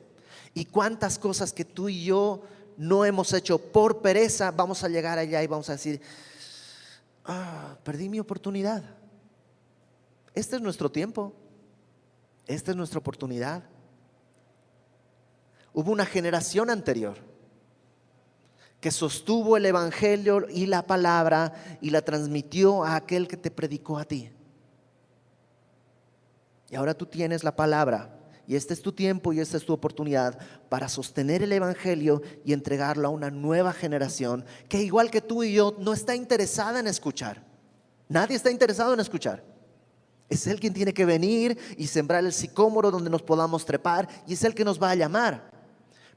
Y 0.55 0.65
cuántas 0.65 1.19
cosas 1.19 1.53
que 1.53 1.65
tú 1.65 1.89
y 1.89 2.05
yo 2.05 2.43
no 2.77 3.05
hemos 3.05 3.33
hecho 3.33 3.59
por 3.59 4.01
pereza, 4.01 4.53
vamos 4.53 4.85
a 4.85 4.89
llegar 4.89 5.19
allá 5.19 5.43
y 5.43 5.49
vamos 5.49 5.69
a 5.69 5.73
decir, 5.73 6.01
ah, 7.25 7.77
perdí 7.83 8.09
mi 8.09 8.21
oportunidad. 8.21 8.85
Este 10.35 10.55
es 10.55 10.63
nuestro 10.63 10.89
tiempo. 10.89 11.33
Esta 12.47 12.71
es 12.71 12.77
nuestra 12.77 13.01
oportunidad. 13.01 13.65
Hubo 15.75 15.91
una 15.91 16.07
generación 16.07 16.71
anterior 16.71 17.26
que 18.81 18.91
sostuvo 18.91 19.57
el 19.57 19.67
Evangelio 19.67 20.47
y 20.49 20.67
la 20.67 20.87
palabra 20.87 21.55
y 21.81 21.91
la 21.91 22.03
transmitió 22.03 22.85
a 22.85 22.97
aquel 22.97 23.27
que 23.27 23.37
te 23.37 23.51
predicó 23.51 23.99
a 23.99 24.05
ti. 24.05 24.31
Y 26.71 26.77
ahora 26.77 26.95
tú 26.95 27.07
tienes 27.07 27.45
la 27.45 27.55
palabra 27.55 28.17
y 28.47 28.55
este 28.55 28.75
es 28.75 28.83
tu 28.83 28.93
tiempo 28.93 29.33
y 29.33 29.41
esta 29.41 29.57
es 29.57 29.65
tu 29.65 29.73
oportunidad 29.73 30.39
para 30.69 30.89
sostener 30.89 31.43
el 31.43 31.53
Evangelio 31.53 32.23
y 32.45 32.53
entregarlo 32.53 33.09
a 33.09 33.11
una 33.11 33.31
nueva 33.31 33.73
generación 33.73 34.45
que 34.69 34.83
igual 34.83 35.11
que 35.11 35.21
tú 35.21 35.43
y 35.43 35.55
yo 35.55 35.75
no 35.79 35.93
está 35.93 36.15
interesada 36.15 36.79
en 36.81 36.87
escuchar. 36.87 37.45
Nadie 38.09 38.37
está 38.37 38.51
interesado 38.51 38.95
en 38.95 39.01
escuchar. 39.01 39.43
Es 40.29 40.47
Él 40.47 40.61
quien 40.61 40.75
tiene 40.75 40.93
que 40.93 41.05
venir 41.05 41.59
y 41.77 41.87
sembrar 41.87 42.25
el 42.25 42.33
sicómoro 42.33 42.91
donde 42.91 43.11
nos 43.11 43.23
podamos 43.23 43.65
trepar 43.65 44.09
y 44.27 44.35
es 44.35 44.45
Él 44.45 44.55
que 44.55 44.65
nos 44.65 44.81
va 44.81 44.91
a 44.91 44.95
llamar. 44.95 45.51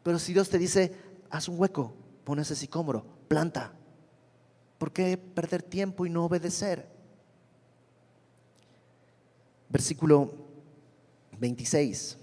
Pero 0.03 0.19
si 0.19 0.33
Dios 0.33 0.49
te 0.49 0.57
dice, 0.57 0.93
haz 1.29 1.47
un 1.47 1.59
hueco, 1.59 1.93
pon 2.29 2.37
ese 2.37 2.55
sicómoro, 2.55 3.03
planta. 3.27 3.73
¿Por 4.77 4.93
qué 4.93 5.17
perder 5.17 5.63
tiempo 5.63 6.05
y 6.05 6.11
no 6.11 6.25
obedecer? 6.25 6.87
Versículo 9.67 10.31
26, 11.39 12.19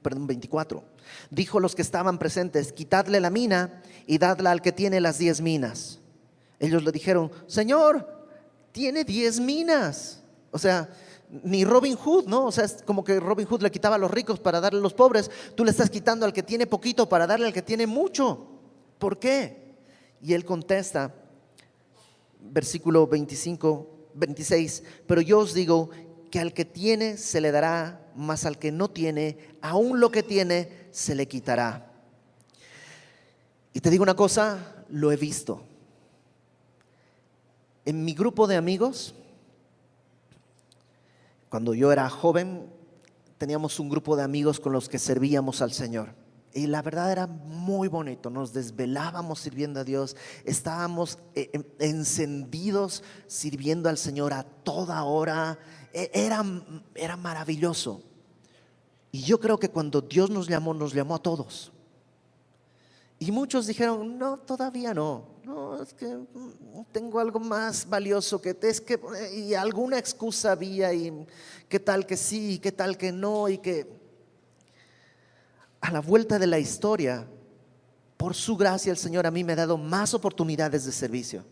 perdón, 0.00 0.28
24. 0.28 0.84
Dijo 1.30 1.58
los 1.58 1.74
que 1.74 1.82
estaban 1.82 2.16
presentes, 2.20 2.72
quitadle 2.72 3.18
la 3.18 3.30
mina 3.30 3.82
y 4.06 4.18
dadla 4.18 4.52
al 4.52 4.62
que 4.62 4.70
tiene 4.70 5.00
las 5.00 5.18
diez 5.18 5.40
minas. 5.40 5.98
Ellos 6.60 6.84
le 6.84 6.92
dijeron, 6.92 7.32
Señor, 7.48 8.06
tiene 8.70 9.02
diez 9.02 9.40
minas. 9.40 10.22
O 10.52 10.60
sea, 10.60 10.88
ni 11.28 11.64
Robin 11.64 11.96
Hood, 11.96 12.26
¿no? 12.28 12.44
O 12.44 12.52
sea, 12.52 12.66
es 12.66 12.84
como 12.84 13.02
que 13.02 13.18
Robin 13.18 13.48
Hood 13.48 13.62
le 13.62 13.72
quitaba 13.72 13.96
a 13.96 13.98
los 13.98 14.12
ricos 14.12 14.38
para 14.38 14.60
darle 14.60 14.78
a 14.78 14.82
los 14.82 14.94
pobres. 14.94 15.28
Tú 15.56 15.64
le 15.64 15.72
estás 15.72 15.90
quitando 15.90 16.24
al 16.24 16.32
que 16.32 16.44
tiene 16.44 16.68
poquito 16.68 17.08
para 17.08 17.26
darle 17.26 17.46
al 17.46 17.52
que 17.52 17.62
tiene 17.62 17.88
mucho. 17.88 18.57
¿Por 18.98 19.18
qué? 19.18 19.76
Y 20.20 20.34
él 20.34 20.44
contesta, 20.44 21.14
versículo 22.40 23.06
25, 23.06 24.10
26, 24.14 24.82
pero 25.06 25.20
yo 25.20 25.38
os 25.38 25.54
digo 25.54 25.90
que 26.30 26.40
al 26.40 26.52
que 26.52 26.64
tiene 26.64 27.16
se 27.16 27.40
le 27.40 27.50
dará, 27.50 28.10
más 28.14 28.44
al 28.44 28.58
que 28.58 28.72
no 28.72 28.90
tiene, 28.90 29.38
aún 29.62 30.00
lo 30.00 30.10
que 30.10 30.22
tiene 30.22 30.88
se 30.90 31.14
le 31.14 31.28
quitará. 31.28 31.92
Y 33.72 33.80
te 33.80 33.90
digo 33.90 34.02
una 34.02 34.16
cosa, 34.16 34.84
lo 34.88 35.12
he 35.12 35.16
visto. 35.16 35.62
En 37.84 38.04
mi 38.04 38.12
grupo 38.12 38.46
de 38.46 38.56
amigos, 38.56 39.14
cuando 41.48 41.72
yo 41.74 41.92
era 41.92 42.10
joven, 42.10 42.68
teníamos 43.38 43.78
un 43.78 43.88
grupo 43.88 44.16
de 44.16 44.24
amigos 44.24 44.60
con 44.60 44.72
los 44.72 44.88
que 44.88 44.98
servíamos 44.98 45.62
al 45.62 45.72
Señor. 45.72 46.14
Y 46.58 46.66
la 46.66 46.82
verdad 46.82 47.12
era 47.12 47.28
muy 47.28 47.86
bonito, 47.86 48.30
nos 48.30 48.52
desvelábamos 48.52 49.38
sirviendo 49.38 49.78
a 49.78 49.84
Dios, 49.84 50.16
estábamos 50.44 51.20
eh, 51.36 51.50
em, 51.52 51.62
encendidos 51.78 53.04
sirviendo 53.28 53.88
al 53.88 53.96
Señor 53.96 54.32
a 54.32 54.42
toda 54.42 55.04
hora, 55.04 55.56
e, 55.92 56.10
era, 56.12 56.44
era 56.96 57.16
maravilloso. 57.16 58.02
Y 59.12 59.22
yo 59.22 59.38
creo 59.38 59.58
que 59.60 59.68
cuando 59.68 60.00
Dios 60.00 60.30
nos 60.30 60.48
llamó, 60.48 60.74
nos 60.74 60.92
llamó 60.92 61.14
a 61.14 61.22
todos. 61.22 61.70
Y 63.20 63.30
muchos 63.30 63.68
dijeron, 63.68 64.18
no, 64.18 64.38
todavía 64.38 64.92
no. 64.92 65.38
No, 65.44 65.80
es 65.80 65.94
que 65.94 66.06
mm, 66.06 66.86
tengo 66.90 67.20
algo 67.20 67.38
más 67.38 67.88
valioso 67.88 68.40
que 68.42 68.56
es 68.60 68.80
que 68.80 69.00
y 69.34 69.54
alguna 69.54 69.96
excusa 69.96 70.52
había 70.52 70.92
y 70.92 71.26
qué 71.68 71.78
tal 71.78 72.04
que 72.04 72.16
sí, 72.16 72.58
qué 72.58 72.72
tal 72.72 72.98
que 72.98 73.12
no 73.12 73.48
y 73.48 73.58
que 73.58 73.97
a 75.80 75.92
la 75.92 76.00
vuelta 76.00 76.38
de 76.38 76.46
la 76.46 76.58
historia, 76.58 77.26
por 78.16 78.34
su 78.34 78.56
gracia 78.56 78.90
el 78.90 78.98
Señor 78.98 79.26
a 79.26 79.30
mí 79.30 79.44
me 79.44 79.52
ha 79.52 79.56
dado 79.56 79.78
más 79.78 80.12
oportunidades 80.12 80.84
de 80.84 80.92
servicio. 80.92 81.44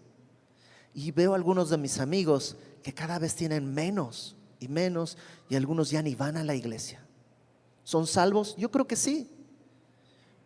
Y 0.92 1.12
veo 1.12 1.34
algunos 1.34 1.70
de 1.70 1.78
mis 1.78 2.00
amigos 2.00 2.56
que 2.82 2.92
cada 2.92 3.18
vez 3.18 3.34
tienen 3.34 3.72
menos 3.72 4.36
y 4.58 4.68
menos 4.68 5.16
y 5.48 5.56
algunos 5.56 5.90
ya 5.90 6.02
ni 6.02 6.14
van 6.14 6.36
a 6.36 6.44
la 6.44 6.54
iglesia. 6.54 7.04
¿Son 7.84 8.06
salvos? 8.06 8.56
Yo 8.56 8.70
creo 8.70 8.86
que 8.86 8.96
sí. 8.96 9.30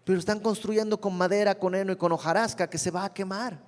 Pero 0.05 0.19
están 0.19 0.41
construyendo 0.41 1.01
con 1.01 1.17
madera, 1.17 1.59
con 1.59 1.75
heno 1.75 1.93
y 1.93 1.97
con 1.97 2.13
hojarasca 2.13 2.69
que 2.69 2.79
se 2.79 2.91
va 2.91 3.05
a 3.05 3.15
quemar. 3.15 3.59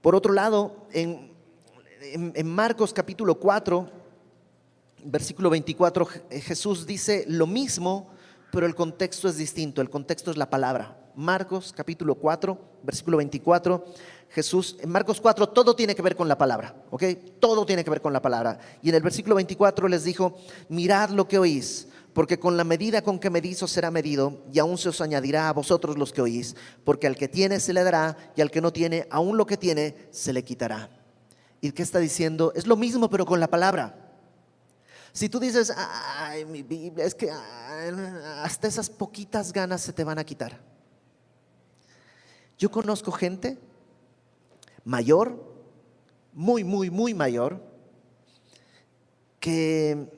Por 0.00 0.14
otro 0.14 0.32
lado, 0.32 0.86
en, 0.92 1.32
en 2.00 2.46
Marcos 2.48 2.92
capítulo 2.92 3.38
4, 3.38 4.01
versículo 5.04 5.50
24, 5.50 6.06
Jesús 6.30 6.86
dice 6.86 7.24
lo 7.28 7.46
mismo, 7.46 8.10
pero 8.52 8.66
el 8.66 8.74
contexto 8.74 9.28
es 9.28 9.36
distinto. 9.36 9.80
El 9.80 9.90
contexto 9.90 10.30
es 10.30 10.36
la 10.36 10.50
palabra. 10.50 10.98
Marcos 11.14 11.72
capítulo 11.76 12.14
4, 12.14 12.58
versículo 12.82 13.16
24. 13.18 13.84
Jesús, 14.30 14.76
en 14.80 14.90
Marcos 14.90 15.20
4, 15.20 15.48
todo 15.50 15.76
tiene 15.76 15.94
que 15.94 16.02
ver 16.02 16.16
con 16.16 16.26
la 16.26 16.38
palabra, 16.38 16.74
¿ok? 16.90 17.04
Todo 17.38 17.66
tiene 17.66 17.84
que 17.84 17.90
ver 17.90 18.00
con 18.00 18.12
la 18.12 18.22
palabra. 18.22 18.58
Y 18.82 18.88
en 18.88 18.94
el 18.94 19.02
versículo 19.02 19.34
24 19.34 19.88
les 19.88 20.04
dijo, 20.04 20.38
mirad 20.70 21.10
lo 21.10 21.28
que 21.28 21.38
oís, 21.38 21.88
porque 22.14 22.38
con 22.38 22.56
la 22.56 22.64
medida 22.64 23.02
con 23.02 23.18
que 23.18 23.28
medís 23.28 23.62
os 23.62 23.70
será 23.70 23.90
medido, 23.90 24.42
y 24.50 24.58
aún 24.58 24.78
se 24.78 24.88
os 24.88 25.02
añadirá 25.02 25.50
a 25.50 25.52
vosotros 25.52 25.98
los 25.98 26.12
que 26.12 26.22
oís, 26.22 26.56
porque 26.82 27.06
al 27.06 27.16
que 27.16 27.28
tiene 27.28 27.60
se 27.60 27.74
le 27.74 27.84
dará, 27.84 28.16
y 28.34 28.40
al 28.40 28.50
que 28.50 28.62
no 28.62 28.72
tiene, 28.72 29.06
aún 29.10 29.36
lo 29.36 29.44
que 29.44 29.58
tiene 29.58 29.96
se 30.10 30.32
le 30.32 30.44
quitará. 30.44 30.88
¿Y 31.60 31.72
qué 31.72 31.82
está 31.82 31.98
diciendo? 31.98 32.52
Es 32.56 32.66
lo 32.66 32.76
mismo, 32.76 33.10
pero 33.10 33.26
con 33.26 33.38
la 33.38 33.48
palabra. 33.48 34.01
Si 35.12 35.28
tú 35.28 35.38
dices, 35.38 35.72
ay, 35.76 36.44
mi 36.46 36.62
Biblia, 36.62 37.04
es 37.04 37.14
que 37.14 37.30
hasta 37.30 38.66
esas 38.66 38.88
poquitas 38.88 39.52
ganas 39.52 39.82
se 39.82 39.92
te 39.92 40.04
van 40.04 40.18
a 40.18 40.24
quitar. 40.24 40.58
Yo 42.58 42.70
conozco 42.70 43.12
gente 43.12 43.58
mayor, 44.84 45.52
muy, 46.32 46.64
muy, 46.64 46.90
muy 46.90 47.12
mayor, 47.12 47.62
que 49.38 50.08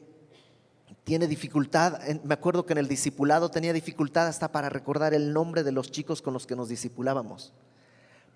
tiene 1.02 1.26
dificultad, 1.26 1.98
me 2.22 2.34
acuerdo 2.34 2.64
que 2.64 2.72
en 2.72 2.78
el 2.78 2.88
discipulado 2.88 3.50
tenía 3.50 3.72
dificultad 3.72 4.26
hasta 4.26 4.52
para 4.52 4.68
recordar 4.68 5.12
el 5.12 5.32
nombre 5.32 5.62
de 5.64 5.72
los 5.72 5.90
chicos 5.90 6.22
con 6.22 6.34
los 6.34 6.46
que 6.46 6.56
nos 6.56 6.68
discipulábamos. 6.68 7.52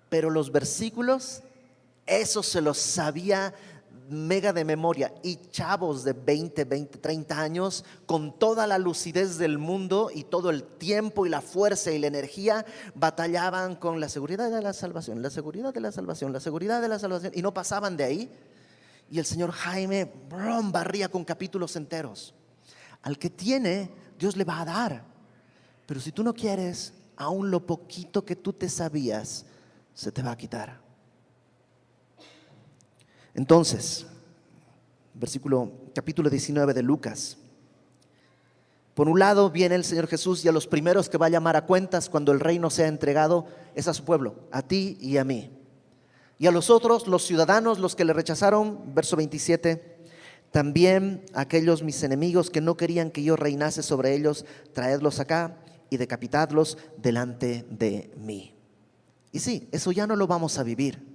Pero 0.09 0.29
los 0.29 0.51
versículos, 0.51 1.41
eso 2.05 2.43
se 2.43 2.61
los 2.61 2.77
sabía 2.77 3.53
mega 4.09 4.53
de 4.53 4.65
memoria 4.65 5.13
y 5.23 5.37
chavos 5.51 6.03
de 6.03 6.13
20, 6.13 6.65
20, 6.65 6.97
30 6.97 7.39
años 7.39 7.85
con 8.05 8.37
toda 8.37 8.67
la 8.67 8.77
lucidez 8.77 9.37
del 9.37 9.57
mundo 9.57 10.09
y 10.13 10.23
todo 10.23 10.49
el 10.49 10.63
tiempo 10.63 11.25
y 11.25 11.29
la 11.29 11.41
fuerza 11.41 11.91
y 11.91 11.99
la 11.99 12.07
energía 12.07 12.65
batallaban 12.95 13.75
con 13.75 13.99
la 13.99 14.09
seguridad 14.09 14.51
de 14.51 14.61
la 14.61 14.73
salvación, 14.73 15.21
la 15.21 15.29
seguridad 15.29 15.73
de 15.73 15.81
la 15.81 15.91
salvación, 15.91 16.33
la 16.33 16.39
seguridad 16.39 16.81
de 16.81 16.87
la 16.87 16.99
salvación 16.99 17.31
y 17.35 17.41
no 17.41 17.53
pasaban 17.53 17.97
de 17.97 18.03
ahí. 18.03 18.31
Y 19.11 19.19
el 19.19 19.25
señor 19.25 19.51
Jaime 19.51 20.11
brum, 20.29 20.71
barría 20.71 21.09
con 21.09 21.23
capítulos 21.23 21.75
enteros. 21.75 22.33
Al 23.01 23.17
que 23.17 23.29
tiene, 23.29 23.91
Dios 24.17 24.35
le 24.35 24.43
va 24.43 24.61
a 24.61 24.65
dar. 24.65 25.03
Pero 25.85 25.99
si 25.99 26.11
tú 26.11 26.23
no 26.23 26.33
quieres, 26.33 26.93
aún 27.15 27.49
lo 27.49 27.65
poquito 27.65 28.23
que 28.23 28.35
tú 28.35 28.53
te 28.53 28.69
sabías, 28.69 29.45
se 29.93 30.11
te 30.11 30.21
va 30.21 30.31
a 30.31 30.37
quitar. 30.37 30.88
Entonces, 33.33 34.05
versículo 35.13 35.71
capítulo 35.93 36.29
19 36.29 36.73
de 36.73 36.83
Lucas. 36.83 37.37
Por 38.93 39.07
un 39.07 39.19
lado 39.19 39.49
viene 39.49 39.75
el 39.75 39.85
Señor 39.85 40.07
Jesús 40.07 40.43
y 40.43 40.47
a 40.47 40.51
los 40.51 40.67
primeros 40.67 41.09
que 41.09 41.17
va 41.17 41.27
a 41.27 41.29
llamar 41.29 41.55
a 41.55 41.65
cuentas 41.65 42.09
cuando 42.09 42.31
el 42.31 42.39
reino 42.39 42.69
sea 42.69 42.87
entregado 42.87 43.45
es 43.75 43.87
a 43.87 43.93
su 43.93 44.03
pueblo, 44.03 44.35
a 44.51 44.61
ti 44.61 44.97
y 44.99 45.17
a 45.17 45.23
mí. 45.23 45.51
Y 46.37 46.47
a 46.47 46.51
los 46.51 46.69
otros, 46.69 47.07
los 47.07 47.25
ciudadanos, 47.25 47.79
los 47.79 47.95
que 47.95 48.05
le 48.05 48.13
rechazaron, 48.13 48.93
verso 48.95 49.15
27, 49.15 49.99
también 50.51 51.23
aquellos 51.33 51.83
mis 51.83 52.01
enemigos 52.03 52.49
que 52.49 52.61
no 52.61 52.75
querían 52.75 53.11
que 53.11 53.23
yo 53.23 53.35
reinase 53.35 53.83
sobre 53.83 54.15
ellos, 54.15 54.45
traedlos 54.73 55.19
acá 55.19 55.57
y 55.89 55.97
decapitadlos 55.97 56.77
delante 56.97 57.65
de 57.69 58.11
mí. 58.17 58.55
Y 59.31 59.39
sí, 59.39 59.67
eso 59.71 59.91
ya 59.91 60.07
no 60.07 60.15
lo 60.15 60.27
vamos 60.27 60.57
a 60.57 60.63
vivir. 60.63 61.08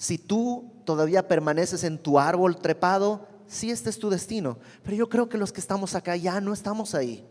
Si 0.00 0.16
tú 0.16 0.72
todavía 0.86 1.28
permaneces 1.28 1.84
en 1.84 1.98
tu 1.98 2.18
árbol 2.18 2.56
trepado, 2.56 3.28
sí, 3.46 3.70
este 3.70 3.90
es 3.90 3.98
tu 3.98 4.08
destino. 4.08 4.56
Pero 4.82 4.96
yo 4.96 5.10
creo 5.10 5.28
que 5.28 5.36
los 5.36 5.52
que 5.52 5.60
estamos 5.60 5.94
acá 5.94 6.16
ya 6.16 6.40
no 6.40 6.54
estamos 6.54 6.94
ahí. 6.94 7.22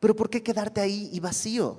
Pero 0.00 0.16
¿por 0.16 0.30
qué 0.30 0.42
quedarte 0.42 0.80
ahí 0.80 1.10
y 1.12 1.20
vacío? 1.20 1.78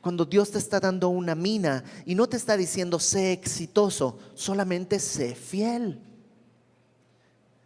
cuando 0.00 0.24
Dios 0.24 0.52
te 0.52 0.58
está 0.58 0.78
dando 0.78 1.08
una 1.08 1.34
mina 1.34 1.82
y 2.04 2.14
no 2.14 2.28
te 2.28 2.36
está 2.36 2.56
diciendo 2.56 3.00
sé 3.00 3.32
exitoso, 3.32 4.20
solamente 4.34 5.00
sé 5.00 5.34
fiel. 5.34 6.00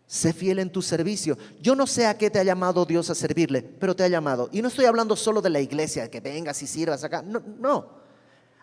Sé 0.07 0.33
fiel 0.33 0.59
en 0.59 0.73
tu 0.73 0.81
servicio. 0.81 1.37
Yo 1.61 1.77
no 1.77 1.87
sé 1.87 2.07
a 2.07 2.17
qué 2.17 2.31
te 2.31 2.39
ha 2.39 2.43
llamado 2.43 2.87
Dios 2.87 3.11
a 3.11 3.15
servirle, 3.15 3.63
pero 3.63 3.95
te 3.95 4.05
ha 4.05 4.09
llamado. 4.09 4.49
Y 4.53 4.63
no 4.63 4.69
estoy 4.69 4.87
hablando 4.87 5.17
solo 5.17 5.43
de 5.43 5.51
la 5.51 5.61
iglesia, 5.61 6.11
que 6.11 6.21
vengas 6.21 6.63
y 6.63 6.67
sirvas 6.67 7.05
acá. 7.05 7.21
No, 7.21 7.43
no. 7.59 8.00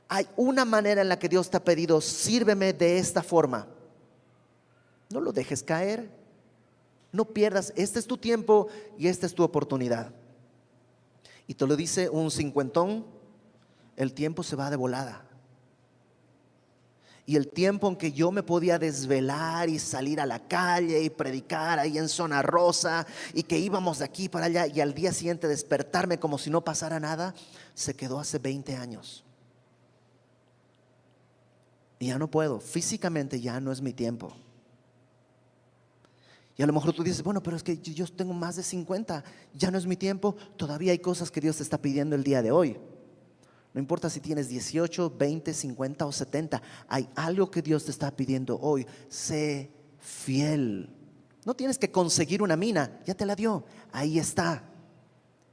Hay 0.09 0.27
una 0.35 0.65
manera 0.65 1.01
en 1.01 1.09
la 1.09 1.19
que 1.19 1.29
Dios 1.29 1.49
te 1.49 1.57
ha 1.57 1.63
pedido, 1.63 2.01
sírveme 2.01 2.73
de 2.73 2.97
esta 2.97 3.21
forma. 3.21 3.67
No 5.09 5.19
lo 5.19 5.31
dejes 5.31 5.63
caer. 5.63 6.09
No 7.11 7.25
pierdas. 7.25 7.73
Este 7.75 7.99
es 7.99 8.07
tu 8.07 8.17
tiempo 8.17 8.67
y 8.97 9.07
esta 9.07 9.25
es 9.25 9.33
tu 9.33 9.43
oportunidad. 9.43 10.11
Y 11.47 11.53
te 11.53 11.65
lo 11.65 11.75
dice 11.75 12.09
un 12.09 12.29
cincuentón, 12.29 13.05
el 13.95 14.13
tiempo 14.13 14.43
se 14.43 14.55
va 14.55 14.69
de 14.69 14.75
volada 14.75 15.27
y 17.27 17.35
el 17.35 17.49
tiempo 17.49 17.89
en 17.89 17.97
que 17.97 18.13
yo 18.13 18.31
me 18.31 18.41
podía 18.41 18.79
desvelar 18.79 19.67
y 19.67 19.79
salir 19.79 20.21
a 20.21 20.25
la 20.25 20.47
calle 20.47 21.03
y 21.03 21.09
predicar 21.09 21.77
ahí 21.77 21.97
en 21.97 22.07
zona 22.07 22.41
rosa 22.41 23.05
y 23.33 23.43
que 23.43 23.59
íbamos 23.59 23.99
de 23.99 24.05
aquí 24.05 24.29
para 24.29 24.45
allá 24.45 24.65
y 24.65 24.79
al 24.79 24.93
día 24.93 25.11
siguiente 25.11 25.45
despertarme 25.45 26.19
como 26.19 26.37
si 26.37 26.49
no 26.49 26.63
pasara 26.63 27.01
nada, 27.01 27.35
se 27.73 27.93
quedó 27.93 28.17
hace 28.21 28.39
20 28.39 28.77
años. 28.77 29.25
Y 31.99 32.07
ya 32.07 32.19
no 32.19 32.29
puedo, 32.29 32.59
físicamente 32.59 33.39
ya 33.41 33.59
no 33.59 33.71
es 33.71 33.81
mi 33.81 33.93
tiempo. 33.93 34.33
Y 36.57 36.63
a 36.63 36.67
lo 36.67 36.73
mejor 36.73 36.93
tú 36.93 37.03
dices, 37.03 37.23
bueno, 37.23 37.41
pero 37.41 37.55
es 37.55 37.63
que 37.63 37.77
yo 37.77 38.07
tengo 38.07 38.33
más 38.33 38.55
de 38.55 38.63
50, 38.63 39.23
ya 39.53 39.69
no 39.69 39.77
es 39.77 39.85
mi 39.85 39.95
tiempo, 39.95 40.35
todavía 40.55 40.91
hay 40.91 40.99
cosas 40.99 41.29
que 41.29 41.39
Dios 41.39 41.57
te 41.57 41.63
está 41.63 41.79
pidiendo 41.79 42.15
el 42.15 42.23
día 42.23 42.41
de 42.41 42.51
hoy. 42.51 42.77
No 43.77 43.79
importa 43.79 44.09
si 44.09 44.19
tienes 44.19 44.49
18, 44.49 45.13
20, 45.19 45.53
50 45.53 46.05
o 46.07 46.11
70. 46.11 46.61
Hay 46.87 47.07
algo 47.13 47.51
que 47.51 47.61
Dios 47.61 47.85
te 47.85 47.91
está 47.91 48.09
pidiendo 48.09 48.59
hoy. 48.59 48.87
Sé 49.07 49.69
fiel. 49.99 50.89
No 51.45 51.53
tienes 51.53 51.77
que 51.77 51.91
conseguir 51.91 52.41
una 52.41 52.57
mina. 52.57 52.99
Ya 53.05 53.13
te 53.13 53.23
la 53.23 53.35
dio. 53.35 53.65
Ahí 53.91 54.17
está. 54.17 54.63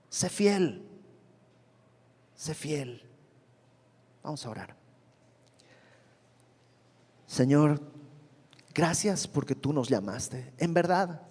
Sé 0.09 0.31
fiel. 0.31 0.89
Sé 2.35 2.55
fiel. 2.55 3.03
Vamos 4.23 4.47
a 4.47 4.49
orar. 4.49 4.84
Señor, 7.35 7.81
gracias 8.73 9.27
porque 9.27 9.57
tú 9.57 9.73
nos 9.73 9.89
llamaste. 9.89 10.53
En 10.57 10.73
verdad, 10.73 11.23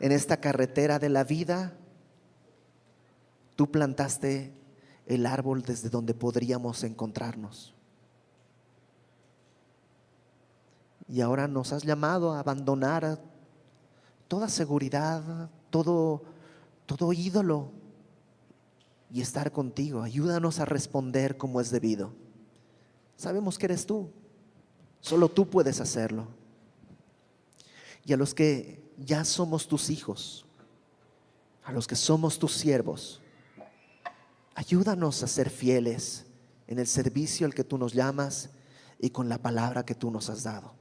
en 0.00 0.10
esta 0.10 0.38
carretera 0.38 0.98
de 0.98 1.08
la 1.08 1.22
vida, 1.22 1.72
tú 3.54 3.70
plantaste 3.70 4.52
el 5.06 5.26
árbol 5.26 5.62
desde 5.62 5.88
donde 5.88 6.14
podríamos 6.14 6.82
encontrarnos. 6.82 7.72
Y 11.06 11.20
ahora 11.20 11.46
nos 11.46 11.72
has 11.72 11.84
llamado 11.84 12.32
a 12.32 12.40
abandonar 12.40 13.20
toda 14.26 14.48
seguridad, 14.48 15.48
todo, 15.70 16.24
todo 16.86 17.12
ídolo 17.12 17.70
y 19.12 19.20
estar 19.20 19.52
contigo. 19.52 20.02
Ayúdanos 20.02 20.58
a 20.58 20.64
responder 20.64 21.36
como 21.36 21.60
es 21.60 21.70
debido. 21.70 22.14
Sabemos 23.16 23.58
que 23.58 23.66
eres 23.66 23.86
tú. 23.86 24.10
Solo 25.00 25.28
tú 25.28 25.48
puedes 25.48 25.80
hacerlo. 25.80 26.28
Y 28.04 28.12
a 28.12 28.16
los 28.16 28.34
que 28.34 28.82
ya 28.98 29.24
somos 29.24 29.68
tus 29.68 29.90
hijos, 29.90 30.44
a 31.64 31.72
los 31.72 31.86
que 31.86 31.96
somos 31.96 32.38
tus 32.38 32.52
siervos, 32.52 33.20
Ayúdanos 34.60 35.22
a 35.22 35.26
ser 35.26 35.48
fieles 35.48 36.26
en 36.66 36.78
el 36.78 36.86
servicio 36.86 37.46
al 37.46 37.54
que 37.54 37.64
tú 37.64 37.78
nos 37.78 37.94
llamas 37.94 38.50
y 38.98 39.08
con 39.08 39.26
la 39.28 39.38
palabra 39.38 39.86
que 39.86 39.94
tú 39.94 40.10
nos 40.10 40.28
has 40.28 40.42
dado. 40.42 40.74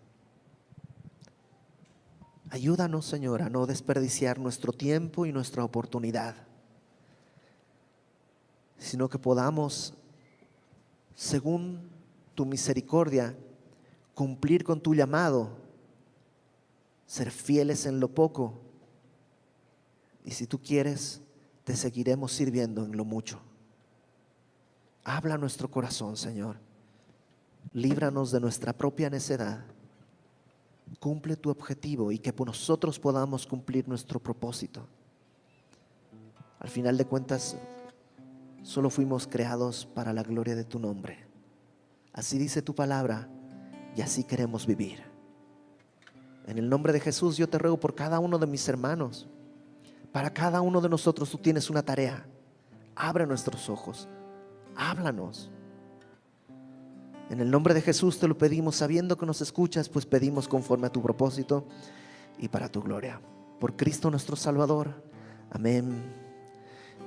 Ayúdanos, 2.49 3.05
Señor, 3.05 3.41
a 3.41 3.49
no 3.49 3.65
desperdiciar 3.65 4.37
nuestro 4.37 4.73
tiempo 4.73 5.25
y 5.25 5.31
nuestra 5.31 5.63
oportunidad, 5.63 6.35
sino 8.77 9.07
que 9.07 9.17
podamos, 9.17 9.93
según 11.15 11.89
tu 12.35 12.45
misericordia, 12.45 13.33
cumplir 14.19 14.65
con 14.65 14.81
tu 14.81 14.93
llamado, 14.93 15.47
ser 17.05 17.31
fieles 17.31 17.85
en 17.85 18.01
lo 18.01 18.09
poco, 18.09 18.59
y 20.25 20.31
si 20.31 20.45
tú 20.45 20.59
quieres, 20.61 21.21
te 21.63 21.73
seguiremos 21.73 22.33
sirviendo 22.33 22.83
en 22.83 22.97
lo 22.97 23.05
mucho. 23.05 23.39
Habla 25.05 25.37
nuestro 25.37 25.71
corazón, 25.71 26.17
Señor. 26.17 26.57
Líbranos 27.71 28.31
de 28.31 28.41
nuestra 28.41 28.73
propia 28.73 29.09
necedad. 29.09 29.63
Cumple 30.99 31.37
tu 31.37 31.49
objetivo 31.49 32.11
y 32.11 32.19
que 32.19 32.33
nosotros 32.45 32.99
podamos 32.99 33.47
cumplir 33.47 33.87
nuestro 33.87 34.19
propósito. 34.19 34.85
Al 36.59 36.67
final 36.67 36.97
de 36.97 37.05
cuentas, 37.05 37.55
solo 38.63 38.89
fuimos 38.89 39.27
creados 39.27 39.85
para 39.85 40.11
la 40.11 40.23
gloria 40.23 40.57
de 40.57 40.65
tu 40.65 40.77
nombre. 40.77 41.25
Así 42.11 42.37
dice 42.37 42.61
tu 42.61 42.75
palabra 42.75 43.29
y 43.95 44.01
así 44.01 44.23
queremos 44.23 44.65
vivir. 44.65 45.03
En 46.47 46.57
el 46.57 46.69
nombre 46.69 46.93
de 46.93 46.99
Jesús 46.99 47.37
yo 47.37 47.47
te 47.47 47.57
ruego 47.57 47.79
por 47.79 47.95
cada 47.95 48.19
uno 48.19 48.37
de 48.37 48.47
mis 48.47 48.67
hermanos. 48.67 49.27
Para 50.11 50.33
cada 50.33 50.61
uno 50.61 50.81
de 50.81 50.89
nosotros 50.89 51.29
tú 51.29 51.37
tienes 51.37 51.69
una 51.69 51.83
tarea. 51.83 52.25
Abre 52.95 53.25
nuestros 53.27 53.69
ojos 53.69 54.07
háblanos. 54.79 55.49
En 57.29 57.41
el 57.41 57.51
nombre 57.51 57.73
de 57.73 57.81
Jesús 57.81 58.19
te 58.19 58.27
lo 58.27 58.37
pedimos, 58.37 58.77
sabiendo 58.77 59.17
que 59.17 59.25
nos 59.25 59.41
escuchas, 59.41 59.87
pues 59.89 60.05
pedimos 60.05 60.47
conforme 60.47 60.87
a 60.87 60.91
tu 60.91 61.01
propósito 61.01 61.67
y 62.39 62.47
para 62.47 62.69
tu 62.69 62.81
gloria. 62.81 63.21
Por 63.59 63.75
Cristo 63.75 64.09
nuestro 64.09 64.35
Salvador. 64.35 65.03
Amén 65.51 66.01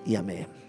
y 0.05 0.15
amén. 0.15 0.62